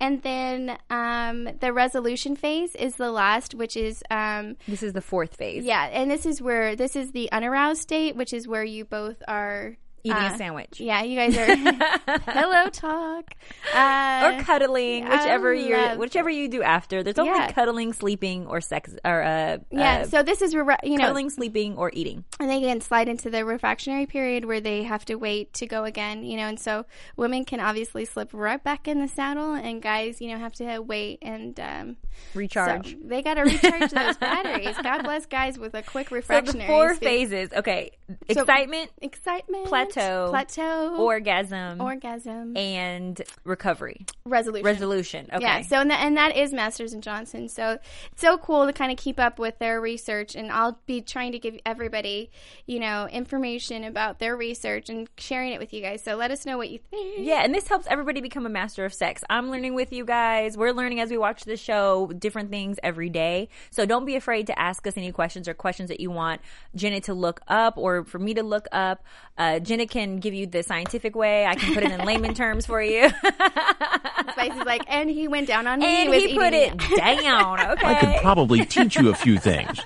And 0.02 0.22
then 0.22 0.78
um, 0.90 1.50
the 1.60 1.72
resolution 1.74 2.36
phase 2.36 2.76
is 2.76 2.96
the 2.96 3.12
last, 3.12 3.56
which 3.56 3.78
is 3.78 4.04
um, 4.10 4.58
this 4.68 4.84
is 4.84 4.94
the 4.94 5.02
fourth 5.02 5.36
phase. 5.36 5.64
yeah, 5.64 5.86
and 5.86 6.10
this 6.10 6.26
is 6.26 6.42
where 6.42 6.76
this 6.76 6.96
is 6.96 7.12
the 7.12 7.32
unaroused 7.32 7.82
state, 7.82 8.16
which 8.16 8.34
is 8.34 8.48
where 8.48 8.64
you 8.64 8.86
both 8.86 9.22
are 9.28 9.78
Eating 10.06 10.18
uh, 10.18 10.32
a 10.34 10.38
sandwich. 10.38 10.82
Yeah, 10.82 11.02
you 11.04 11.16
guys 11.16 11.38
are 11.38 11.56
hello 12.32 12.70
talk 12.70 13.34
uh, 13.74 14.34
Or 14.38 14.44
cuddling, 14.44 15.08
whichever 15.08 15.54
you 15.54 15.78
love- 15.78 15.98
whichever 15.98 16.30
you 16.30 16.50
do 16.50 16.62
after. 16.62 17.04
There's 17.04 17.18
only 17.18 17.32
Yeah. 17.32 17.52
cuddling, 17.54 17.94
sleeping, 17.94 18.46
or 18.48 18.60
sex, 18.60 18.94
or 19.06 19.24
uh, 19.24 19.60
yeah. 19.72 20.00
uh, 20.02 20.06
so 20.08 20.22
this 20.22 20.42
is 20.42 20.54
where 20.54 20.78
you 20.84 20.98
know, 20.98 21.06
cuddling, 21.06 21.30
sleeping, 21.30 21.78
or 21.78 21.90
eating. 21.94 22.26
and 22.40 22.50
they 22.50 22.60
can 22.60 22.82
slide 22.82 23.08
into 23.08 23.30
the 23.30 23.38
refractionary 23.40 24.08
period 24.10 24.44
where 24.44 24.60
they 24.60 24.84
have 24.84 25.06
to 25.06 25.16
wait 25.16 25.54
to 25.54 25.68
go 25.68 25.86
again. 25.86 26.26
You 26.26 26.36
know, 26.36 26.48
and 26.48 26.60
so 26.60 26.86
women 27.16 27.46
can 27.46 27.62
obviously 27.62 28.04
slip 28.04 28.30
right 28.34 28.62
back 28.62 28.90
in 28.90 29.00
the 29.00 29.08
saddle, 29.08 29.54
and 29.54 29.82
guys, 29.82 30.20
you 30.20 30.28
know, 30.30 30.38
have 30.38 30.54
to 30.56 30.80
wait 30.80 31.20
and 31.22 31.58
um, 31.62 31.96
Recharge. 32.34 32.92
So 32.92 32.98
they 33.06 33.22
got 33.22 33.36
to 33.36 33.44
recharge 33.44 33.92
those 33.92 34.18
batteries. 34.18 34.76
God 34.84 35.04
bless 35.04 35.26
guys 35.28 35.58
with 35.58 35.74
a 35.76 35.82
quick 35.82 36.10
So 36.10 36.42
the 36.42 36.64
four 36.68 36.96
speed. 36.96 37.06
phases. 37.08 37.50
Okay, 37.54 37.92
So- 38.34 38.42
excitement, 38.42 38.92
excitement, 39.02 39.66
Plateau. 39.68 39.93
Plateau, 40.02 40.96
orgasm, 40.98 41.82
orgasm, 41.82 42.56
and 42.58 43.22
recovery. 43.44 44.06
resolution. 44.26 44.66
Resolution. 44.66 45.30
Okay. 45.34 45.44
Yeah, 45.44 45.62
so 45.62 45.82
and, 45.82 45.92
that 45.92 46.02
and 46.02 46.18
that 46.18 46.36
is 46.36 46.54
Masters 46.54 46.94
and 46.94 47.04
Johnson. 47.04 47.50
So 47.50 47.80
it's 48.12 48.22
so 48.22 48.38
cool 48.38 48.66
to 48.66 48.74
kind 48.74 48.92
of 48.92 48.98
keep 48.98 49.20
up 49.20 49.40
with 49.40 49.60
their 49.60 49.80
research, 49.80 50.36
and 50.36 50.52
I'll 50.52 50.80
be 50.86 51.02
trying 51.02 51.32
to 51.34 51.40
give 51.40 51.58
everybody, 51.66 52.32
you 52.66 52.80
know, 52.80 53.08
information 53.08 53.84
about 53.84 54.20
their 54.20 54.36
research 54.36 54.90
and 54.90 55.10
sharing 55.18 55.52
it 55.52 55.60
with 55.60 55.74
you 55.74 55.82
guys. 55.82 56.04
So 56.04 56.16
let 56.16 56.32
us 56.32 56.46
know 56.46 56.58
what 56.58 56.70
you 56.70 56.80
think. 56.90 57.20
Yeah, 57.20 57.44
and 57.44 57.54
this 57.54 57.68
helps 57.68 57.88
everybody 57.88 58.22
become 58.22 58.46
a 58.46 58.50
master 58.50 58.86
of 58.86 58.94
sex. 58.94 59.24
I'm 59.30 59.52
learning 59.52 59.74
with 59.76 59.92
you 59.92 60.06
guys. 60.06 60.58
We're 60.58 60.74
learning 60.74 61.00
as 61.00 61.10
we 61.10 61.18
watch 61.18 61.44
the 61.44 61.58
show 61.58 62.12
different 62.18 62.50
things 62.50 62.78
every 62.84 63.10
day. 63.10 63.50
So 63.72 63.86
don't 63.86 64.06
be 64.06 64.16
afraid 64.16 64.48
to 64.48 64.60
ask 64.60 64.86
us 64.88 64.98
any 64.98 65.12
questions 65.12 65.48
or 65.48 65.54
questions 65.54 65.90
that 65.90 66.00
you 66.00 66.12
want 66.12 66.42
Jenna 66.76 67.02
to 67.02 67.14
look 67.14 67.42
up 67.48 67.78
or 67.78 68.04
for 68.04 68.20
me 68.20 68.34
to 68.34 68.44
look 68.44 68.68
up. 68.72 69.04
Uh, 69.38 69.60
Jenna 69.60 69.83
can 69.88 70.18
give 70.18 70.34
you 70.34 70.48
the 70.48 70.64
scientific 70.64 71.16
way. 71.16 71.46
I 71.46 71.56
can 71.56 71.74
put 71.74 71.84
it 71.84 71.92
in 71.92 72.00
layman 72.06 72.34
terms 72.34 72.66
for 72.66 72.82
you. 72.82 73.10
Spicy's 74.32 74.64
like, 74.66 74.84
and 74.88 75.10
he 75.10 75.28
went 75.28 75.48
down 75.48 75.68
on 75.68 75.80
me. 75.80 75.86
and 75.86 76.14
he 76.14 76.36
put 76.36 76.54
eating 76.54 76.80
it 76.80 76.98
down. 76.98 77.60
Okay. 77.60 77.86
I 77.88 78.00
could 78.00 78.22
probably 78.22 78.66
teach 78.66 78.96
you 78.96 79.10
a 79.10 79.16
few 79.16 79.38
things. 79.38 79.80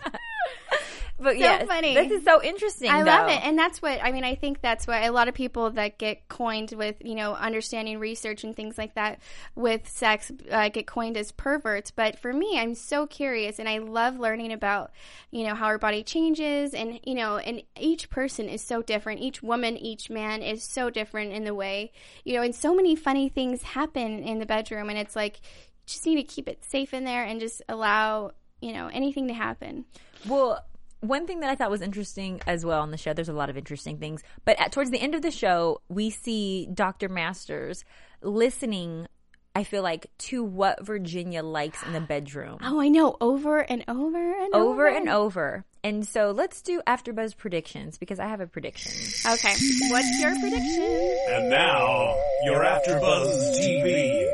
But 1.20 1.38
yeah, 1.38 1.66
funny. 1.66 1.94
this 1.94 2.12
is 2.12 2.24
so 2.24 2.44
interesting. 2.44 2.92
I 2.92 3.02
love 3.02 3.30
it, 3.30 3.44
and 3.44 3.58
that's 3.58 3.82
what 3.82 4.04
I 4.04 4.12
mean. 4.12 4.24
I 4.24 4.36
think 4.36 4.62
that's 4.62 4.86
what 4.86 5.04
a 5.04 5.10
lot 5.10 5.28
of 5.28 5.34
people 5.34 5.72
that 5.72 5.98
get 5.98 6.28
coined 6.28 6.74
with, 6.78 6.96
you 7.02 7.16
know, 7.16 7.34
understanding 7.34 8.00
research 8.00 8.44
and 8.44 8.56
things 8.56 8.78
like 8.78 8.96
that 8.96 9.20
with 9.56 9.90
sex 9.90 10.32
uh, 10.52 10.70
get 10.70 10.86
coined 10.86 11.18
as 11.18 11.32
perverts. 11.32 11.92
But 11.92 12.20
for 12.20 12.32
me, 12.32 12.60
I'm 12.60 12.76
so 12.76 13.08
curious, 13.08 13.58
and 13.60 13.68
I 13.68 13.80
love 13.80 14.20
learning 14.20 14.54
about, 14.54 14.92
you 15.32 15.46
know, 15.46 15.56
how 15.56 15.66
our 15.66 15.80
body 15.80 16.04
changes, 16.04 16.74
and 16.74 17.00
you 17.04 17.16
know, 17.16 17.38
and 17.38 17.64
each 17.80 18.10
person 18.10 18.48
is 18.48 18.62
so 18.62 18.82
different. 18.82 19.22
Each 19.22 19.42
woman, 19.42 19.78
each 19.78 20.10
man 20.10 20.44
is 20.44 20.64
so 20.64 20.90
different 20.90 21.34
in 21.34 21.44
the 21.44 21.56
way, 21.56 21.92
you 22.26 22.36
know, 22.36 22.44
and 22.44 22.54
so 22.54 22.76
many 22.76 22.96
funny 22.96 23.30
things 23.30 23.64
happen 23.64 24.24
in 24.24 24.40
the 24.40 24.46
bedroom, 24.46 24.90
and 24.90 25.00
it's 25.00 25.16
like 25.16 25.42
just 25.88 26.06
need 26.06 26.18
to 26.18 26.24
keep 26.24 26.48
it 26.48 26.64
safe 26.64 26.94
in 26.94 27.06
there 27.06 27.24
and 27.24 27.40
just 27.40 27.62
allow, 27.70 28.32
you 28.62 28.74
know, 28.74 28.88
anything 28.88 29.30
to 29.30 29.34
happen. 29.34 29.86
Well, 30.28 30.64
one 31.02 31.28
thing 31.28 31.42
that 31.42 31.50
I 31.50 31.56
thought 31.56 31.70
was 31.70 31.82
interesting 31.82 32.42
as 32.48 32.66
well 32.66 32.82
on 32.82 32.92
the 32.92 32.98
show, 32.98 33.14
there's 33.14 33.30
a 33.30 33.34
lot 33.34 33.50
of 33.50 33.58
interesting 33.58 33.98
things, 33.98 34.24
but 34.46 34.60
at, 34.60 34.72
towards 34.72 34.92
the 34.92 35.00
end 35.00 35.16
of 35.16 35.22
the 35.22 35.32
show, 35.32 35.82
we 35.90 36.10
see 36.10 36.68
Dr. 36.74 37.10
Masters 37.10 37.86
listening, 38.22 39.08
I 39.56 39.64
feel 39.64 39.84
like, 39.84 40.08
to 40.18 40.44
what 40.44 40.86
Virginia 40.86 41.44
likes 41.44 41.84
in 41.84 41.94
the 41.94 42.02
bedroom. 42.02 42.58
Oh, 42.64 42.82
I 42.82 42.88
know, 42.88 43.16
over 43.22 43.60
and 43.60 43.84
over 43.88 44.44
and 44.44 44.56
Over 44.56 44.88
and 44.88 45.10
over. 45.10 45.66
And 45.84 46.06
so 46.06 46.32
let's 46.32 46.62
do 46.64 46.82
AfterBuzz 46.88 47.38
predictions 47.38 47.98
because 47.98 48.20
I 48.20 48.28
have 48.28 48.42
a 48.42 48.48
prediction. 48.48 48.92
Okay. 49.26 49.54
What's 49.90 50.20
your 50.20 50.32
prediction? 50.40 51.18
And 51.30 51.50
now, 51.50 52.16
your 52.44 52.64
AfterBuzz 52.64 53.58
TV 53.60 54.28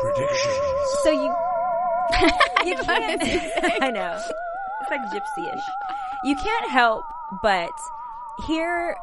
predictions. 0.00 0.56
So 1.02 1.10
you, 1.10 1.34
you 2.70 2.76
can't. 2.76 3.22
I 3.82 3.90
know 3.90 4.16
it's 4.16 4.32
like 4.90 5.00
gypsy-ish. 5.02 5.62
You 6.24 6.36
can't 6.36 6.70
help 6.70 7.04
but 7.42 7.70
hear 8.46 8.96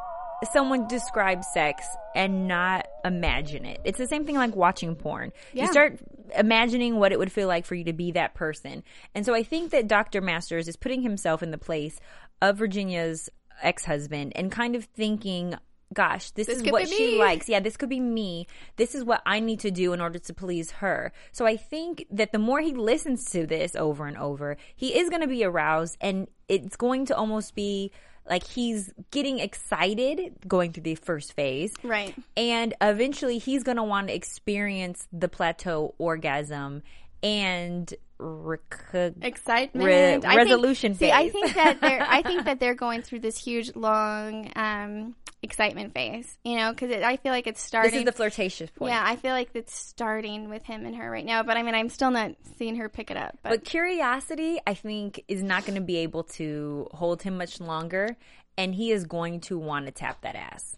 someone 0.52 0.88
describe 0.88 1.44
sex 1.44 1.88
and 2.16 2.48
not 2.48 2.88
imagine 3.04 3.66
it. 3.66 3.80
It's 3.84 3.98
the 3.98 4.08
same 4.08 4.26
thing 4.26 4.36
like 4.36 4.56
watching 4.56 4.96
porn. 4.96 5.32
You 5.54 5.68
start 5.68 6.00
imagining 6.38 6.98
what 6.98 7.12
it 7.12 7.20
would 7.20 7.32
feel 7.32 7.48
like 7.48 7.66
for 7.66 7.76
you 7.76 7.86
to 7.86 7.94
be 7.94 8.12
that 8.12 8.36
person. 8.36 8.84
And 9.16 9.26
so 9.26 9.34
I 9.34 9.44
think 9.44 9.72
that 9.72 9.88
Dr. 9.88 10.22
Masters 10.22 10.68
is 10.68 10.76
putting 10.76 11.02
himself 11.02 11.42
in 11.42 11.52
the 11.52 11.58
place 11.58 12.00
of 12.42 12.58
Virginia's 12.58 13.30
ex-husband 13.64 14.34
and 14.36 14.52
kind 14.52 14.76
of 14.76 14.86
thinking 14.86 15.56
gosh, 15.94 16.32
this, 16.32 16.48
This 16.48 16.60
is 16.62 16.72
what 16.72 16.88
she 16.88 17.14
me. 17.14 17.18
likes. 17.20 17.48
Yeah, 17.48 17.60
this 17.60 17.78
could 17.78 17.90
be 17.90 18.00
me. 18.00 18.48
This 18.76 18.94
is 18.96 19.04
what 19.04 19.22
I 19.26 19.40
need 19.40 19.60
to 19.62 19.72
do 19.72 19.94
in 19.94 20.02
order 20.02 20.20
to 20.20 20.34
please 20.34 20.72
her. 20.72 21.12
So 21.32 21.46
I 21.46 21.58
think 21.58 22.06
that 22.12 22.32
the 22.32 22.40
more 22.40 22.62
he 22.62 22.74
listens 22.74 23.26
to 23.32 23.46
this 23.46 23.76
over 23.76 24.06
and 24.06 24.18
over, 24.18 24.58
he 24.76 24.98
is 24.98 25.10
going 25.10 25.22
to 25.22 25.28
be 25.28 25.44
aroused 25.44 25.98
and 26.02 26.28
it's 26.48 26.76
going 26.76 27.06
to 27.08 27.16
almost 27.16 27.56
be 27.56 27.92
like 28.30 28.46
he's 28.46 28.92
getting 29.12 29.40
excited 29.40 30.36
going 30.48 30.74
through 30.74 30.84
the 30.84 30.96
first 30.96 31.34
phase. 31.34 31.74
Right. 31.84 32.14
And 32.36 32.74
eventually 32.82 33.38
he's 33.38 33.64
going 33.64 33.78
to 33.78 33.84
want 33.84 34.10
to 34.10 34.14
experience 34.14 35.08
the 35.14 35.30
plateau 35.30 35.96
orgasm 35.98 36.84
and 37.24 37.94
rec- 38.20 39.14
Excitement. 39.22 39.86
Re- 39.86 40.16
I 40.16 40.20
think- 40.20 40.36
resolution 40.36 40.96
see, 40.96 41.12
I 41.12 41.30
think 41.30 41.54
that 41.54 41.82
they're. 41.82 42.02
I 42.02 42.22
think 42.22 42.46
that 42.46 42.60
they're 42.62 42.76
going 42.76 43.02
through 43.02 43.20
this 43.20 43.38
huge, 43.38 43.76
long 43.76 44.52
um, 44.56 45.16
excitement 45.44 45.94
phase. 45.94 46.38
You 46.44 46.58
know, 46.58 46.72
because 46.72 46.92
I 47.04 47.18
feel 47.18 47.32
like 47.32 47.48
it's 47.48 47.62
starting. 47.62 47.92
this 47.92 48.00
is 48.00 48.06
the 48.06 48.12
flirtatious 48.12 48.70
point. 48.72 48.92
yeah, 48.92 49.04
I 49.06 49.16
feel 49.16 49.32
like 49.32 49.50
it's 49.54 49.74
starting 49.76 50.50
with 50.50 50.64
him 50.64 50.86
and 50.86 50.96
her 50.96 51.10
right 51.10 51.26
now. 51.26 51.44
But 51.44 51.58
I 51.58 51.64
mean, 51.64 51.76
I'm 51.76 51.90
still 51.90 52.12
not 52.12 52.32
seeing 52.58 52.76
her 52.78 52.90
pick 52.90 53.12
it 53.12 53.18
up. 53.18 53.38
But, 53.44 53.50
But 53.50 53.64
curiosity, 53.66 54.60
I 54.66 54.74
think, 54.74 55.24
is 55.28 55.44
not 55.44 55.66
going 55.66 55.76
to 55.76 55.82
be 55.82 55.98
able 55.98 56.24
to 56.24 56.88
hold 56.92 57.22
him 57.22 57.38
much 57.38 57.60
longer, 57.60 58.18
and 58.58 58.74
he 58.74 58.92
is 58.92 59.06
going 59.06 59.42
to 59.42 59.58
want 59.58 59.86
to 59.86 59.92
tap 59.92 60.22
that 60.22 60.36
ass. 60.36 60.78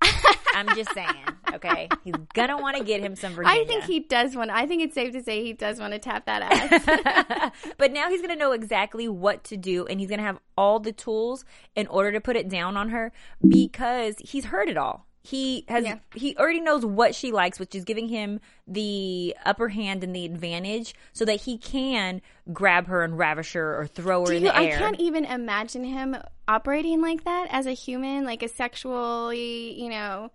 I'm 0.54 0.68
just 0.76 0.92
saying. 0.92 1.14
Okay, 1.54 1.88
he's 2.04 2.14
gonna 2.34 2.56
want 2.56 2.76
to 2.76 2.84
get 2.84 3.00
him 3.00 3.16
some 3.16 3.32
Virginia. 3.32 3.62
I 3.62 3.64
think 3.64 3.84
he 3.84 4.00
does 4.00 4.36
want. 4.36 4.50
I 4.50 4.66
think 4.66 4.82
it's 4.82 4.94
safe 4.94 5.12
to 5.12 5.22
say 5.22 5.42
he 5.42 5.52
does 5.52 5.80
want 5.80 5.92
to 5.92 5.98
tap 5.98 6.26
that 6.26 6.42
ass. 7.42 7.52
but 7.76 7.92
now 7.92 8.08
he's 8.08 8.20
to 8.30 8.36
know 8.36 8.52
exactly 8.52 9.08
what 9.08 9.42
to 9.44 9.56
do 9.56 9.86
and 9.86 9.98
he's 10.00 10.08
to 10.20 10.26
have 10.26 10.38
all 10.56 10.78
the 10.78 10.92
tools 10.92 11.44
in 11.74 11.86
order 11.88 12.12
to 12.12 12.20
put 12.20 12.36
it 12.36 12.48
down 12.48 12.76
on 12.76 12.90
her 12.90 13.12
because 13.46 14.16
he's 14.20 14.46
heard 14.46 14.68
it 14.68 14.76
all. 14.76 15.06
He 15.22 15.64
has 15.68 15.84
Yeah. 15.84 15.98
he 16.14 16.34
already 16.36 16.60
knows 16.60 16.84
what 16.84 17.14
she 17.14 17.30
likes, 17.30 17.58
which 17.60 17.74
is 17.74 17.84
giving 17.84 18.08
him 18.08 18.40
the 18.66 19.36
upper 19.44 19.68
hand 19.68 20.02
and 20.02 20.16
the 20.16 20.24
advantage 20.24 20.94
so 21.12 21.24
that 21.26 21.42
he 21.42 21.58
can 21.58 22.22
grab 22.52 22.86
her 22.86 23.02
and 23.04 23.18
ravish 23.18 23.52
her 23.52 23.78
or 23.78 23.86
throw 23.86 24.20
her 24.20 24.28
Do 24.28 24.36
in 24.36 24.42
you, 24.44 24.48
the 24.48 24.56
I 24.56 24.68
can't 24.68 24.98
even 24.98 25.26
imagine 25.26 25.84
him 25.84 26.16
operating 26.48 27.02
like 27.02 27.24
that 27.24 27.48
as 27.50 27.66
a 27.66 27.72
human, 27.72 28.24
like 28.24 28.42
a 28.42 28.48
sexually, 28.48 29.80
you 29.80 29.90
know, 29.90 30.30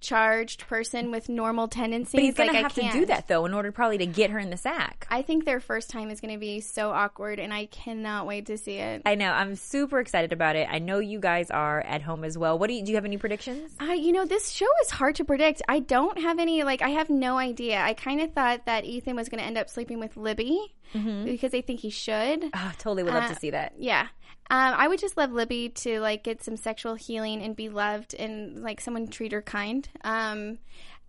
charged 0.00 0.66
person 0.66 1.10
with 1.10 1.28
normal 1.28 1.68
tendencies. 1.68 2.12
but 2.12 2.22
he's 2.22 2.34
going 2.34 2.48
like, 2.52 2.62
have 2.62 2.74
to 2.74 2.88
do 2.92 3.06
that 3.06 3.28
though 3.28 3.44
in 3.46 3.54
order 3.54 3.72
probably 3.72 3.98
to 3.98 4.06
get 4.06 4.30
her 4.30 4.38
in 4.38 4.50
the 4.50 4.56
sack. 4.56 5.06
I 5.10 5.22
think 5.22 5.44
their 5.44 5.60
first 5.60 5.90
time 5.90 6.10
is 6.10 6.20
going 6.20 6.32
to 6.34 6.38
be 6.40 6.60
so 6.60 6.90
awkward, 6.90 7.38
and 7.38 7.52
I 7.52 7.66
cannot 7.66 8.26
wait 8.26 8.46
to 8.46 8.58
see 8.58 8.76
it. 8.78 9.02
I 9.06 9.14
know. 9.14 9.30
I'm 9.32 9.56
super 9.56 10.00
excited 10.00 10.32
about 10.32 10.56
it. 10.56 10.68
I 10.70 10.78
know 10.78 10.98
you 10.98 11.18
guys 11.20 11.50
are 11.50 11.80
at 11.80 12.02
home 12.02 12.24
as 12.24 12.36
well. 12.38 12.58
What 12.58 12.68
do 12.68 12.74
you 12.74 12.82
do 12.84 12.90
you 12.92 12.96
have 12.96 13.04
any 13.04 13.18
predictions? 13.18 13.72
Uh, 13.80 13.92
you 13.92 14.12
know, 14.12 14.24
this 14.24 14.50
show 14.50 14.66
is 14.82 14.90
hard 14.90 15.14
to 15.16 15.24
predict. 15.24 15.62
I 15.68 15.80
don't 15.80 16.18
have 16.20 16.38
any, 16.38 16.62
like, 16.62 16.82
I 16.82 16.90
have 16.90 17.10
no 17.10 17.38
idea. 17.38 17.80
I 17.80 17.94
kind 17.94 18.20
of 18.20 18.32
thought 18.32 18.66
that 18.66 18.84
Ethan 18.84 19.16
was 19.16 19.28
going 19.28 19.40
to 19.40 19.44
end 19.46 19.58
up 19.58 19.68
sleeping 19.68 19.98
with 20.00 20.16
Libby 20.16 20.60
because 20.92 21.52
I 21.54 21.60
think 21.60 21.80
he 21.80 21.90
should. 21.90 22.44
Oh, 22.54 22.72
totally 22.78 23.02
would 23.02 23.12
love 23.12 23.24
Uh, 23.24 23.28
to 23.34 23.34
see 23.38 23.50
that. 23.50 23.74
Yeah. 23.78 24.08
Um, 24.50 24.74
I 24.76 24.88
would 24.88 24.98
just 24.98 25.16
love 25.16 25.32
Libby 25.32 25.68
to 25.70 26.00
like 26.00 26.24
get 26.24 26.42
some 26.42 26.56
sexual 26.56 26.94
healing 26.94 27.42
and 27.42 27.54
be 27.54 27.68
loved 27.68 28.14
and 28.14 28.62
like 28.62 28.80
someone 28.80 29.08
treat 29.08 29.32
her 29.32 29.42
kind. 29.42 29.86
Um, 30.04 30.58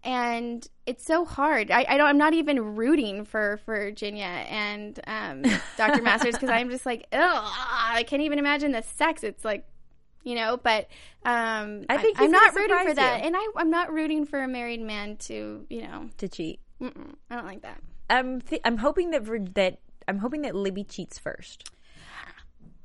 and 0.04 0.68
it's 0.86 1.06
so 1.06 1.26
hard. 1.26 1.72
I, 1.72 1.86
I 1.88 1.98
don't. 1.98 2.08
I'm 2.08 2.18
not 2.18 2.34
even 2.34 2.76
rooting 2.76 3.26
for 3.26 3.58
for 3.66 3.76
Virginia 3.76 4.24
and 4.24 5.00
um, 5.08 5.44
Dr. 5.78 6.02
Masters 6.02 6.36
because 6.36 6.50
I'm 6.50 6.70
just 6.70 6.86
like, 6.86 7.06
ugh, 7.12 7.20
I 7.22 8.04
can't 8.08 8.22
even 8.22 8.40
imagine 8.40 8.72
the 8.72 8.82
sex. 8.82 9.24
It's 9.24 9.44
like, 9.44 9.66
you 10.24 10.36
know. 10.36 10.58
But 10.62 10.88
um, 11.26 11.86
I 11.90 11.98
think 11.98 12.20
I, 12.20 12.26
am 12.26 12.32
not 12.32 12.56
rooting 12.56 12.80
for 12.88 12.94
that, 12.94 13.20
you. 13.20 13.28
and 13.28 13.36
I, 13.38 13.46
I'm 13.58 13.70
not 13.70 13.92
rooting 13.92 14.26
for 14.26 14.42
a 14.42 14.48
married 14.48 14.82
man 14.82 15.18
to, 15.18 15.66
you 15.70 15.82
know, 15.82 16.10
To 16.18 16.30
cheat. 16.30 16.60
mm-mm, 16.82 17.16
I 17.30 17.36
don't 17.36 17.46
like 17.46 17.62
that. 17.64 17.82
I'm 18.10 18.42
th- 18.42 18.62
I'm 18.64 18.78
hoping 18.78 19.12
that 19.12 19.26
that 19.56 19.80
I'm 20.08 20.20
hoping 20.20 20.44
that 20.44 20.56
Libby 20.56 20.86
cheats 20.86 21.20
first. 21.20 21.70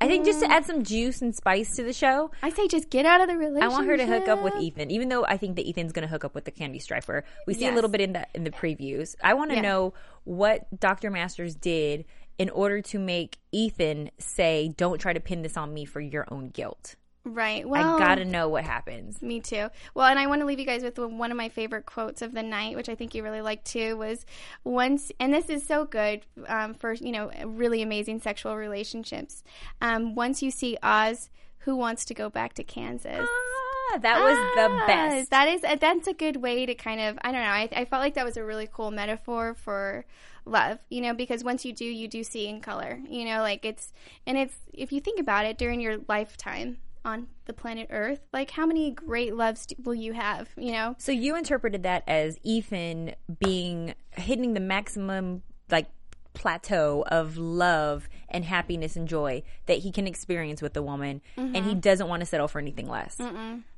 I 0.00 0.08
think 0.08 0.24
just 0.24 0.40
to 0.40 0.50
add 0.50 0.64
mm. 0.64 0.66
some 0.66 0.82
juice 0.82 1.22
and 1.22 1.34
spice 1.34 1.76
to 1.76 1.82
the 1.82 1.92
show. 1.92 2.30
I 2.42 2.50
say 2.50 2.68
just 2.68 2.90
get 2.90 3.06
out 3.06 3.20
of 3.20 3.28
the 3.28 3.36
relationship. 3.36 3.62
I 3.64 3.68
want 3.68 3.86
her 3.86 3.96
to 3.96 4.06
hook 4.06 4.28
up 4.28 4.42
with 4.42 4.54
Ethan, 4.56 4.90
even 4.90 5.08
though 5.08 5.24
I 5.24 5.36
think 5.36 5.56
that 5.56 5.66
Ethan's 5.66 5.92
going 5.92 6.02
to 6.02 6.08
hook 6.08 6.24
up 6.24 6.34
with 6.34 6.44
the 6.44 6.50
Candy 6.50 6.78
Striper. 6.78 7.24
We 7.46 7.54
see 7.54 7.66
a 7.66 7.72
little 7.72 7.90
bit 7.90 8.00
in 8.00 8.12
the 8.12 8.26
in 8.34 8.44
the 8.44 8.50
previews. 8.50 9.14
I 9.22 9.34
want 9.34 9.50
to 9.50 9.56
Yeah. 9.56 9.62
know 9.62 9.94
what 10.24 10.78
Dr. 10.78 11.10
Masters 11.10 11.54
did 11.54 12.04
in 12.38 12.50
order 12.50 12.82
to 12.82 12.98
make 12.98 13.38
Ethan 13.52 14.10
say, 14.18 14.68
"Don't 14.76 14.98
try 14.98 15.12
to 15.12 15.20
pin 15.20 15.42
this 15.42 15.56
on 15.56 15.72
me 15.72 15.84
for 15.84 16.00
your 16.00 16.26
own 16.30 16.48
guilt." 16.48 16.96
Right. 17.24 17.66
Well, 17.66 17.96
I 17.96 17.98
got 17.98 18.16
to 18.16 18.24
know 18.24 18.48
what 18.50 18.64
happens. 18.64 19.22
Me 19.22 19.40
too. 19.40 19.68
Well, 19.94 20.06
and 20.06 20.18
I 20.18 20.26
want 20.26 20.42
to 20.42 20.46
leave 20.46 20.58
you 20.58 20.66
guys 20.66 20.82
with 20.82 20.98
one 20.98 21.30
of 21.30 21.36
my 21.38 21.48
favorite 21.48 21.86
quotes 21.86 22.20
of 22.20 22.32
the 22.32 22.42
night, 22.42 22.76
which 22.76 22.90
I 22.90 22.94
think 22.94 23.14
you 23.14 23.22
really 23.22 23.40
liked 23.40 23.64
too. 23.64 23.96
Was 23.96 24.26
once, 24.62 25.10
and 25.18 25.32
this 25.32 25.48
is 25.48 25.66
so 25.66 25.86
good 25.86 26.26
um, 26.48 26.74
for 26.74 26.92
you 26.92 27.12
know 27.12 27.30
really 27.46 27.80
amazing 27.80 28.20
sexual 28.20 28.56
relationships. 28.56 29.42
Um, 29.80 30.14
once 30.14 30.42
you 30.42 30.50
see 30.50 30.76
Oz, 30.82 31.30
who 31.58 31.76
wants 31.76 32.04
to 32.06 32.14
go 32.14 32.28
back 32.28 32.52
to 32.54 32.64
Kansas? 32.64 33.26
Ah, 33.26 33.98
that 33.98 34.20
was 34.20 34.36
the 34.54 34.82
Ah, 34.82 34.86
best. 34.86 35.30
That 35.30 35.48
is 35.48 35.62
that's 35.80 36.06
a 36.06 36.12
good 36.12 36.36
way 36.36 36.66
to 36.66 36.74
kind 36.74 37.00
of 37.00 37.18
I 37.22 37.32
don't 37.32 37.40
know. 37.40 37.48
I, 37.48 37.68
I 37.74 37.84
felt 37.86 38.02
like 38.02 38.14
that 38.14 38.26
was 38.26 38.36
a 38.36 38.44
really 38.44 38.68
cool 38.70 38.90
metaphor 38.90 39.54
for 39.54 40.04
love. 40.44 40.78
You 40.90 41.00
know, 41.00 41.14
because 41.14 41.42
once 41.42 41.64
you 41.64 41.72
do, 41.72 41.86
you 41.86 42.06
do 42.06 42.22
see 42.22 42.48
in 42.48 42.60
color. 42.60 43.00
You 43.08 43.24
know, 43.24 43.40
like 43.40 43.64
it's 43.64 43.94
and 44.26 44.36
it's 44.36 44.56
if 44.74 44.92
you 44.92 45.00
think 45.00 45.18
about 45.18 45.46
it 45.46 45.56
during 45.56 45.80
your 45.80 45.96
lifetime 46.06 46.76
on 47.04 47.26
the 47.46 47.52
planet 47.52 47.88
Earth, 47.90 48.20
like 48.32 48.50
how 48.50 48.66
many 48.66 48.90
great 48.90 49.34
loves 49.34 49.66
do- 49.66 49.76
will 49.84 49.94
you 49.94 50.12
have? 50.12 50.48
You 50.56 50.72
know, 50.72 50.94
So 50.98 51.12
you 51.12 51.36
interpreted 51.36 51.82
that 51.82 52.04
as 52.06 52.38
Ethan 52.42 53.14
being 53.38 53.94
hitting 54.12 54.54
the 54.54 54.60
maximum 54.60 55.42
like 55.70 55.86
plateau 56.34 57.04
of 57.08 57.36
love 57.36 58.08
and 58.28 58.44
happiness 58.44 58.96
and 58.96 59.08
joy 59.08 59.42
that 59.66 59.78
he 59.78 59.92
can 59.92 60.06
experience 60.06 60.60
with 60.60 60.72
the 60.72 60.82
woman 60.82 61.20
and 61.36 61.54
he 61.54 61.62
mm-hmm. 61.62 61.78
doesn't 61.78 62.08
want 62.08 62.20
to 62.20 62.26
settle 62.26 62.48
for 62.48 62.58
anything 62.58 62.88
less. 62.88 63.20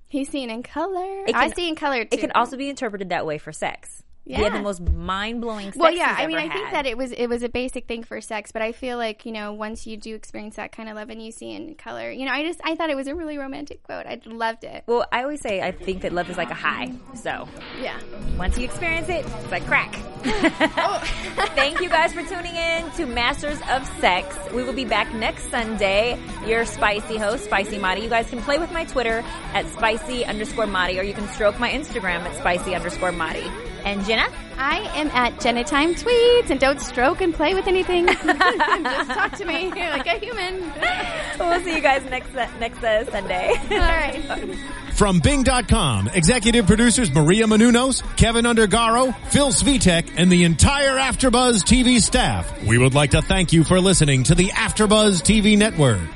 he's 0.08 0.28
seeing 0.28 0.50
in 0.50 0.62
color. 0.62 1.24
It 1.26 1.34
I 1.34 1.50
see 1.50 1.68
in 1.68 1.76
color 1.76 2.04
too. 2.04 2.08
It 2.12 2.20
can 2.20 2.32
also 2.32 2.56
be 2.56 2.68
interpreted 2.68 3.10
that 3.10 3.26
way 3.26 3.38
for 3.38 3.52
sex. 3.52 4.02
He 4.26 4.32
had 4.34 4.52
the 4.54 4.60
most 4.60 4.80
mind-blowing 4.80 5.72
Well, 5.76 5.92
yeah. 5.92 6.14
I 6.18 6.26
mean, 6.26 6.36
I 6.38 6.48
think 6.48 6.70
that 6.72 6.84
it 6.84 6.98
was 6.98 7.12
it 7.12 7.28
was 7.28 7.42
a 7.44 7.48
basic 7.48 7.86
thing 7.86 8.02
for 8.02 8.20
sex, 8.20 8.50
but 8.50 8.60
I 8.60 8.72
feel 8.72 8.98
like 8.98 9.24
you 9.24 9.30
know 9.32 9.52
once 9.52 9.86
you 9.86 9.96
do 9.96 10.14
experience 10.16 10.56
that 10.56 10.72
kind 10.72 10.88
of 10.88 10.96
love 10.96 11.10
and 11.10 11.22
you 11.22 11.30
see 11.30 11.52
in 11.52 11.74
color, 11.76 12.10
you 12.10 12.26
know, 12.26 12.32
I 12.32 12.42
just 12.44 12.60
I 12.64 12.74
thought 12.74 12.90
it 12.90 12.96
was 12.96 13.06
a 13.06 13.14
really 13.14 13.38
romantic 13.38 13.82
quote. 13.84 14.04
I 14.06 14.20
loved 14.26 14.64
it. 14.64 14.82
well, 14.86 15.06
I 15.12 15.22
always 15.22 15.40
say 15.40 15.60
I 15.62 15.70
think 15.70 16.02
that 16.02 16.12
love 16.12 16.28
is 16.28 16.36
like 16.36 16.50
a 16.50 16.54
high. 16.54 16.92
So 17.14 17.48
Yeah. 17.80 17.98
once 18.36 18.58
you 18.58 18.64
experience 18.64 19.08
it, 19.08 19.24
it's 19.24 19.50
like 19.52 19.64
crack. 19.66 19.94
Oh. 20.24 21.00
Thank 21.54 21.80
you 21.80 21.88
guys 21.88 22.12
for 22.12 22.22
tuning 22.24 22.56
in 22.56 22.90
to 22.92 23.06
Masters 23.06 23.60
of 23.70 23.86
Sex. 24.00 24.36
We 24.52 24.64
will 24.64 24.72
be 24.72 24.84
back 24.84 25.14
next 25.14 25.50
Sunday. 25.50 26.18
Your 26.46 26.64
spicy 26.64 27.16
host, 27.16 27.44
Spicy 27.44 27.78
Madi. 27.78 28.00
You 28.02 28.08
guys 28.08 28.28
can 28.28 28.40
play 28.42 28.58
with 28.58 28.72
my 28.72 28.84
Twitter 28.86 29.22
at 29.54 29.66
spicy 29.68 30.24
underscore 30.24 30.66
Madi, 30.66 30.98
or 30.98 31.02
you 31.04 31.14
can 31.14 31.28
stroke 31.28 31.60
my 31.60 31.70
Instagram 31.70 32.20
at 32.22 32.34
spicy 32.36 32.74
underscore 32.74 33.12
Madi. 33.12 33.44
And 33.86 34.04
Jenna? 34.04 34.26
I 34.58 34.78
am 34.98 35.06
at 35.12 35.40
Jenna 35.40 35.62
Time 35.62 35.94
Tweets, 35.94 36.50
and 36.50 36.58
don't 36.58 36.80
stroke 36.80 37.20
and 37.20 37.32
play 37.32 37.54
with 37.54 37.68
anything. 37.68 38.06
Just 38.08 39.10
talk 39.10 39.38
to 39.38 39.44
me 39.44 39.70
like 39.70 40.06
a 40.08 40.18
human. 40.18 40.72
We'll 41.38 41.60
see 41.60 41.76
you 41.76 41.80
guys 41.80 42.04
next 42.10 42.34
next 42.58 42.82
uh, 42.82 43.08
Sunday. 43.08 43.54
All 43.70 43.78
right. 43.78 44.58
From 44.94 45.20
Bing.com, 45.20 46.08
executive 46.08 46.66
producers 46.66 47.14
Maria 47.14 47.44
Menounos, 47.44 48.02
Kevin 48.16 48.44
Undergaro, 48.44 49.14
Phil 49.28 49.50
Svitek, 49.50 50.14
and 50.16 50.32
the 50.32 50.42
entire 50.42 50.96
Afterbuzz 50.96 51.62
TV 51.62 52.00
staff. 52.00 52.64
We 52.64 52.78
would 52.78 52.94
like 52.94 53.12
to 53.12 53.22
thank 53.22 53.52
you 53.52 53.62
for 53.62 53.78
listening 53.78 54.24
to 54.24 54.34
the 54.34 54.48
Afterbuzz 54.48 55.22
TV 55.22 55.56
network. 55.56 56.15